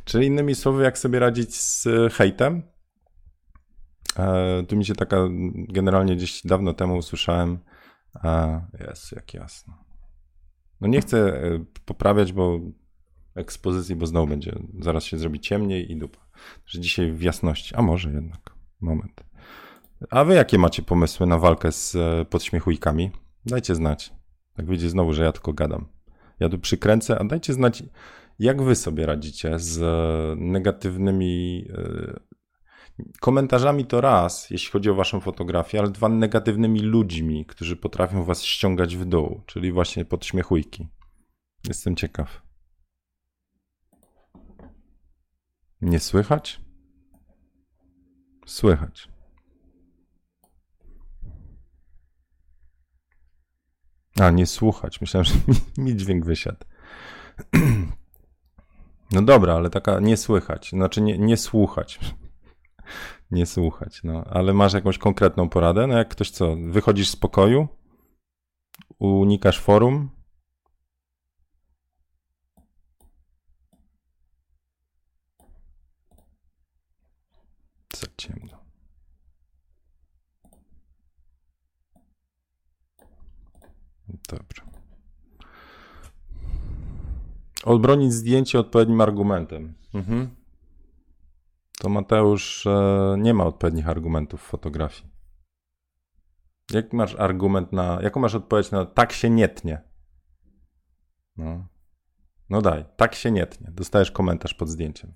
Czyli 0.05 0.27
innymi 0.27 0.55
słowy, 0.55 0.83
jak 0.83 0.99
sobie 0.99 1.19
radzić 1.19 1.57
z 1.57 1.89
hejtem? 2.13 2.63
E, 4.19 4.63
tu 4.69 4.77
mi 4.77 4.85
się 4.85 4.95
taka, 4.95 5.17
generalnie 5.69 6.17
gdzieś 6.17 6.43
dawno 6.45 6.75
temu 6.75 6.97
usłyszałem, 6.97 7.59
e, 8.25 8.61
jest 8.89 9.13
jak 9.13 9.35
jasno. 9.35 9.75
No 10.81 10.89
nie 10.89 11.01
chcę 11.01 11.43
e, 11.43 11.65
poprawiać, 11.85 12.33
bo 12.33 12.61
ekspozycji, 13.35 13.97
bo 13.97 14.07
znowu 14.07 14.27
będzie, 14.27 14.59
zaraz 14.81 15.05
się 15.05 15.19
zrobi 15.19 15.41
ciemniej 15.41 15.93
i 15.93 15.97
dupa. 15.97 16.19
Że 16.67 16.81
dzisiaj 16.81 17.13
w 17.13 17.23
jasności, 17.23 17.75
a 17.75 17.83
może 17.83 18.13
jednak, 18.13 18.55
moment. 18.81 19.25
A 20.11 20.25
wy 20.25 20.35
jakie 20.35 20.59
macie 20.59 20.83
pomysły 20.83 21.27
na 21.27 21.39
walkę 21.39 21.73
z 21.73 21.97
e, 21.97 22.25
podśmiechujkami? 22.25 23.11
Dajcie 23.47 23.75
znać. 23.75 24.13
Tak 24.57 24.67
widzicie 24.67 24.91
znowu, 24.91 25.13
że 25.13 25.25
ja 25.25 25.33
tylko 25.33 25.53
gadam. 25.53 25.89
Ja 26.41 26.49
tu 26.49 26.59
przykręcę, 26.59 27.19
a 27.19 27.25
dajcie 27.25 27.53
znać, 27.53 27.83
jak 28.39 28.63
wy 28.63 28.75
sobie 28.75 29.07
radzicie 29.07 29.59
z 29.59 29.83
e, 29.83 30.37
negatywnymi 30.37 31.65
e, 31.73 32.21
komentarzami 33.21 33.87
to 33.87 34.01
raz, 34.01 34.51
jeśli 34.51 34.71
chodzi 34.71 34.91
o 34.91 34.95
waszą 34.95 35.21
fotografię, 35.21 35.79
ale 35.79 35.91
dwa 35.91 36.09
negatywnymi 36.09 36.81
ludźmi, 36.81 37.47
którzy 37.47 37.77
potrafią 37.77 38.25
was 38.25 38.43
ściągać 38.43 38.97
w 38.97 39.05
dół, 39.05 39.43
czyli 39.47 39.73
właśnie 39.73 40.05
podśmiechujki. 40.05 40.89
Jestem 41.69 41.97
ciekaw. 41.97 42.50
Nie 45.83 46.01
słychać? 46.01 46.61
Słychać. 48.47 49.09
A, 54.21 54.31
nie 54.31 54.47
słuchać. 54.47 55.01
Myślałem, 55.01 55.25
że 55.25 55.35
mi, 55.35 55.85
mi 55.85 55.97
dźwięk 55.97 56.25
wysiadł. 56.25 56.65
No 59.13 59.23
dobra, 59.23 59.55
ale 59.55 59.71
taka 59.71 60.01
nie 60.01 60.17
słychać. 60.17 60.71
Znaczy 60.71 61.01
nie, 61.01 61.19
nie 61.19 61.37
słuchać. 61.37 62.01
Nie 63.31 63.47
słuchać, 63.47 64.01
no. 64.05 64.25
Ale 64.31 64.53
masz 64.53 64.73
jakąś 64.73 64.99
konkretną 64.99 65.49
poradę? 65.49 65.87
No 65.87 65.99
jak 65.99 66.09
ktoś 66.09 66.31
co, 66.31 66.57
wychodzisz 66.57 67.09
z 67.09 67.17
pokoju, 67.17 67.69
unikasz 68.99 69.61
forum, 69.61 70.11
Za 78.01 78.07
ciemno. 78.17 78.57
Dobrze. 84.29 84.63
Odbronić 87.65 88.13
zdjęcie 88.13 88.59
odpowiednim 88.59 89.01
argumentem. 89.01 89.75
Mhm. 89.95 90.37
To 91.81 91.89
Mateusz 91.89 92.67
e, 92.67 93.17
nie 93.19 93.35
ma 93.35 93.45
odpowiednich 93.45 93.89
argumentów 93.89 94.43
w 94.43 94.45
fotografii. 94.45 95.11
Jak 96.71 96.93
masz 96.93 97.15
argument 97.15 97.73
na. 97.73 97.99
Jaką 98.03 98.21
masz 98.21 98.35
odpowiedź 98.35 98.71
na 98.71 98.87
tak 98.87 99.13
się 99.13 99.31
nie 99.31 99.49
tnie? 99.49 99.83
No. 101.37 101.67
No 102.51 102.63
daj, 102.63 102.85
tak 102.97 103.15
się 103.15 103.31
nie 103.31 103.47
tnie. 103.47 103.71
Dostajesz 103.71 104.11
komentarz 104.11 104.55
pod 104.55 104.69
zdjęciem. 104.69 105.13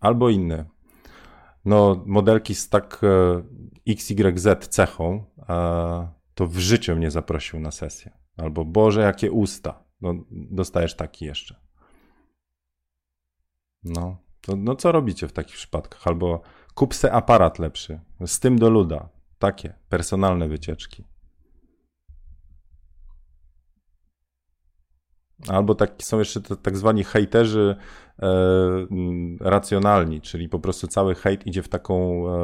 Albo 0.00 0.30
inny 0.30 0.74
no, 1.64 2.02
modelki 2.06 2.54
z 2.54 2.68
tak 2.68 3.00
e, 3.04 3.92
XYZ 3.92 4.68
cechą, 4.68 5.24
to 6.34 6.46
w 6.46 6.58
życiu 6.58 6.96
mnie 6.96 7.10
zaprosił 7.10 7.60
na 7.60 7.70
sesję. 7.70 8.10
Albo 8.36 8.64
Boże, 8.64 9.00
jakie 9.00 9.32
usta. 9.32 9.84
No, 10.00 10.14
dostajesz 10.30 10.94
taki 10.94 11.24
jeszcze. 11.24 11.56
No, 13.84 14.16
to, 14.40 14.56
no 14.56 14.76
co 14.76 14.92
robicie 14.92 15.28
w 15.28 15.32
takich 15.32 15.56
przypadkach? 15.56 16.06
Albo 16.06 16.42
kup 16.74 16.94
se 16.94 17.12
aparat 17.12 17.58
lepszy, 17.58 18.00
z 18.26 18.40
tym 18.40 18.58
do 18.58 18.70
luda. 18.70 19.08
Takie, 19.38 19.74
personalne 19.88 20.48
wycieczki. 20.48 21.04
Albo 25.48 25.74
tak, 25.74 25.92
są 26.02 26.18
jeszcze 26.18 26.40
tak 26.40 26.76
zwani 26.76 27.04
hejterzy 27.04 27.76
e, 28.22 28.26
racjonalni, 29.40 30.20
czyli 30.20 30.48
po 30.48 30.58
prostu 30.60 30.86
cały 30.86 31.14
hejt 31.14 31.46
idzie 31.46 31.62
w 31.62 31.68
taką 31.68 32.24
e, 32.28 32.34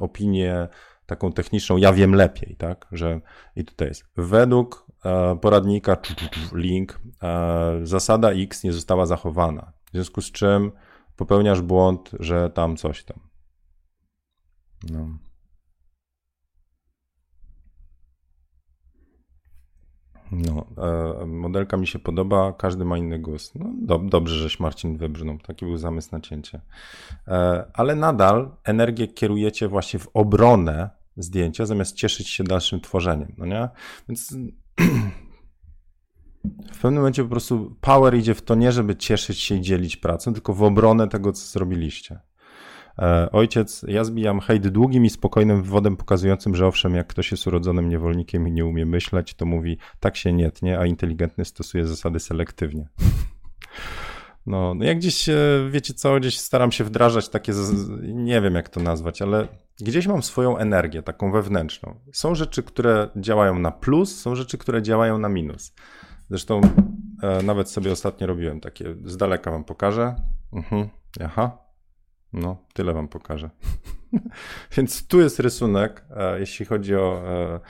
opinię 0.00 0.68
taką 1.06 1.32
techniczną, 1.32 1.76
ja 1.76 1.92
wiem 1.92 2.14
lepiej, 2.14 2.56
tak, 2.56 2.86
że 2.92 3.20
i 3.56 3.64
tutaj 3.64 3.88
jest, 3.88 4.04
według 4.16 4.86
e, 5.04 5.38
poradnika 5.40 5.96
link, 6.52 7.00
e, 7.22 7.80
zasada 7.82 8.30
X 8.30 8.64
nie 8.64 8.72
została 8.72 9.06
zachowana, 9.06 9.72
w 9.86 9.90
związku 9.90 10.20
z 10.20 10.32
czym 10.32 10.72
popełniasz 11.16 11.62
błąd, 11.62 12.10
że 12.20 12.50
tam 12.50 12.76
coś 12.76 13.04
tam. 13.04 13.20
No. 14.90 15.18
No, 20.32 20.66
e, 21.22 21.26
modelka 21.26 21.76
mi 21.76 21.86
się 21.86 21.98
podoba, 21.98 22.52
każdy 22.52 22.84
ma 22.84 22.98
inny 22.98 23.18
głos. 23.18 23.54
No, 23.54 23.66
do, 23.78 23.98
dobrze, 23.98 24.34
żeś 24.34 24.60
Marcin 24.60 24.96
wybrnął, 24.96 25.38
taki 25.38 25.64
był 25.64 25.76
zamysł 25.76 26.08
na 26.12 26.20
cięcie. 26.20 26.60
E, 27.28 27.64
ale 27.74 27.94
nadal 27.94 28.50
energię 28.64 29.08
kierujecie 29.08 29.68
właśnie 29.68 30.00
w 30.00 30.08
obronę 30.14 30.90
zdjęcia, 31.16 31.66
zamiast 31.66 31.96
cieszyć 31.96 32.28
się 32.28 32.44
dalszym 32.44 32.80
tworzeniem, 32.80 33.32
no 33.38 33.46
nie? 33.46 33.68
Więc 34.08 34.36
w 36.72 36.80
pewnym 36.80 36.94
momencie 36.94 37.22
po 37.22 37.30
prostu 37.30 37.76
power 37.80 38.14
idzie 38.14 38.34
w 38.34 38.42
to 38.42 38.54
nie, 38.54 38.72
żeby 38.72 38.96
cieszyć 38.96 39.40
się 39.40 39.54
i 39.54 39.60
dzielić 39.60 39.96
pracę, 39.96 40.32
tylko 40.32 40.54
w 40.54 40.62
obronę 40.62 41.08
tego, 41.08 41.32
co 41.32 41.46
zrobiliście. 41.46 42.20
E, 42.98 43.30
ojciec, 43.32 43.84
ja 43.88 44.04
zbijam 44.04 44.40
hejt 44.40 44.68
długim 44.68 45.04
i 45.04 45.10
spokojnym 45.10 45.62
wywodem 45.62 45.96
pokazującym, 45.96 46.54
że 46.54 46.66
owszem, 46.66 46.94
jak 46.94 47.06
ktoś 47.06 47.30
jest 47.30 47.46
urodzonym 47.46 47.88
niewolnikiem 47.88 48.48
i 48.48 48.52
nie 48.52 48.66
umie 48.66 48.86
myśleć, 48.86 49.34
to 49.34 49.46
mówi 49.46 49.78
tak 50.00 50.16
się 50.16 50.32
nie 50.32 50.50
tnie, 50.50 50.78
a 50.78 50.86
inteligentny 50.86 51.44
stosuje 51.44 51.86
zasady 51.86 52.20
selektywnie. 52.20 52.88
No, 54.46 54.74
no 54.74 54.84
jak 54.84 54.98
gdzieś, 54.98 55.28
wiecie 55.70 55.94
co, 55.94 56.20
gdzieś 56.20 56.40
staram 56.40 56.72
się 56.72 56.84
wdrażać 56.84 57.28
takie, 57.28 57.52
nie 58.02 58.40
wiem 58.40 58.54
jak 58.54 58.68
to 58.68 58.80
nazwać, 58.80 59.22
ale 59.22 59.48
gdzieś 59.80 60.06
mam 60.06 60.22
swoją 60.22 60.58
energię, 60.58 61.02
taką 61.02 61.32
wewnętrzną. 61.32 61.94
Są 62.12 62.34
rzeczy, 62.34 62.62
które 62.62 63.08
działają 63.16 63.58
na 63.58 63.70
plus, 63.70 64.20
są 64.20 64.34
rzeczy, 64.34 64.58
które 64.58 64.82
działają 64.82 65.18
na 65.18 65.28
minus. 65.28 65.72
Zresztą 66.30 66.60
e, 67.22 67.42
nawet 67.42 67.70
sobie 67.70 67.92
ostatnio 67.92 68.26
robiłem 68.26 68.60
takie, 68.60 68.94
z 69.04 69.16
daleka 69.16 69.50
wam 69.50 69.64
pokażę. 69.64 70.14
Mhm, 70.52 70.88
aha, 71.20 71.63
no, 72.34 72.56
tyle 72.72 72.92
wam 72.92 73.08
pokażę. 73.08 73.50
Więc 74.76 75.06
tu 75.06 75.20
jest 75.20 75.40
rysunek, 75.40 76.04
e, 76.10 76.40
jeśli 76.40 76.66
chodzi 76.66 76.96
o, 76.96 77.22
e, 77.26 77.60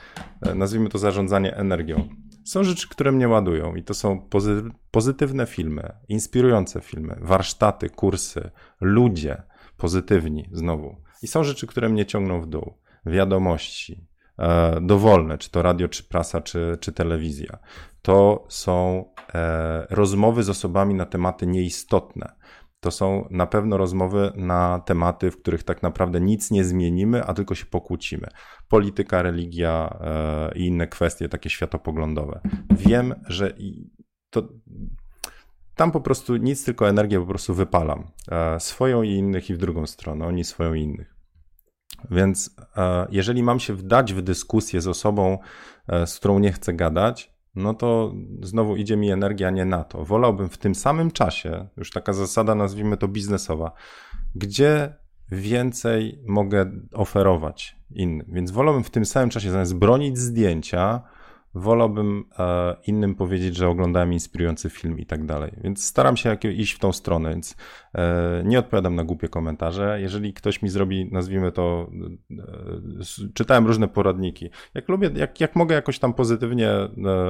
e, 0.51 0.55
nazwijmy 0.55 0.89
to 0.89 0.97
zarządzanie 0.97 1.55
energią. 1.55 2.09
Są 2.43 2.63
rzeczy, 2.63 2.89
które 2.89 3.11
mnie 3.11 3.27
ładują 3.27 3.75
i 3.75 3.83
to 3.83 3.93
są 3.93 4.29
pozytywne 4.91 5.45
filmy, 5.45 5.93
inspirujące 6.07 6.81
filmy, 6.81 7.17
warsztaty, 7.21 7.89
kursy, 7.89 8.51
ludzie 8.81 9.43
pozytywni 9.77 10.49
znowu. 10.51 10.95
I 11.21 11.27
są 11.27 11.43
rzeczy, 11.43 11.67
które 11.67 11.89
mnie 11.89 12.05
ciągną 12.05 12.41
w 12.41 12.47
dół. 12.47 12.73
Wiadomości, 13.05 14.07
dowolne, 14.81 15.37
czy 15.37 15.51
to 15.51 15.61
radio, 15.61 15.87
czy 15.87 16.03
prasa, 16.03 16.41
czy, 16.41 16.77
czy 16.79 16.91
telewizja. 16.91 17.59
To 18.01 18.45
są 18.49 19.05
rozmowy 19.89 20.43
z 20.43 20.49
osobami 20.49 20.93
na 20.93 21.05
tematy 21.05 21.47
nieistotne 21.47 22.35
to 22.85 22.91
są 22.91 23.27
na 23.31 23.45
pewno 23.45 23.77
rozmowy 23.77 24.31
na 24.35 24.79
tematy, 24.79 25.31
w 25.31 25.41
których 25.41 25.63
tak 25.63 25.83
naprawdę 25.83 26.21
nic 26.21 26.51
nie 26.51 26.63
zmienimy, 26.63 27.23
a 27.23 27.33
tylko 27.33 27.55
się 27.55 27.65
pokłócimy. 27.65 28.27
Polityka, 28.69 29.21
religia 29.21 29.97
e, 30.01 30.57
i 30.57 30.65
inne 30.65 30.87
kwestie 30.87 31.29
takie 31.29 31.49
światopoglądowe. 31.49 32.41
Wiem, 32.69 33.15
że 33.27 33.53
to 34.29 34.47
tam 35.75 35.91
po 35.91 36.01
prostu 36.01 36.35
nic, 36.35 36.65
tylko 36.65 36.89
energię 36.89 37.19
po 37.19 37.25
prostu 37.25 37.53
wypalam. 37.53 38.11
E, 38.31 38.59
swoją 38.59 39.03
i 39.03 39.09
innych 39.09 39.49
i 39.49 39.53
w 39.53 39.57
drugą 39.57 39.87
stronę, 39.87 40.25
oni 40.25 40.43
swoją 40.43 40.73
i 40.73 40.81
innych. 40.81 41.15
Więc 42.11 42.55
e, 42.77 43.07
jeżeli 43.09 43.43
mam 43.43 43.59
się 43.59 43.73
wdać 43.73 44.13
w 44.13 44.21
dyskusję 44.21 44.81
z 44.81 44.87
osobą, 44.87 45.37
z 46.05 46.19
którą 46.19 46.39
nie 46.39 46.51
chcę 46.51 46.73
gadać, 46.73 47.34
no 47.55 47.73
to 47.73 48.13
znowu 48.41 48.75
idzie 48.75 48.97
mi 48.97 49.11
energia 49.11 49.49
nie 49.49 49.65
na 49.65 49.83
to. 49.83 50.05
Wolałbym 50.05 50.49
w 50.49 50.57
tym 50.57 50.75
samym 50.75 51.11
czasie, 51.11 51.67
już 51.77 51.91
taka 51.91 52.13
zasada, 52.13 52.55
nazwijmy 52.55 52.97
to 52.97 53.07
biznesowa, 53.07 53.71
gdzie 54.35 54.93
więcej 55.31 56.19
mogę 56.27 56.71
oferować 56.93 57.75
innym. 57.91 58.27
Więc 58.29 58.51
wolałbym 58.51 58.83
w 58.83 58.89
tym 58.89 59.05
samym 59.05 59.29
czasie, 59.29 59.51
zamiast 59.51 59.75
bronić 59.75 60.17
zdjęcia, 60.17 61.01
wolałbym 61.55 62.23
e, 62.39 62.75
innym 62.87 63.15
powiedzieć, 63.15 63.55
że 63.55 63.67
oglądałem 63.67 64.13
inspirujący 64.13 64.69
film 64.69 64.99
i 64.99 65.05
tak 65.05 65.25
dalej. 65.25 65.51
Więc 65.63 65.85
staram 65.85 66.17
się 66.17 66.37
iść 66.43 66.73
w 66.73 66.79
tą 66.79 66.93
stronę, 66.93 67.29
więc 67.29 67.55
e, 67.95 68.43
nie 68.45 68.59
odpowiadam 68.59 68.95
na 68.95 69.03
głupie 69.03 69.27
komentarze. 69.27 70.01
Jeżeli 70.01 70.33
ktoś 70.33 70.61
mi 70.61 70.69
zrobi, 70.69 71.09
nazwijmy 71.11 71.51
to, 71.51 71.91
e, 72.31 73.33
czytałem 73.33 73.67
różne 73.67 73.87
poradniki. 73.87 74.49
Jak 74.73 74.89
lubię, 74.89 75.09
jak, 75.15 75.41
jak 75.41 75.55
mogę 75.55 75.75
jakoś 75.75 75.99
tam 75.99 76.13
pozytywnie 76.13 76.71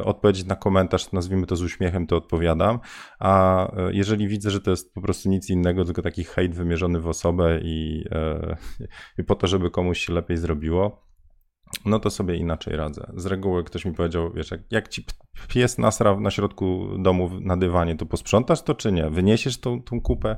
odpowiedzieć 0.03 0.45
na 0.45 0.55
komentarz, 0.55 1.11
nazwijmy 1.11 1.45
to 1.47 1.55
z 1.55 1.61
uśmiechem, 1.61 2.07
to 2.07 2.17
odpowiadam. 2.17 2.79
A 3.19 3.67
jeżeli 3.91 4.27
widzę, 4.27 4.51
że 4.51 4.61
to 4.61 4.71
jest 4.71 4.93
po 4.93 5.01
prostu 5.01 5.29
nic 5.29 5.49
innego, 5.49 5.85
tylko 5.85 6.01
taki 6.01 6.23
hejt 6.23 6.55
wymierzony 6.55 6.99
w 6.99 7.07
osobę 7.07 7.59
i, 7.63 8.05
i 9.19 9.23
po 9.23 9.35
to, 9.35 9.47
żeby 9.47 9.71
komuś 9.71 9.99
się 10.05 10.13
lepiej 10.13 10.37
zrobiło, 10.37 11.04
no 11.85 11.99
to 11.99 12.09
sobie 12.09 12.35
inaczej 12.35 12.75
radzę. 12.75 13.11
Z 13.15 13.25
reguły 13.25 13.63
ktoś 13.63 13.85
mi 13.85 13.93
powiedział, 13.93 14.31
wiesz, 14.33 14.51
jak, 14.51 14.61
jak 14.71 14.87
ci 14.87 15.05
pies 15.47 15.77
nasra 15.77 16.19
na 16.19 16.31
środku 16.31 16.87
domu 16.99 17.29
na 17.41 17.57
dywanie, 17.57 17.95
to 17.95 18.05
posprzątasz 18.05 18.61
to 18.61 18.75
czy 18.75 18.91
nie? 18.91 19.09
Wyniesiesz 19.09 19.59
tą, 19.59 19.81
tą 19.83 20.01
kupę? 20.01 20.37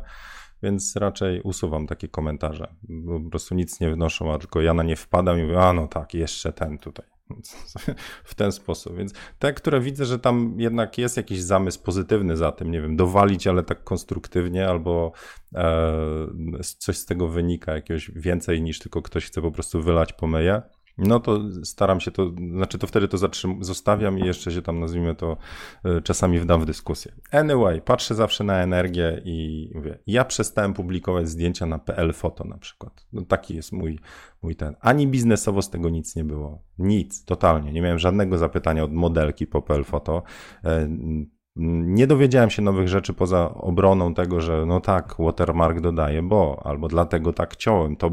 Więc 0.63 0.95
raczej 0.95 1.41
usuwam 1.41 1.87
takie 1.87 2.07
komentarze, 2.07 2.75
po 3.23 3.29
prostu 3.29 3.55
nic 3.55 3.79
nie 3.79 3.91
wnoszą, 3.91 4.33
a 4.33 4.37
tylko 4.37 4.61
ja 4.61 4.73
na 4.73 4.83
nie 4.83 4.95
wpadam 4.95 5.39
i 5.39 5.43
mówię, 5.43 5.59
a 5.59 5.73
no 5.73 5.87
tak, 5.87 6.13
jeszcze 6.13 6.53
ten 6.53 6.77
tutaj. 6.77 7.05
w 8.23 8.35
ten 8.35 8.51
sposób. 8.51 8.97
Więc 8.97 9.13
te, 9.39 9.53
które 9.53 9.81
widzę, 9.81 10.05
że 10.05 10.19
tam 10.19 10.55
jednak 10.57 10.97
jest 10.97 11.17
jakiś 11.17 11.41
zamysł 11.41 11.83
pozytywny 11.83 12.37
za 12.37 12.51
tym, 12.51 12.71
nie 12.71 12.81
wiem, 12.81 12.95
dowalić, 12.95 13.47
ale 13.47 13.63
tak 13.63 13.83
konstruktywnie, 13.83 14.67
albo 14.67 15.11
e, 15.55 16.63
coś 16.77 16.97
z 16.97 17.05
tego 17.05 17.27
wynika, 17.27 17.73
jakiegoś 17.73 18.11
więcej 18.11 18.61
niż 18.61 18.79
tylko 18.79 19.01
ktoś 19.01 19.25
chce 19.25 19.41
po 19.41 19.51
prostu 19.51 19.81
wylać 19.81 20.13
pomyje, 20.13 20.61
no 20.97 21.19
to 21.19 21.39
staram 21.63 21.99
się 21.99 22.11
to, 22.11 22.31
znaczy 22.51 22.77
to 22.77 22.87
wtedy 22.87 23.07
to 23.07 23.17
zatrzym, 23.17 23.63
zostawiam 23.63 24.19
i 24.19 24.25
jeszcze 24.25 24.51
się 24.51 24.61
tam 24.61 24.79
nazwijmy 24.79 25.15
to 25.15 25.37
e, 25.83 26.01
czasami 26.01 26.39
wdam 26.39 26.61
w 26.61 26.65
dyskusję. 26.65 27.11
Anyway, 27.31 27.81
patrzę 27.81 28.15
zawsze 28.15 28.43
na 28.43 28.63
energię 28.63 29.21
i 29.25 29.69
mówię, 29.75 29.99
ja 30.07 30.25
przestałem 30.25 30.73
publikować 30.73 31.29
zdjęcia 31.29 31.65
na 31.65 31.79
PL 31.79 32.13
Foto 32.13 32.43
na 32.43 32.57
przykład. 32.57 33.07
No 33.13 33.21
taki 33.21 33.55
jest 33.55 33.71
mój, 33.71 33.99
mój 34.41 34.55
ten. 34.55 34.75
Ani 34.79 35.07
biznesowo 35.07 35.61
z 35.61 35.69
tego 35.69 35.89
nic 35.89 36.15
nie 36.15 36.23
było. 36.23 36.63
Nic, 36.77 37.25
totalnie. 37.25 37.71
Nie 37.73 37.81
miałem 37.81 37.99
żadnego 37.99 38.37
zapytania 38.37 38.83
od 38.83 38.93
modelki 38.93 39.47
po 39.47 39.61
PL 39.61 39.83
Foto. 39.83 40.23
Nie 41.59 42.07
dowiedziałem 42.07 42.49
się 42.49 42.61
nowych 42.61 42.87
rzeczy 42.87 43.13
poza 43.13 43.53
obroną 43.53 44.13
tego, 44.13 44.41
że 44.41 44.65
no 44.65 44.79
tak, 44.79 45.15
watermark 45.19 45.79
dodaje, 45.79 46.23
bo, 46.23 46.61
albo 46.65 46.87
dlatego 46.87 47.33
tak 47.33 47.53
chciałem, 47.53 47.95
to, 47.95 48.09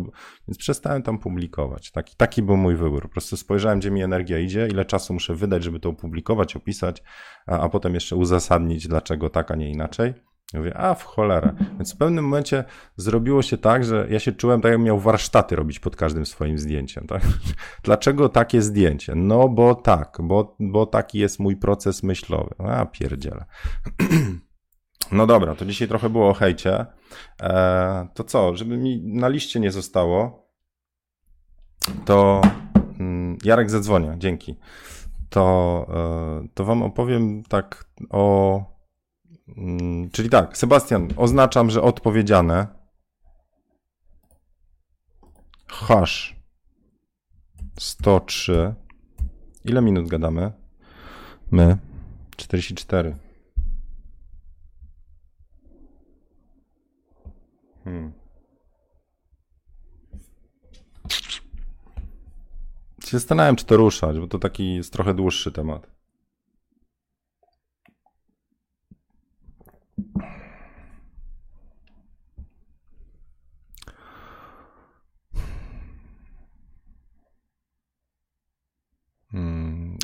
więc 0.48 0.58
przestałem 0.58 1.02
tam 1.02 1.18
publikować. 1.18 1.90
Taki, 1.90 2.16
taki 2.16 2.42
był 2.42 2.56
mój 2.56 2.76
wybór. 2.76 3.02
Po 3.02 3.08
prostu 3.08 3.36
spojrzałem, 3.36 3.78
gdzie 3.78 3.90
mi 3.90 4.02
energia 4.02 4.38
idzie, 4.38 4.68
ile 4.68 4.84
czasu 4.84 5.12
muszę 5.12 5.34
wydać, 5.34 5.64
żeby 5.64 5.80
to 5.80 5.88
opublikować, 5.88 6.56
opisać, 6.56 7.02
a, 7.46 7.58
a 7.58 7.68
potem 7.68 7.94
jeszcze 7.94 8.16
uzasadnić, 8.16 8.88
dlaczego 8.88 9.30
tak, 9.30 9.50
a 9.50 9.54
nie 9.54 9.70
inaczej. 9.70 10.14
Mówię, 10.54 10.76
a 10.76 10.94
w 10.94 11.04
cholerę. 11.04 11.52
Więc 11.76 11.94
w 11.94 11.96
pewnym 11.96 12.24
momencie 12.24 12.64
zrobiło 12.96 13.42
się 13.42 13.58
tak, 13.58 13.84
że 13.84 14.06
ja 14.10 14.20
się 14.20 14.32
czułem 14.32 14.60
tak, 14.60 14.70
jakbym 14.70 14.86
miał 14.86 14.98
warsztaty 14.98 15.56
robić 15.56 15.78
pod 15.78 15.96
każdym 15.96 16.26
swoim 16.26 16.58
zdjęciem. 16.58 17.06
Tak? 17.06 17.22
Dlaczego 17.84 18.28
takie 18.28 18.62
zdjęcie? 18.62 19.14
No 19.14 19.48
bo 19.48 19.74
tak, 19.74 20.18
bo, 20.22 20.56
bo 20.60 20.86
taki 20.86 21.18
jest 21.18 21.38
mój 21.38 21.56
proces 21.56 22.02
myślowy. 22.02 22.54
A 22.58 22.86
pierdziele. 22.86 23.44
No 25.12 25.26
dobra, 25.26 25.54
to 25.54 25.64
dzisiaj 25.64 25.88
trochę 25.88 26.10
było 26.10 26.28
o 26.28 26.34
hejcie. 26.34 26.86
E, 27.42 28.08
to 28.14 28.24
co, 28.24 28.56
żeby 28.56 28.76
mi 28.76 29.02
na 29.04 29.28
liście 29.28 29.60
nie 29.60 29.70
zostało, 29.70 30.48
to 32.04 32.42
mm, 33.00 33.38
Jarek 33.44 33.70
zadzwonia, 33.70 34.14
dzięki. 34.16 34.56
To, 35.28 35.86
e, 36.44 36.48
to 36.54 36.64
wam 36.64 36.82
opowiem 36.82 37.42
tak 37.42 37.84
o 38.10 38.73
czyli 40.12 40.30
tak, 40.30 40.58
Sebastian, 40.58 41.08
oznaczam, 41.16 41.70
że 41.70 41.82
odpowiedziane. 41.82 42.66
Hash 45.68 46.36
103. 47.78 48.74
Ile 49.64 49.82
minut 49.82 50.08
gadamy? 50.08 50.52
My 51.50 51.78
44. 52.36 53.16
Hmm. 57.84 58.12
Się 63.04 63.18
zastanawiam, 63.18 63.56
czy 63.56 63.64
to 63.64 63.76
ruszać, 63.76 64.18
bo 64.18 64.26
to 64.26 64.38
taki 64.38 64.74
jest 64.74 64.92
trochę 64.92 65.14
dłuższy 65.14 65.52
temat. 65.52 65.93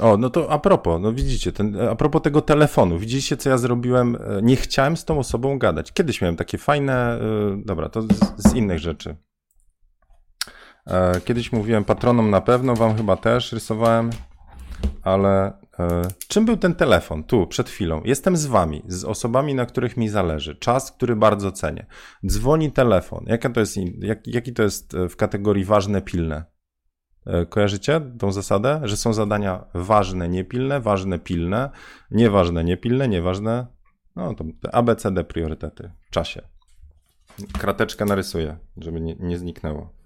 O, 0.01 0.16
no 0.16 0.30
to 0.30 0.53
a 0.53 0.59
propos, 0.59 1.01
no 1.01 1.12
widzicie, 1.12 1.53
ten, 1.53 1.80
a 1.80 1.94
propos 1.94 2.22
tego 2.22 2.42
telefonu, 2.42 2.98
widzicie, 2.98 3.36
co 3.36 3.51
ja 3.51 3.59
zrobiłem? 3.59 4.16
E, 4.16 4.42
nie 4.42 4.57
chciałem 4.57 4.96
z 4.96 5.05
tą 5.05 5.18
osobą 5.18 5.59
gadać. 5.59 5.92
Kiedyś 5.92 6.20
miałem 6.20 6.36
takie 6.36 6.59
fajne, 6.59 7.18
yy, 7.22 7.62
dobra, 7.64 7.88
to 7.88 8.03
z, 8.03 8.09
z, 8.36 8.55
innych 8.55 8.78
rzeczy. 8.78 9.16
E, 10.86 11.20
kiedyś 11.20 11.53
mówiłem 11.53 11.84
patronom 11.84 12.30
na 12.30 12.40
pewno, 12.40 12.74
wam 12.74 12.96
chyba 12.96 13.16
też 13.16 13.53
rysowałem, 13.53 14.11
ale 15.03 15.53
e, 15.78 16.03
czym 16.28 16.44
był 16.44 16.57
ten 16.57 16.74
telefon? 16.74 17.24
Tu, 17.24 17.46
przed 17.46 17.70
chwilą. 17.70 18.03
Jestem 18.05 18.36
z 18.36 18.46
wami, 18.46 18.82
z 18.86 19.05
osobami, 19.05 19.55
na 19.55 19.66
których 19.66 19.96
mi 19.96 20.09
zależy. 20.09 20.57
Czas, 20.57 20.92
który 20.92 21.16
bardzo 21.16 21.53
cenię. 21.53 21.86
Dzwoni 22.26 22.72
telefon. 22.72 23.24
Jaka 23.26 23.51
to 23.51 23.61
jest, 23.61 23.76
jak, 23.98 24.26
jaki 24.26 24.53
to 24.53 24.62
jest 24.62 24.96
w 25.11 25.16
kategorii 25.16 25.64
ważne, 25.64 26.03
pilne? 26.03 26.59
E, 27.26 27.46
kojarzycie 27.46 28.00
tą 28.18 28.32
zasadę, 28.32 28.80
że 28.84 28.96
są 28.96 29.12
zadania 29.12 29.64
ważne, 29.74 30.28
niepilne, 30.28 30.80
ważne, 30.80 31.18
pilne, 31.18 31.70
nieważne, 32.10 32.64
niepilne, 32.64 33.08
nieważne. 33.08 33.66
No 34.16 34.34
to 34.34 34.44
ABCD 34.72 35.24
priorytety 35.24 35.90
w 36.06 36.10
czasie. 36.10 36.42
Krateczkę 37.58 38.04
narysuję, 38.04 38.56
żeby 38.76 39.00
nie, 39.00 39.14
nie 39.14 39.38
zniknęło. 39.38 39.99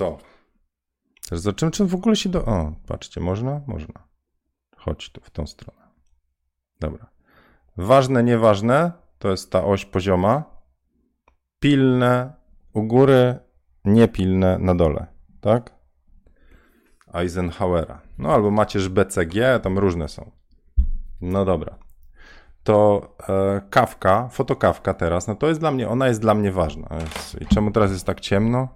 To. 0.00 0.18
Teraz 1.28 1.42
zobaczymy, 1.42 1.72
czy 1.72 1.84
w 1.84 1.94
ogóle 1.94 2.16
się 2.16 2.28
do... 2.28 2.44
O, 2.44 2.72
patrzcie, 2.86 3.20
można? 3.20 3.60
Można. 3.66 3.94
Chodź 4.76 5.10
tu, 5.10 5.20
w 5.20 5.30
tą 5.30 5.46
stronę. 5.46 5.82
Dobra. 6.80 7.06
Ważne, 7.76 8.22
nieważne, 8.22 8.92
to 9.18 9.30
jest 9.30 9.52
ta 9.52 9.64
oś 9.64 9.84
pozioma. 9.84 10.44
Pilne 11.58 12.32
u 12.72 12.82
góry, 12.82 13.38
niepilne 13.84 14.58
na 14.58 14.74
dole, 14.74 15.06
tak? 15.40 15.74
Eisenhowera. 17.14 18.00
No 18.18 18.34
albo 18.34 18.50
macierz 18.50 18.88
BCG, 18.88 19.60
tam 19.62 19.78
różne 19.78 20.08
są. 20.08 20.30
No 21.20 21.44
dobra. 21.44 21.78
To 22.62 23.08
e, 23.28 23.60
kawka, 23.70 24.28
fotokawka 24.28 24.94
teraz, 24.94 25.26
no 25.26 25.34
to 25.34 25.48
jest 25.48 25.60
dla 25.60 25.70
mnie, 25.70 25.88
ona 25.88 26.08
jest 26.08 26.20
dla 26.20 26.34
mnie 26.34 26.52
ważna. 26.52 26.88
I 27.40 27.46
czemu 27.46 27.70
teraz 27.70 27.90
jest 27.90 28.06
tak 28.06 28.20
ciemno? 28.20 28.68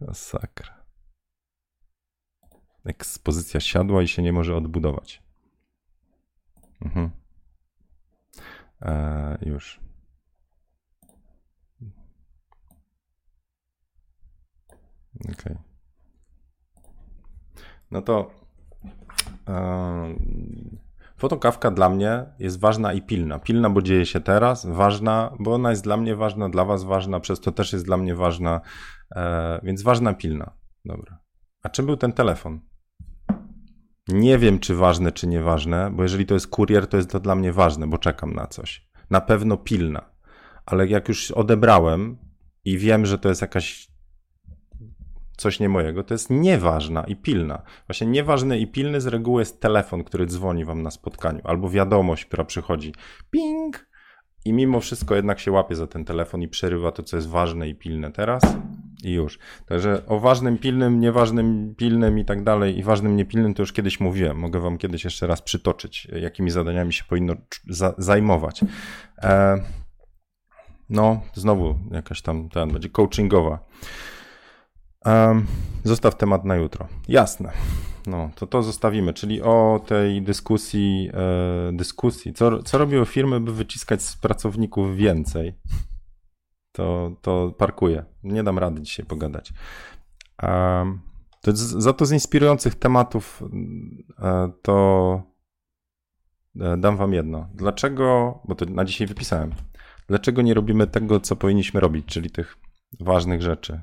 Masakra. 0.00 0.86
Ekspozycja 2.84 3.60
siadła 3.60 4.02
i 4.02 4.08
się 4.08 4.22
nie 4.22 4.32
może 4.32 4.56
odbudować. 4.56 5.22
Mhm. 6.80 7.10
E, 8.82 9.38
już. 9.42 9.80
Okay. 15.32 15.58
No 17.90 18.02
to 18.02 18.30
e, 19.48 20.14
fotokawka 21.16 21.70
dla 21.70 21.88
mnie 21.88 22.24
jest 22.38 22.60
ważna 22.60 22.92
i 22.92 23.02
pilna. 23.02 23.38
Pilna, 23.38 23.70
bo 23.70 23.82
dzieje 23.82 24.06
się 24.06 24.20
teraz, 24.20 24.66
ważna, 24.66 25.32
bo 25.40 25.54
ona 25.54 25.70
jest 25.70 25.84
dla 25.84 25.96
mnie 25.96 26.16
ważna, 26.16 26.48
dla 26.48 26.64
Was 26.64 26.84
ważna, 26.84 27.20
przez 27.20 27.40
to 27.40 27.52
też 27.52 27.72
jest 27.72 27.84
dla 27.84 27.96
mnie 27.96 28.14
ważna. 28.14 28.60
E, 29.16 29.60
więc 29.62 29.82
ważna, 29.82 30.14
pilna. 30.14 30.52
Dobra. 30.84 31.18
A 31.62 31.68
czym 31.68 31.86
był 31.86 31.96
ten 31.96 32.12
telefon? 32.12 32.60
Nie 34.08 34.38
wiem, 34.38 34.58
czy 34.58 34.74
ważne, 34.74 35.12
czy 35.12 35.26
nieważne, 35.26 35.90
bo 35.90 36.02
jeżeli 36.02 36.26
to 36.26 36.34
jest 36.34 36.46
kurier, 36.46 36.86
to 36.86 36.96
jest 36.96 37.10
to 37.10 37.20
dla 37.20 37.34
mnie 37.34 37.52
ważne, 37.52 37.86
bo 37.86 37.98
czekam 37.98 38.34
na 38.34 38.46
coś. 38.46 38.88
Na 39.10 39.20
pewno 39.20 39.56
pilna. 39.56 40.10
Ale 40.66 40.86
jak 40.86 41.08
już 41.08 41.30
odebrałem 41.30 42.18
i 42.64 42.78
wiem, 42.78 43.06
że 43.06 43.18
to 43.18 43.28
jest 43.28 43.40
jakaś 43.40 43.95
coś 45.36 45.60
nie 45.60 45.68
mojego, 45.68 46.04
to 46.04 46.14
jest 46.14 46.30
nieważna 46.30 47.04
i 47.04 47.16
pilna. 47.16 47.62
Właśnie 47.86 48.06
nieważny 48.06 48.58
i 48.58 48.66
pilny 48.66 49.00
z 49.00 49.06
reguły 49.06 49.42
jest 49.42 49.60
telefon, 49.60 50.04
który 50.04 50.26
dzwoni 50.26 50.64
wam 50.64 50.82
na 50.82 50.90
spotkaniu, 50.90 51.40
albo 51.44 51.70
wiadomość, 51.70 52.24
która 52.24 52.44
przychodzi. 52.44 52.94
Ping! 53.30 53.86
I 54.44 54.52
mimo 54.52 54.80
wszystko 54.80 55.14
jednak 55.14 55.40
się 55.40 55.52
łapie 55.52 55.74
za 55.74 55.86
ten 55.86 56.04
telefon 56.04 56.42
i 56.42 56.48
przerywa 56.48 56.92
to, 56.92 57.02
co 57.02 57.16
jest 57.16 57.28
ważne 57.28 57.68
i 57.68 57.74
pilne 57.74 58.12
teraz 58.12 58.42
i 59.04 59.12
już. 59.12 59.38
Także 59.66 60.06
o 60.06 60.20
ważnym, 60.20 60.58
pilnym, 60.58 61.00
nieważnym, 61.00 61.74
pilnym 61.78 62.18
i 62.18 62.24
tak 62.24 62.44
dalej, 62.44 62.78
i 62.78 62.82
ważnym, 62.82 63.16
niepilnym 63.16 63.54
to 63.54 63.62
już 63.62 63.72
kiedyś 63.72 64.00
mówiłem. 64.00 64.38
Mogę 64.38 64.60
wam 64.60 64.78
kiedyś 64.78 65.04
jeszcze 65.04 65.26
raz 65.26 65.42
przytoczyć, 65.42 66.08
jakimi 66.20 66.50
zadaniami 66.50 66.92
się 66.92 67.04
powinno 67.04 67.34
za 67.68 67.94
zajmować. 67.98 68.64
E, 69.22 69.58
no, 70.90 71.20
znowu 71.34 71.78
jakaś 71.90 72.22
tam, 72.22 72.48
ten 72.48 72.72
będzie 72.72 72.88
coachingowa. 72.88 73.58
E, 75.06 75.42
zostaw 75.84 76.16
temat 76.16 76.44
na 76.44 76.56
jutro. 76.56 76.88
Jasne. 77.08 77.52
No, 78.06 78.30
to 78.34 78.46
to 78.46 78.62
zostawimy, 78.62 79.12
czyli 79.12 79.42
o 79.42 79.80
tej 79.86 80.22
dyskusji, 80.22 81.10
e, 81.14 81.72
dyskusji. 81.72 82.32
Co, 82.32 82.62
co 82.62 82.78
robią 82.78 83.04
firmy, 83.04 83.40
by 83.40 83.52
wyciskać 83.52 84.02
z 84.02 84.16
pracowników 84.16 84.96
więcej? 84.96 85.54
to, 86.76 87.12
to 87.22 87.54
parkuję. 87.58 88.04
Nie 88.22 88.42
dam 88.42 88.58
rady 88.58 88.82
dzisiaj 88.82 89.06
pogadać. 89.06 89.52
To 91.40 91.56
za 91.56 91.92
to 91.92 92.06
z 92.06 92.12
inspirujących 92.12 92.74
tematów 92.74 93.42
e, 94.18 94.50
to 94.62 95.22
e, 96.60 96.76
dam 96.76 96.96
wam 96.96 97.12
jedno. 97.12 97.48
Dlaczego, 97.54 98.38
bo 98.44 98.54
to 98.54 98.64
na 98.64 98.84
dzisiaj 98.84 99.06
wypisałem, 99.06 99.54
dlaczego 100.08 100.42
nie 100.42 100.54
robimy 100.54 100.86
tego, 100.86 101.20
co 101.20 101.36
powinniśmy 101.36 101.80
robić, 101.80 102.06
czyli 102.06 102.30
tych 102.30 102.56
ważnych 103.00 103.42
rzeczy? 103.42 103.80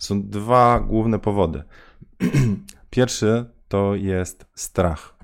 Są 0.00 0.22
dwa 0.22 0.80
główne 0.80 1.18
powody. 1.18 1.62
Pierwszy 2.90 3.44
to 3.68 3.94
jest 3.94 4.46
strach. 4.54 5.16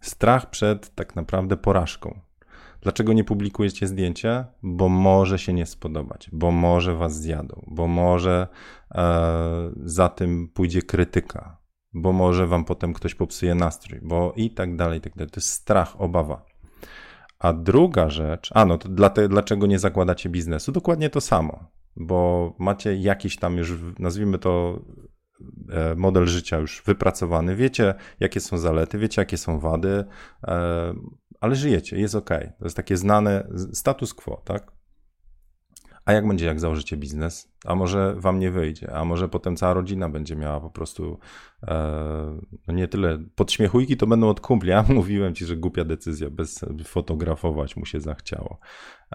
Strach 0.00 0.50
przed 0.50 0.94
tak 0.94 1.16
naprawdę 1.16 1.56
porażką. 1.56 2.20
Dlaczego 2.80 3.12
nie 3.12 3.24
publikujecie 3.24 3.86
zdjęcia? 3.86 4.46
Bo 4.62 4.88
może 4.88 5.38
się 5.38 5.52
nie 5.52 5.66
spodobać, 5.66 6.30
bo 6.32 6.50
może 6.50 6.94
was 6.94 7.20
zjadą, 7.20 7.64
bo 7.66 7.86
może 7.86 8.48
e, 8.94 9.70
za 9.82 10.08
tym 10.08 10.48
pójdzie 10.48 10.82
krytyka, 10.82 11.56
bo 11.92 12.12
może 12.12 12.46
wam 12.46 12.64
potem 12.64 12.92
ktoś 12.92 13.14
popsuje 13.14 13.54
nastrój, 13.54 14.00
bo 14.02 14.32
i 14.36 14.50
tak 14.50 14.76
dalej, 14.76 14.98
i 14.98 15.00
tak 15.00 15.16
dalej. 15.16 15.30
To 15.30 15.40
jest 15.40 15.50
strach, 15.50 16.00
obawa. 16.00 16.44
A 17.38 17.52
druga 17.52 18.10
rzecz, 18.10 18.50
a 18.54 18.64
no 18.64 18.78
to 18.78 18.88
dlaczego 19.28 19.66
nie 19.66 19.78
zakładacie 19.78 20.28
biznesu? 20.28 20.72
Dokładnie 20.72 21.10
to 21.10 21.20
samo, 21.20 21.77
bo 21.98 22.54
macie 22.58 22.96
jakiś 22.96 23.36
tam 23.36 23.56
już, 23.56 23.72
nazwijmy 23.98 24.38
to 24.38 24.80
e, 25.70 25.94
model 25.94 26.26
życia 26.26 26.58
już 26.58 26.82
wypracowany, 26.86 27.56
wiecie 27.56 27.94
jakie 28.20 28.40
są 28.40 28.58
zalety, 28.58 28.98
wiecie 28.98 29.22
jakie 29.22 29.36
są 29.36 29.60
wady, 29.60 30.04
e, 30.48 30.94
ale 31.40 31.54
żyjecie, 31.54 31.98
jest 31.98 32.14
ok. 32.14 32.28
To 32.58 32.64
jest 32.64 32.76
takie 32.76 32.96
znane 32.96 33.48
status 33.72 34.14
quo, 34.14 34.42
tak? 34.44 34.78
A 36.08 36.12
jak 36.12 36.28
będzie, 36.28 36.46
jak 36.46 36.60
założycie 36.60 36.96
biznes? 36.96 37.52
A 37.64 37.74
może 37.74 38.14
wam 38.18 38.38
nie 38.38 38.50
wyjdzie? 38.50 38.92
A 38.92 39.04
może 39.04 39.28
potem 39.28 39.56
cała 39.56 39.74
rodzina 39.74 40.08
będzie 40.08 40.36
miała 40.36 40.60
po 40.60 40.70
prostu 40.70 41.18
e, 41.62 42.40
no 42.68 42.74
nie 42.74 42.88
tyle 42.88 43.18
podśmiechujki, 43.34 43.96
to 43.96 44.06
będą 44.06 44.28
od 44.28 44.40
kumpli. 44.40 44.70
Ja 44.70 44.84
mówiłem 44.94 45.34
ci, 45.34 45.46
że 45.46 45.56
głupia 45.56 45.84
decyzja, 45.84 46.30
bez 46.30 46.64
fotografować 46.84 47.76
mu 47.76 47.86
się 47.86 48.00
zachciało. 48.00 48.58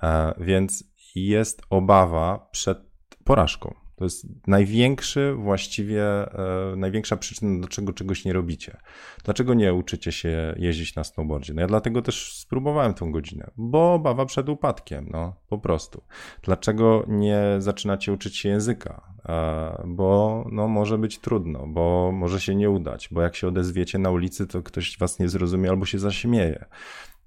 E, 0.04 0.34
więc 0.40 0.93
jest 1.16 1.62
obawa 1.70 2.50
przed 2.52 2.78
porażką. 3.24 3.84
To 3.96 4.04
jest 4.04 4.26
największy, 4.48 5.34
właściwie 5.34 6.04
e, 6.04 6.76
największa 6.76 7.18
przyczyna, 7.18 7.60
dlaczego 7.60 7.94
czegoś 7.94 8.26
nie 8.26 8.34
robicie. 8.34 8.78
Dlaczego 9.24 9.54
nie 9.54 9.74
uczycie 9.74 10.12
się 10.12 10.56
jeździć 10.58 10.96
na 10.96 11.04
snowboardzie? 11.04 11.54
No 11.54 11.62
ja 11.62 11.68
dlatego 11.68 12.02
też 12.02 12.38
spróbowałem 12.38 12.94
tą 12.94 13.12
godzinę, 13.12 13.52
bo 13.58 13.94
obawa 13.94 14.26
przed 14.26 14.50
upadkiem, 14.50 15.08
no 15.12 15.36
po 15.50 15.58
prostu. 15.58 16.04
Dlaczego 16.42 17.06
nie 17.08 17.44
zaczynacie 17.60 18.14
uczyć 18.14 18.38
się 18.38 18.50
języka? 18.50 19.14
E, 19.26 19.84
bo 19.88 20.44
no, 20.52 20.68
może 20.68 20.98
być 20.98 21.20
trudno, 21.20 21.68
bo 21.68 22.12
może 22.12 22.42
się 22.42 22.56
nie 22.56 22.70
udać, 22.70 23.10
bo 23.12 23.22
jak 23.22 23.36
się 23.36 23.48
odezwiecie 23.48 23.98
na 24.00 24.10
ulicy, 24.10 24.48
to 24.48 24.62
ktoś 24.62 24.98
was 24.98 25.20
nie 25.20 25.30
zrozumie 25.30 25.70
albo 25.70 25.86
się 25.86 26.00
zaśmieje. 26.00 26.66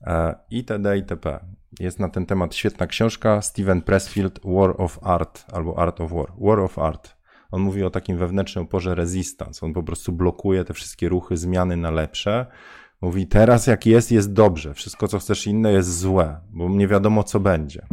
E, 0.01 0.35
itd. 0.51 0.97
itp. 0.97 1.41
Jest 1.81 2.01
na 2.01 2.09
ten 2.09 2.27
temat 2.27 2.55
świetna 2.55 2.87
książka 2.87 3.43
Steven 3.43 3.83
Pressfield 3.83 4.41
War 4.45 4.81
of 4.81 4.99
Art 5.03 5.45
albo 5.53 5.79
Art 5.79 6.01
of 6.01 6.13
War. 6.13 6.33
War 6.39 6.61
of 6.61 6.79
Art. 6.79 7.17
On 7.51 7.63
mówi 7.63 7.85
o 7.85 7.91
takim 7.91 8.19
wewnętrznym 8.19 8.65
oporze 8.65 8.95
resistance. 8.95 9.67
On 9.67 9.73
po 9.73 9.83
prostu 9.83 10.13
blokuje 10.13 10.65
te 10.65 10.75
wszystkie 10.75 11.09
ruchy, 11.09 11.37
zmiany 11.37 11.77
na 11.77 11.91
lepsze. 11.91 12.47
Mówi, 13.01 13.27
teraz 13.27 13.67
jak 13.67 13.87
jest, 13.87 14.13
jest 14.13 14.33
dobrze. 14.33 14.75
Wszystko, 14.75 15.09
co 15.09 15.19
chcesz 15.19 15.47
inne, 15.47 15.73
jest 15.73 15.99
złe, 15.99 16.41
bo 16.51 16.69
nie 16.69 16.89
wiadomo, 16.89 17.23
co 17.23 17.41
będzie. 17.41 17.87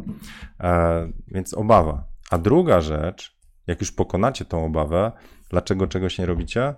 E, 0.60 1.08
więc 1.28 1.54
obawa. 1.54 2.04
A 2.30 2.38
druga 2.38 2.82
rzecz 2.82 3.34
Jak 3.68 3.80
już 3.80 3.92
pokonacie 3.92 4.46
tą 4.46 4.66
obawę, 4.66 5.12
dlaczego 5.50 5.88
czegoś 5.88 6.18
nie 6.18 6.26
robicie? 6.26 6.76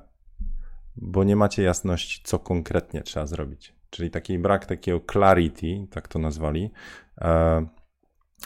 Bo 0.96 1.24
nie 1.24 1.36
macie 1.36 1.64
jasności, 1.64 2.22
co 2.24 2.40
konkretnie 2.40 3.02
trzeba 3.02 3.26
zrobić. 3.26 3.75
Czyli 3.96 4.12
taki 4.12 4.40
brak 4.40 4.66
takiego 4.66 5.02
clarity, 5.12 5.88
tak 5.90 6.08
to 6.08 6.20
nazwali, 6.20 6.72
e, 7.22 7.66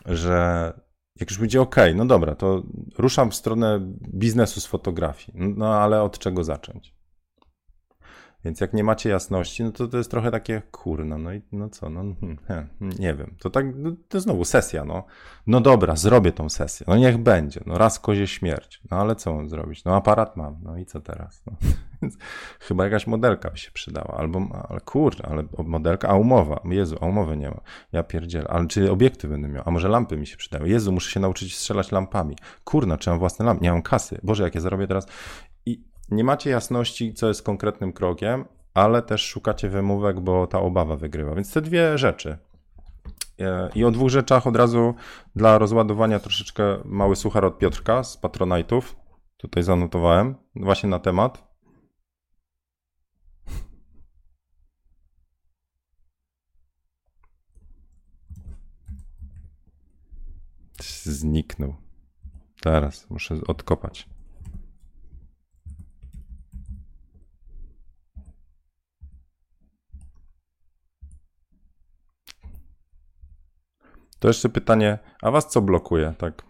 że 0.05 0.73
jak 1.19 1.29
już 1.29 1.39
będzie 1.39 1.61
OK, 1.61 1.75
no 1.95 2.05
dobra, 2.05 2.35
to 2.35 2.63
ruszam 2.97 3.31
w 3.31 3.35
stronę 3.35 3.79
biznesu 4.13 4.61
z 4.61 4.65
fotografii, 4.65 5.33
no 5.35 5.75
ale 5.75 6.01
od 6.01 6.19
czego 6.19 6.43
zacząć? 6.43 6.98
Więc 8.45 8.61
jak 8.61 8.73
nie 8.73 8.83
macie 8.83 9.09
jasności, 9.09 9.63
no 9.63 9.71
to 9.71 9.87
to 9.87 9.97
jest 9.97 10.11
trochę 10.11 10.31
takie 10.31 10.61
kurno, 10.71 11.17
no 11.17 11.33
i 11.33 11.41
no 11.51 11.69
co, 11.69 11.89
no 11.89 12.01
hmm, 12.19 12.37
he, 12.47 12.67
nie 12.81 13.13
wiem. 13.13 13.35
To 13.39 13.49
tak, 13.49 13.65
no, 13.75 13.91
to 14.07 14.19
znowu 14.19 14.45
sesja, 14.45 14.85
no. 14.85 15.03
No 15.47 15.61
dobra, 15.61 15.95
zrobię 15.95 16.31
tą 16.31 16.49
sesję, 16.49 16.85
no 16.89 16.97
niech 16.97 17.17
będzie, 17.17 17.61
no 17.65 17.77
raz 17.77 17.99
kozie 17.99 18.27
śmierć, 18.27 18.81
no 18.91 18.97
ale 18.97 19.15
co 19.15 19.35
mam 19.35 19.49
zrobić? 19.49 19.85
No 19.85 19.95
aparat 19.95 20.37
mam, 20.37 20.57
no 20.63 20.77
i 20.77 20.85
co 20.85 21.01
teraz? 21.01 21.43
No. 21.45 21.53
Chyba 22.59 22.83
jakaś 22.83 23.07
modelka 23.07 23.49
by 23.49 23.57
się 23.57 23.71
przydała, 23.71 24.17
albo, 24.17 24.65
ale 24.69 24.79
kurczę, 24.79 25.27
ale 25.31 25.43
modelka, 25.57 26.07
a 26.07 26.15
umowa, 26.15 26.61
Jezu, 26.65 26.97
a 27.01 27.05
umowy 27.05 27.37
nie 27.37 27.49
ma, 27.49 27.61
ja 27.91 28.03
pierdzielę, 28.03 28.47
ale 28.47 28.67
czy 28.67 28.91
obiekty 28.91 29.27
będę 29.27 29.47
miał, 29.47 29.63
a 29.65 29.71
może 29.71 29.87
lampy 29.89 30.17
mi 30.17 30.27
się 30.27 30.37
przydają, 30.37 30.65
Jezu, 30.65 30.91
muszę 30.91 31.11
się 31.11 31.19
nauczyć 31.19 31.57
strzelać 31.57 31.91
lampami, 31.91 32.35
kurna, 32.63 32.97
czy 32.97 33.09
mam 33.09 33.19
własne 33.19 33.45
lampy, 33.45 33.63
nie 33.63 33.71
mam 33.71 33.81
kasy, 33.81 34.19
Boże, 34.23 34.43
jak 34.43 34.55
ja 34.55 34.61
zarobię 34.61 34.87
teraz 34.87 35.07
nie 36.11 36.23
macie 36.23 36.49
jasności, 36.49 37.13
co 37.13 37.27
jest 37.27 37.43
konkretnym 37.43 37.93
krokiem, 37.93 38.45
ale 38.73 39.01
też 39.01 39.21
szukacie 39.21 39.69
wymówek, 39.69 40.19
bo 40.19 40.47
ta 40.47 40.59
obawa 40.59 40.95
wygrywa. 40.95 41.35
Więc 41.35 41.53
te 41.53 41.61
dwie 41.61 41.97
rzeczy. 41.97 42.37
E, 43.39 43.69
I 43.75 43.83
o 43.85 43.91
dwóch 43.91 44.09
rzeczach 44.09 44.47
od 44.47 44.55
razu 44.55 44.93
dla 45.35 45.57
rozładowania 45.57 46.19
troszeczkę 46.19 46.63
mały 46.85 47.15
suchar 47.15 47.45
od 47.45 47.57
Piotrka 47.57 48.03
z 48.03 48.21
Patronite'ów. 48.21 48.81
Tutaj 49.37 49.63
zanotowałem 49.63 50.35
właśnie 50.55 50.89
na 50.89 50.99
temat. 50.99 51.49
Zniknął. 61.03 61.75
Teraz 62.61 63.09
muszę 63.09 63.35
odkopać. 63.47 64.18
To 74.19 74.27
jeszcze 74.27 74.49
pytanie, 74.49 74.99
a 75.21 75.31
was 75.31 75.47
co 75.47 75.61
blokuje? 75.61 76.13
Tak, 76.17 76.43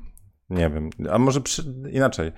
nie 0.50 0.70
wiem. 0.70 0.90
A 1.12 1.20
może 1.20 1.42
przy... 1.42 1.64
inaczej. 1.92 2.32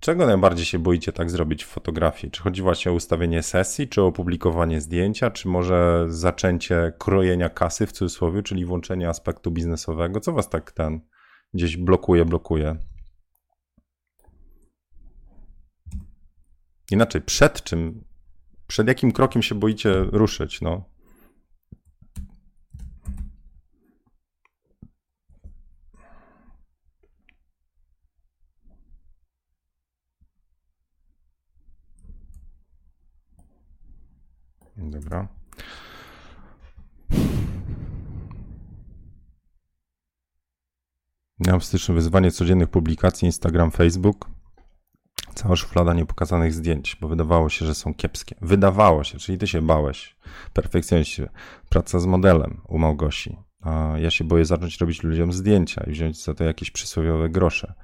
Czego 0.00 0.26
najbardziej 0.26 0.64
się 0.64 0.78
boicie 0.78 1.12
tak 1.12 1.30
zrobić 1.30 1.64
w 1.64 1.68
fotografii? 1.68 2.30
Czy 2.30 2.42
chodzi 2.42 2.62
właśnie 2.62 2.92
o 2.92 2.94
ustawienie 2.94 3.42
sesji, 3.42 3.88
czy 3.88 4.02
o 4.02 4.06
opublikowanie 4.06 4.80
zdjęcia, 4.80 5.30
czy 5.30 5.48
może 5.48 6.06
zaczęcie 6.08 6.92
krojenia 6.98 7.48
kasy 7.48 7.86
w 7.86 7.92
cudzysłowie, 7.92 8.42
czyli 8.42 8.64
włączenie 8.64 9.08
aspektu 9.08 9.50
biznesowego? 9.50 10.20
Co 10.20 10.32
was 10.32 10.48
tak 10.48 10.72
ten 10.72 11.00
gdzieś 11.54 11.76
blokuje, 11.76 12.24
blokuje? 12.24 12.76
Inaczej, 16.90 17.20
przed 17.22 17.62
czym, 17.62 18.04
przed 18.66 18.88
jakim 18.88 19.12
krokiem 19.12 19.42
się 19.42 19.54
boicie 19.54 19.94
ruszyć? 20.12 20.60
No, 20.60 20.84
Dobra. 34.94 35.28
Miałem 41.38 41.60
w 41.60 41.64
styczniu 41.64 41.94
wyzwanie 41.94 42.30
codziennych 42.30 42.68
publikacji 42.68 43.26
Instagram, 43.26 43.70
Facebook. 43.70 44.30
Cała 45.34 45.56
szuflada 45.56 45.94
niepokazanych 45.94 46.52
zdjęć, 46.52 46.96
bo 47.00 47.08
wydawało 47.08 47.48
się, 47.48 47.66
że 47.66 47.74
są 47.74 47.94
kiepskie. 47.94 48.36
Wydawało 48.40 49.04
się, 49.04 49.18
czyli 49.18 49.38
ty 49.38 49.46
się 49.46 49.62
bałeś. 49.62 50.16
Perfekcjoniście. 50.52 51.28
Praca 51.68 52.00
z 52.00 52.06
modelem 52.06 52.60
u 52.68 52.78
Małgosi. 52.78 53.36
A 53.60 53.92
ja 53.98 54.10
się 54.10 54.24
boję 54.24 54.44
zacząć 54.44 54.80
robić 54.80 55.02
ludziom 55.02 55.32
zdjęcia 55.32 55.84
i 55.86 55.90
wziąć 55.90 56.24
za 56.24 56.34
to 56.34 56.44
jakieś 56.44 56.70
przysłowiowe 56.70 57.28
grosze. 57.28 57.74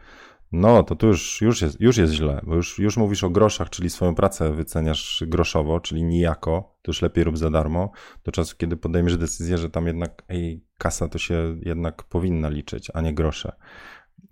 No, 0.53 0.82
to 0.82 0.96
tu 0.96 1.07
już, 1.07 1.40
już, 1.40 1.62
jest, 1.62 1.80
już 1.80 1.96
jest 1.96 2.12
źle, 2.12 2.40
bo 2.44 2.55
już, 2.55 2.78
już 2.78 2.96
mówisz 2.96 3.24
o 3.24 3.30
groszach, 3.30 3.70
czyli 3.70 3.90
swoją 3.90 4.14
pracę 4.14 4.53
wyceniasz 4.53 5.24
groszowo, 5.26 5.80
czyli 5.80 6.05
nijako, 6.05 6.76
to 6.82 6.90
już 6.90 7.03
lepiej 7.03 7.24
rób 7.24 7.38
za 7.38 7.51
darmo, 7.51 7.90
do 8.24 8.32
czasu, 8.32 8.57
kiedy 8.57 8.76
podejmiesz 8.76 9.16
decyzję, 9.16 9.59
że 9.59 9.70
tam 9.70 9.86
jednak, 9.86 10.22
ej, 10.28 10.64
kasa 10.78 11.09
to 11.09 11.18
się 11.18 11.57
jednak 11.62 12.03
powinna 12.03 12.48
liczyć, 12.48 12.90
a 12.94 13.01
nie 13.01 13.14
grosze. 13.14 13.53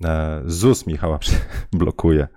E, 0.05 0.43
ZUS 0.47 0.87
Michała 0.87 1.19
blokuje. 1.73 2.29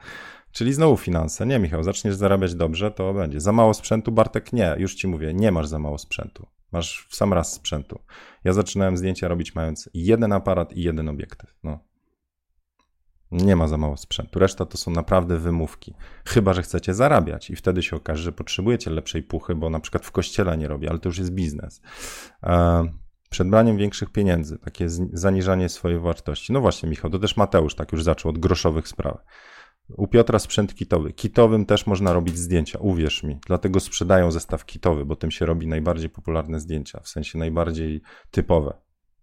Czyli 0.52 0.74
znowu 0.74 0.98
finanse. 0.98 1.46
Nie, 1.46 1.60
Michał, 1.60 1.84
zaczniesz 1.84 2.16
zarabiać 2.16 2.56
dobrze, 2.56 2.92
to 2.92 3.14
będzie. 3.14 3.40
Za 3.40 3.52
mało 3.52 3.74
sprzętu, 3.74 4.12
Bartek? 4.12 4.54
Nie, 4.54 4.76
już 4.78 4.96
ci 4.96 5.08
mówię, 5.08 5.34
nie 5.34 5.52
masz 5.52 5.68
za 5.68 5.80
mało 5.80 5.98
sprzętu. 5.98 6.48
Masz 6.72 7.08
w 7.10 7.16
sam 7.16 7.34
raz 7.34 7.54
sprzętu. 7.54 8.00
Ja 8.44 8.54
zaczynałem 8.54 8.98
zdjęcia 8.98 9.28
robić 9.28 9.56
mając 9.56 9.90
jeden 9.94 10.34
aparat 10.34 10.74
i 10.74 10.84
jeden 10.84 11.10
obiektyw. 11.10 11.56
No, 11.64 11.80
nie 13.32 13.56
ma 13.56 13.68
za 13.68 13.78
mało 13.78 13.98
sprzętu. 13.98 14.40
Reszta 14.40 14.66
to 14.66 14.78
są 14.78 14.92
naprawdę 14.92 15.38
wymówki. 15.38 15.94
Chyba, 16.26 16.54
że 16.54 16.62
chcecie 16.62 16.94
zarabiać 16.94 17.50
i 17.50 17.56
wtedy 17.56 17.84
się 17.84 17.96
okaże, 17.96 18.24
że 18.24 18.32
potrzebujecie 18.32 18.92
lepszej 18.92 19.24
puchy, 19.24 19.56
bo 19.56 19.70
na 19.70 19.80
przykład 19.80 20.06
w 20.06 20.12
kościele 20.12 20.58
nie 20.58 20.68
robię, 20.68 20.90
ale 20.90 21.00
to 21.00 21.10
już 21.10 21.18
jest 21.18 21.32
biznes. 21.32 21.82
E, 22.44 22.84
przed 23.30 23.50
braniem 23.50 23.78
większych 23.78 24.10
pieniędzy, 24.10 24.58
takie 24.58 24.90
zaniżanie 25.14 25.70
swojej 25.70 26.00
wartości. 26.00 26.54
No 26.54 26.62
właśnie, 26.62 26.90
Michał, 26.90 27.12
to 27.12 27.20
też 27.20 27.38
Mateusz 27.38 27.76
tak 27.76 27.92
już 27.92 28.04
zaczął 28.04 28.30
od 28.30 28.38
groszowych 28.38 28.88
spraw. 28.88 29.18
U 29.98 30.08
Piotra 30.08 30.40
sprzęt 30.40 30.76
kitowy. 30.76 31.14
Kitowym 31.14 31.66
też 31.66 31.88
można 31.88 32.14
robić 32.14 32.38
zdjęcia, 32.38 32.80
uwierz 32.80 33.24
mi. 33.24 33.40
Dlatego 33.48 33.80
sprzedają 33.80 34.32
zestaw 34.32 34.66
kitowy, 34.66 35.06
bo 35.06 35.16
tym 35.16 35.32
się 35.32 35.46
robi 35.46 35.68
najbardziej 35.68 36.10
popularne 36.10 36.60
zdjęcia, 36.60 37.00
w 37.00 37.08
sensie 37.08 37.40
najbardziej 37.40 38.02
typowe. 38.32 38.74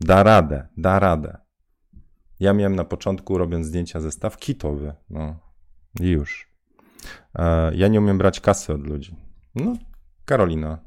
Da 0.01 0.23
radę, 0.23 0.69
da 0.77 0.99
radę. 0.99 1.48
Ja 2.41 2.53
miałem 2.53 2.77
na 2.77 2.85
początku, 2.85 3.39
robiąc 3.39 3.67
zdjęcia, 3.67 4.01
zestaw 4.01 4.37
kitowy. 4.37 4.95
No 5.11 5.37
i 6.01 6.09
już. 6.09 6.49
E, 7.35 7.75
ja 7.75 7.89
nie 7.89 7.99
umiem 7.99 8.19
brać 8.19 8.41
kasy 8.41 8.73
od 8.73 8.87
ludzi. 8.87 9.17
No, 9.55 9.77
Karolina. 10.25 10.79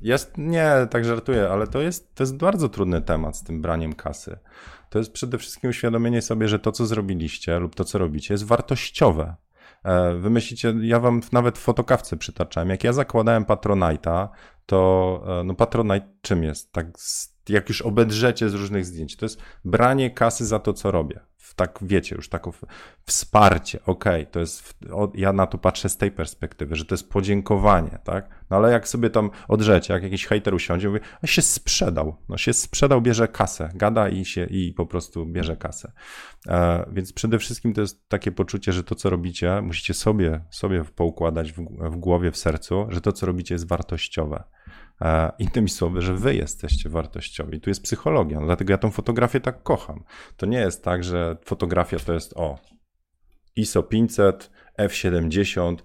Jest, 0.00 0.38
nie, 0.38 0.70
tak 0.90 1.04
żartuję, 1.04 1.48
ale 1.48 1.66
to 1.66 1.80
jest, 1.80 2.14
to 2.14 2.22
jest 2.22 2.36
bardzo 2.36 2.68
trudny 2.68 3.02
temat 3.02 3.36
z 3.36 3.42
tym 3.42 3.62
braniem 3.62 3.92
kasy. 3.94 4.38
To 4.90 4.98
jest 4.98 5.12
przede 5.12 5.38
wszystkim 5.38 5.70
uświadomienie 5.70 6.22
sobie, 6.22 6.48
że 6.48 6.58
to, 6.58 6.72
co 6.72 6.86
zrobiliście 6.86 7.58
lub 7.58 7.74
to, 7.74 7.84
co 7.84 7.98
robicie, 7.98 8.34
jest 8.34 8.44
wartościowe. 8.44 9.36
E, 9.84 10.14
Wymyślicie, 10.14 10.74
ja 10.80 11.00
wam 11.00 11.20
nawet 11.32 11.58
w 11.58 11.62
fotokawce 11.62 12.16
przytaczałem, 12.16 12.70
jak 12.70 12.84
ja 12.84 12.92
zakładałem 12.92 13.44
Patronite'a, 13.44 14.28
to 14.66 15.22
e, 15.40 15.44
no 15.44 15.54
Patronite 15.54 16.08
czym 16.22 16.42
jest? 16.42 16.72
Tak 16.72 16.86
jak 17.48 17.68
już 17.68 17.82
obedrzecie 17.82 18.50
z 18.50 18.54
różnych 18.54 18.84
zdjęć, 18.84 19.16
to 19.16 19.24
jest 19.24 19.40
branie 19.64 20.10
kasy 20.10 20.46
za 20.46 20.58
to, 20.58 20.72
co 20.72 20.90
robię. 20.90 21.20
Tak 21.56 21.78
wiecie, 21.82 22.16
już 22.16 22.28
takie 22.28 22.50
wsparcie, 23.06 23.78
okej, 23.86 24.22
okay, 24.22 24.32
to 24.32 24.40
jest, 24.40 24.74
ja 25.14 25.32
na 25.32 25.46
to 25.46 25.58
patrzę 25.58 25.88
z 25.88 25.96
tej 25.96 26.10
perspektywy, 26.10 26.76
że 26.76 26.84
to 26.84 26.94
jest 26.94 27.10
podziękowanie, 27.10 27.98
tak? 28.04 28.28
No 28.50 28.56
ale 28.56 28.72
jak 28.72 28.88
sobie 28.88 29.10
tam 29.10 29.30
odrzecie, 29.48 29.94
jak 29.94 30.02
jakiś 30.02 30.26
hater 30.26 30.54
usiądzie, 30.54 30.88
mówi, 30.88 31.00
a 31.22 31.26
się 31.26 31.42
sprzedał, 31.42 32.16
no 32.28 32.36
się 32.36 32.52
sprzedał, 32.52 33.02
bierze 33.02 33.28
kasę, 33.28 33.70
gada 33.74 34.08
i 34.08 34.24
się, 34.24 34.44
i 34.44 34.72
po 34.72 34.86
prostu 34.86 35.26
bierze 35.26 35.56
kasę. 35.56 35.92
E, 36.48 36.86
więc 36.92 37.12
przede 37.12 37.38
wszystkim 37.38 37.74
to 37.74 37.80
jest 37.80 38.08
takie 38.08 38.32
poczucie, 38.32 38.72
że 38.72 38.84
to, 38.84 38.94
co 38.94 39.10
robicie, 39.10 39.62
musicie 39.62 39.94
sobie, 39.94 40.40
sobie 40.50 40.84
poukładać 40.84 41.52
w, 41.52 41.56
w 41.90 41.96
głowie, 41.96 42.30
w 42.30 42.36
sercu, 42.36 42.86
że 42.88 43.00
to, 43.00 43.12
co 43.12 43.26
robicie 43.26 43.54
jest 43.54 43.68
wartościowe. 43.68 44.44
E, 45.00 45.32
innymi 45.38 45.68
słowy, 45.68 46.02
że 46.02 46.14
wy 46.14 46.34
jesteście 46.34 46.88
wartościowi. 46.88 47.60
Tu 47.60 47.70
jest 47.70 47.82
psychologia, 47.82 48.40
no 48.40 48.46
dlatego 48.46 48.72
ja 48.72 48.78
tą 48.78 48.90
fotografię 48.90 49.40
tak 49.40 49.62
kocham. 49.62 50.04
To 50.36 50.46
nie 50.46 50.58
jest 50.58 50.84
tak, 50.84 51.04
że 51.04 51.36
fotografia 51.44 51.98
to 51.98 52.12
jest 52.12 52.32
o 52.36 52.58
ISO 53.56 53.82
500, 53.82 54.50
F70, 54.78 55.76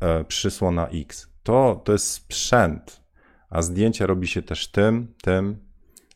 e, 0.00 0.24
przysłona 0.24 0.88
X. 0.88 1.32
To, 1.42 1.82
to 1.84 1.92
jest 1.92 2.10
sprzęt, 2.10 3.02
a 3.50 3.62
zdjęcia 3.62 4.06
robi 4.06 4.26
się 4.26 4.42
też 4.42 4.70
tym, 4.70 5.14
tym, 5.22 5.58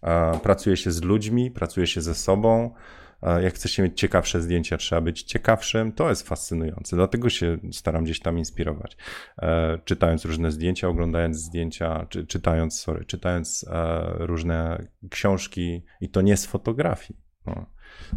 e, 0.02 0.38
pracuje 0.38 0.76
się 0.76 0.90
z 0.90 1.02
ludźmi, 1.02 1.50
pracuje 1.50 1.86
się 1.86 2.00
ze 2.00 2.14
sobą, 2.14 2.74
jak 3.22 3.54
chcecie 3.54 3.82
mieć 3.82 4.00
ciekawsze 4.00 4.42
zdjęcia, 4.42 4.76
trzeba 4.76 5.00
być 5.00 5.22
ciekawszym. 5.22 5.92
To 5.92 6.08
jest 6.08 6.28
fascynujące, 6.28 6.96
dlatego 6.96 7.30
się 7.30 7.58
staram 7.72 8.04
gdzieś 8.04 8.20
tam 8.20 8.38
inspirować. 8.38 8.96
E, 9.38 9.78
czytając 9.84 10.24
różne 10.24 10.52
zdjęcia, 10.52 10.88
oglądając 10.88 11.36
zdjęcia, 11.36 12.06
czy, 12.08 12.26
czytając, 12.26 12.80
sorry, 12.80 13.04
czytając 13.04 13.66
e, 13.70 14.02
różne 14.18 14.86
książki 15.10 15.82
i 16.00 16.08
to 16.08 16.20
nie 16.20 16.36
z 16.36 16.46
fotografii. 16.46 17.20
No. 17.46 17.66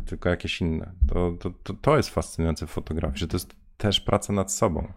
tylko 0.05 0.29
jakieś 0.29 0.61
inne. 0.61 0.93
To, 1.07 1.31
to, 1.39 1.51
to, 1.63 1.73
to 1.73 1.97
jest 1.97 2.09
fascynujące 2.09 2.67
w 2.67 2.69
fotografii, 2.69 3.19
że 3.19 3.27
to 3.27 3.35
jest 3.35 3.55
też 3.77 3.99
praca 3.99 4.33
nad 4.33 4.51
sobą. 4.51 4.93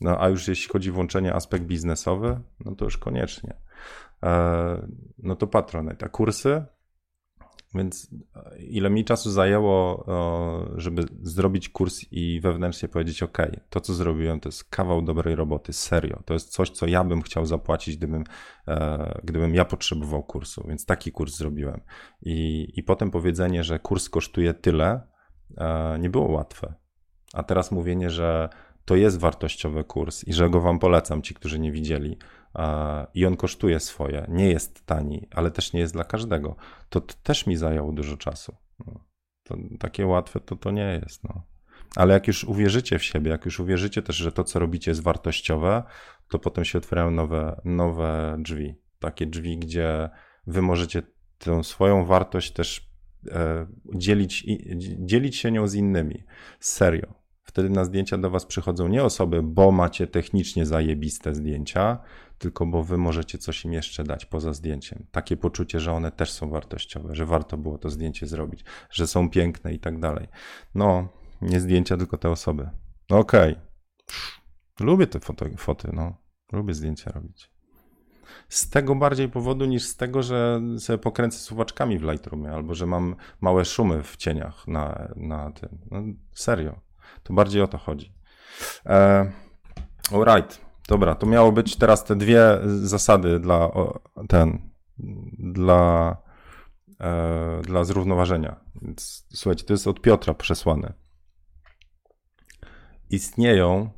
No 0.00 0.22
a 0.22 0.28
już 0.28 0.48
jeśli 0.48 0.72
chodzi 0.72 0.90
o 0.90 0.92
włączenie 0.92 1.34
aspekt 1.34 1.64
biznesowy, 1.64 2.40
no 2.60 2.74
to 2.74 2.84
już 2.84 2.98
koniecznie. 2.98 3.54
E, 4.22 4.88
no 5.18 5.36
to 5.36 5.46
Patronite, 5.46 6.06
a 6.06 6.08
kursy, 6.08 6.64
więc 7.74 8.10
ile 8.58 8.90
mi 8.90 9.04
czasu 9.04 9.30
zajęło, 9.30 10.06
żeby 10.76 11.04
zrobić 11.22 11.68
kurs 11.68 12.04
i 12.10 12.40
wewnętrznie 12.40 12.88
powiedzieć: 12.88 13.22
OK, 13.22 13.38
to 13.70 13.80
co 13.80 13.94
zrobiłem, 13.94 14.40
to 14.40 14.48
jest 14.48 14.64
kawał 14.64 15.02
dobrej 15.02 15.34
roboty, 15.34 15.72
serio. 15.72 16.22
To 16.24 16.34
jest 16.34 16.48
coś, 16.48 16.70
co 16.70 16.86
ja 16.86 17.04
bym 17.04 17.22
chciał 17.22 17.46
zapłacić, 17.46 17.96
gdybym, 17.96 18.24
e, 18.68 19.20
gdybym 19.24 19.54
ja 19.54 19.64
potrzebował 19.64 20.22
kursu, 20.22 20.64
więc 20.68 20.86
taki 20.86 21.12
kurs 21.12 21.36
zrobiłem. 21.36 21.80
I, 22.22 22.68
i 22.76 22.82
potem 22.82 23.10
powiedzenie, 23.10 23.64
że 23.64 23.78
kurs 23.78 24.08
kosztuje 24.08 24.54
tyle, 24.54 25.00
e, 25.56 25.98
nie 25.98 26.10
było 26.10 26.30
łatwe. 26.30 26.74
A 27.32 27.42
teraz 27.42 27.72
mówienie, 27.72 28.10
że 28.10 28.48
to 28.84 28.96
jest 28.96 29.18
wartościowy 29.18 29.84
kurs 29.84 30.24
i 30.24 30.32
że 30.32 30.50
go 30.50 30.60
Wam 30.60 30.78
polecam, 30.78 31.22
ci, 31.22 31.34
którzy 31.34 31.58
nie 31.58 31.72
widzieli. 31.72 32.18
I 33.14 33.26
on 33.26 33.36
kosztuje 33.36 33.80
swoje, 33.80 34.26
nie 34.28 34.50
jest 34.50 34.86
tani, 34.86 35.28
ale 35.30 35.50
też 35.50 35.72
nie 35.72 35.80
jest 35.80 35.92
dla 35.92 36.04
każdego. 36.04 36.56
To, 36.88 37.00
to 37.00 37.14
też 37.22 37.46
mi 37.46 37.56
zajęło 37.56 37.92
dużo 37.92 38.16
czasu. 38.16 38.56
No, 38.86 39.04
to, 39.42 39.56
takie 39.78 40.06
łatwe 40.06 40.40
to 40.40 40.56
to 40.56 40.70
nie 40.70 41.00
jest. 41.02 41.24
No. 41.24 41.42
Ale 41.96 42.14
jak 42.14 42.26
już 42.26 42.44
uwierzycie 42.44 42.98
w 42.98 43.04
siebie, 43.04 43.30
jak 43.30 43.44
już 43.44 43.60
uwierzycie 43.60 44.02
też, 44.02 44.16
że 44.16 44.32
to, 44.32 44.44
co 44.44 44.58
robicie, 44.58 44.90
jest 44.90 45.02
wartościowe, 45.02 45.82
to 46.28 46.38
potem 46.38 46.64
się 46.64 46.78
otwierają 46.78 47.10
nowe, 47.10 47.60
nowe 47.64 48.36
drzwi. 48.38 48.74
Takie 48.98 49.26
drzwi, 49.26 49.58
gdzie 49.58 50.10
Wy 50.46 50.62
możecie 50.62 51.02
tę 51.38 51.64
swoją 51.64 52.04
wartość 52.04 52.52
też 52.52 52.90
e, 53.30 53.66
dzielić, 53.94 54.46
dzielić 54.98 55.36
się 55.36 55.52
nią 55.52 55.66
z 55.66 55.74
innymi. 55.74 56.24
Serio 56.60 57.24
Wtedy 57.44 57.70
na 57.70 57.84
zdjęcia 57.84 58.18
do 58.18 58.30
Was 58.30 58.46
przychodzą 58.46 58.88
nie 58.88 59.04
osoby, 59.04 59.42
bo 59.42 59.72
macie 59.72 60.06
technicznie 60.06 60.66
zajebiste 60.66 61.34
zdjęcia, 61.34 61.98
tylko 62.38 62.66
bo 62.66 62.82
Wy 62.82 62.98
możecie 62.98 63.38
coś 63.38 63.64
im 63.64 63.72
jeszcze 63.72 64.04
dać 64.04 64.26
poza 64.26 64.52
zdjęciem. 64.52 65.06
Takie 65.10 65.36
poczucie, 65.36 65.80
że 65.80 65.92
one 65.92 66.12
też 66.12 66.32
są 66.32 66.50
wartościowe, 66.50 67.14
że 67.14 67.26
warto 67.26 67.56
było 67.56 67.78
to 67.78 67.90
zdjęcie 67.90 68.26
zrobić, 68.26 68.64
że 68.90 69.06
są 69.06 69.30
piękne 69.30 69.74
i 69.74 69.78
tak 69.78 70.00
dalej. 70.00 70.28
No, 70.74 71.08
nie 71.42 71.60
zdjęcia, 71.60 71.96
tylko 71.96 72.18
te 72.18 72.30
osoby. 72.30 72.70
No 73.10 73.18
okej. 73.18 73.52
Okay. 73.52 73.64
Lubię 74.80 75.06
te 75.06 75.20
foto, 75.20 75.46
foty, 75.56 75.90
no. 75.92 76.16
Lubię 76.52 76.74
zdjęcia 76.74 77.12
robić. 77.12 77.50
Z 78.48 78.70
tego 78.70 78.94
bardziej 78.94 79.28
powodu 79.28 79.64
niż 79.64 79.82
z 79.82 79.96
tego, 79.96 80.22
że 80.22 80.60
sobie 80.78 80.98
pokręcę 80.98 81.38
suwaczkami 81.38 81.98
w 81.98 82.02
Lightroomie 82.02 82.50
albo 82.50 82.74
że 82.74 82.86
mam 82.86 83.16
małe 83.40 83.64
szumy 83.64 84.02
w 84.02 84.16
cieniach 84.16 84.68
na, 84.68 85.08
na 85.16 85.52
tym. 85.52 85.78
No, 85.90 86.02
serio. 86.34 86.80
To 87.22 87.34
bardziej 87.34 87.62
o 87.62 87.68
to 87.68 87.78
chodzi. 87.78 88.14
E, 88.86 89.32
alright. 90.12 90.63
Dobra, 90.88 91.14
to 91.14 91.26
miało 91.26 91.52
być 91.52 91.76
teraz 91.76 92.04
te 92.04 92.16
dwie 92.16 92.58
zasady 92.64 93.40
dla 93.40 93.70
ten, 94.28 94.70
dla, 95.38 96.16
e, 97.00 97.62
dla 97.62 97.84
zrównoważenia. 97.84 98.60
Słuchajcie, 99.34 99.64
to 99.64 99.72
jest 99.72 99.86
od 99.86 100.00
Piotra 100.00 100.34
przesłane. 100.34 100.92
Istnieją 103.10 103.90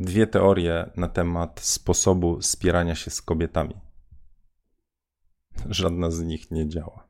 dwie 0.00 0.26
teorie 0.26 0.90
na 0.96 1.08
temat 1.08 1.60
sposobu 1.60 2.42
spierania 2.42 2.94
się 2.94 3.10
z 3.10 3.22
kobietami. 3.22 3.74
Żadna 5.66 6.10
z 6.10 6.22
nich 6.22 6.50
nie 6.50 6.68
działa. 6.68 7.08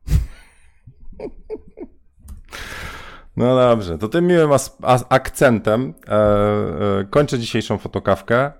No 3.36 3.56
dobrze, 3.56 3.98
to 3.98 4.08
tym 4.08 4.26
miłym 4.26 4.50
akcentem 5.08 5.94
e, 6.08 6.12
e, 6.12 7.04
kończę 7.10 7.38
dzisiejszą 7.38 7.78
fotokawkę. 7.78 8.52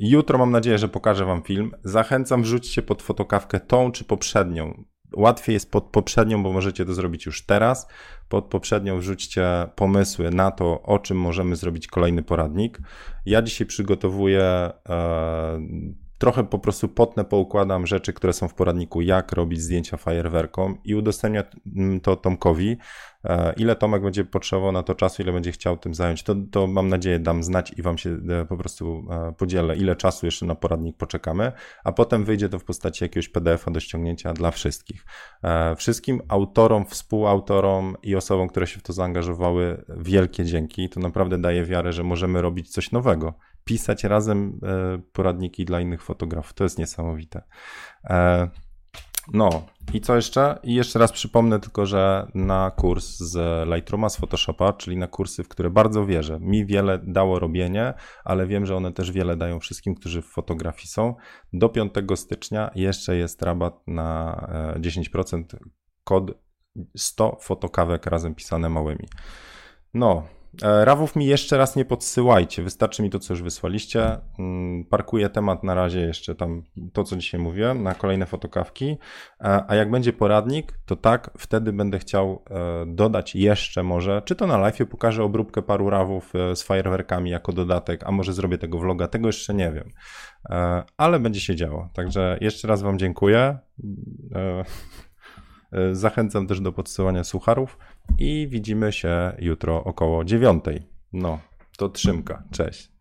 Jutro 0.00 0.38
mam 0.38 0.50
nadzieję, 0.50 0.78
że 0.78 0.88
pokażę 0.88 1.24
Wam 1.24 1.42
film. 1.42 1.70
Zachęcam, 1.84 2.42
wrzućcie 2.42 2.82
pod 2.82 3.02
fotokawkę 3.02 3.60
tą 3.60 3.92
czy 3.92 4.04
poprzednią. 4.04 4.84
Łatwiej 5.16 5.54
jest 5.54 5.70
pod 5.70 5.84
poprzednią, 5.84 6.42
bo 6.42 6.52
możecie 6.52 6.84
to 6.84 6.94
zrobić 6.94 7.26
już 7.26 7.46
teraz. 7.46 7.88
Pod 8.28 8.44
poprzednią 8.44 8.98
wrzućcie 8.98 9.68
pomysły 9.74 10.30
na 10.30 10.50
to, 10.50 10.82
o 10.82 10.98
czym 10.98 11.16
możemy 11.16 11.56
zrobić 11.56 11.86
kolejny 11.86 12.22
poradnik. 12.22 12.78
Ja 13.26 13.42
dzisiaj 13.42 13.66
przygotowuję 13.66 14.42
e, 14.42 15.60
trochę 16.18 16.44
po 16.44 16.58
prostu 16.58 16.88
potnę, 16.88 17.24
poukładam 17.24 17.86
rzeczy, 17.86 18.12
które 18.12 18.32
są 18.32 18.48
w 18.48 18.54
poradniku, 18.54 19.00
jak 19.00 19.32
robić 19.32 19.60
zdjęcia 19.60 19.96
fajerwerką 19.96 20.74
i 20.84 20.94
udostępnię 20.94 21.44
to 22.02 22.16
Tomkowi. 22.16 22.76
E, 23.24 23.52
ile 23.56 23.76
Tomek 23.76 24.02
będzie 24.02 24.24
potrzebował 24.24 24.72
na 24.72 24.82
to 24.82 24.94
czasu, 24.94 25.22
ile 25.22 25.32
będzie 25.32 25.52
chciał 25.52 25.76
tym 25.76 25.94
zająć, 25.94 26.22
to, 26.22 26.34
to 26.50 26.66
mam 26.66 26.88
nadzieję 26.88 27.18
dam 27.18 27.42
znać 27.42 27.72
i 27.76 27.82
wam 27.82 27.98
się 27.98 28.18
e, 28.28 28.44
po 28.44 28.56
prostu 28.56 29.06
e, 29.10 29.32
podzielę, 29.32 29.76
ile 29.76 29.96
czasu 29.96 30.26
jeszcze 30.26 30.46
na 30.46 30.54
poradnik 30.54 30.96
poczekamy, 30.96 31.52
a 31.84 31.92
potem 31.92 32.24
wyjdzie 32.24 32.48
to 32.48 32.58
w 32.58 32.64
postaci 32.64 33.04
jakiegoś 33.04 33.28
PDF-a 33.28 33.70
do 33.70 33.80
ściągnięcia 33.80 34.32
dla 34.32 34.50
wszystkich. 34.50 35.04
Wszystkim 35.76 36.20
autorom, 36.28 36.86
współautorom 36.86 37.96
i 38.02 38.16
osobom, 38.16 38.48
które 38.48 38.66
się 38.66 38.80
w 38.80 38.82
to 38.82 38.92
zaangażowały, 38.92 39.84
wielkie 39.96 40.44
dzięki. 40.44 40.88
To 40.88 41.00
naprawdę 41.00 41.38
daje 41.38 41.64
wiarę, 41.64 41.92
że 41.92 42.02
możemy 42.02 42.42
robić 42.42 42.70
coś 42.70 42.92
nowego 42.92 43.34
pisać 43.66 44.04
razem 44.04 44.60
poradniki 45.12 45.64
dla 45.64 45.80
innych 45.80 46.02
fotografów. 46.02 46.52
To 46.52 46.64
jest 46.64 46.78
niesamowite. 46.78 47.42
No 49.32 49.66
i 49.94 50.00
co 50.00 50.16
jeszcze? 50.16 50.58
I 50.62 50.74
jeszcze 50.74 50.98
raz 50.98 51.12
przypomnę 51.12 51.60
tylko, 51.60 51.86
że 51.86 52.26
na 52.34 52.70
kurs 52.70 53.18
z 53.18 53.66
Lightrooma, 53.68 54.08
z 54.08 54.16
Photoshopa, 54.16 54.72
czyli 54.72 54.96
na 54.96 55.06
kursy, 55.06 55.44
w 55.44 55.48
które 55.48 55.70
bardzo 55.70 56.06
wierzę, 56.06 56.38
mi 56.40 56.66
wiele 56.66 56.98
dało 57.06 57.38
robienie, 57.38 57.94
ale 58.24 58.46
wiem, 58.46 58.66
że 58.66 58.76
one 58.76 58.92
też 58.92 59.12
wiele 59.12 59.36
dają 59.36 59.60
wszystkim, 59.60 59.94
którzy 59.94 60.22
w 60.22 60.26
fotografii 60.26 60.88
są. 60.88 61.14
Do 61.52 61.68
5 61.68 61.92
stycznia 62.14 62.70
jeszcze 62.74 63.16
jest 63.16 63.42
rabat 63.42 63.86
na 63.86 64.36
10%, 64.80 65.54
e, 65.54 65.58
kod 66.04 66.30
100 66.96 67.38
fotokawek 67.40 68.06
razem 68.06 68.34
pisane 68.34 68.68
małymi. 68.68 69.08
No, 69.94 70.22
E, 70.26 70.35
Rawów 70.62 71.16
mi 71.16 71.26
jeszcze 71.26 71.58
raz 71.58 71.76
nie 71.76 71.84
podsyłajcie, 71.84 72.62
wystarczy 72.62 73.02
mi 73.02 73.10
to, 73.10 73.18
co 73.18 73.32
już 73.32 73.42
wysłaliście. 73.42 74.18
Mm, 74.38 74.84
parkuję 74.84 75.28
temat 75.28 75.64
na 75.64 75.74
razie 75.74 76.00
jeszcze 76.00 76.34
tam, 76.34 76.62
to 76.92 77.04
co 77.04 77.16
dzisiaj 77.16 77.40
mówiłem, 77.40 77.82
na 77.82 77.94
kolejne 77.94 78.26
fotokawki. 78.26 78.96
E, 79.40 79.64
a 79.68 79.74
jak 79.74 79.90
będzie 79.90 80.12
poradnik, 80.12 80.78
to 80.86 80.96
tak, 80.96 81.30
wtedy 81.38 81.72
będę 81.72 81.98
chciał 81.98 82.42
e, 82.50 82.86
dodać 82.86 83.34
jeszcze 83.34 83.82
może, 83.82 84.22
czy 84.24 84.36
to 84.36 84.46
na 84.46 84.58
live 84.58 84.88
pokażę 84.90 85.24
obróbkę 85.24 85.62
paru 85.62 85.90
rawów 85.90 86.32
z 86.54 86.62
fajerwerkami 86.62 87.30
jako 87.30 87.52
dodatek, 87.52 88.04
a 88.06 88.12
może 88.12 88.32
zrobię 88.32 88.58
tego 88.58 88.78
vloga, 88.78 89.08
tego 89.08 89.26
jeszcze 89.26 89.54
nie 89.54 89.72
wiem. 89.72 89.90
Ale 90.96 91.20
będzie 91.20 91.40
się 91.40 91.56
działo. 91.56 91.88
Także 91.94 92.38
jeszcze 92.40 92.68
raz 92.68 92.82
Wam 92.82 92.98
dziękuję. 92.98 93.58
Zachęcam 95.92 96.46
też 96.46 96.60
do 96.60 96.72
podsyłania 96.72 97.24
sucharów 97.24 97.78
i 98.18 98.48
widzimy 98.50 98.92
się 98.92 99.32
jutro 99.38 99.84
około 99.84 100.24
dziewiątej. 100.24 100.82
No, 101.12 101.38
to 101.78 101.88
trzymka. 101.88 102.42
Cześć. 102.50 102.95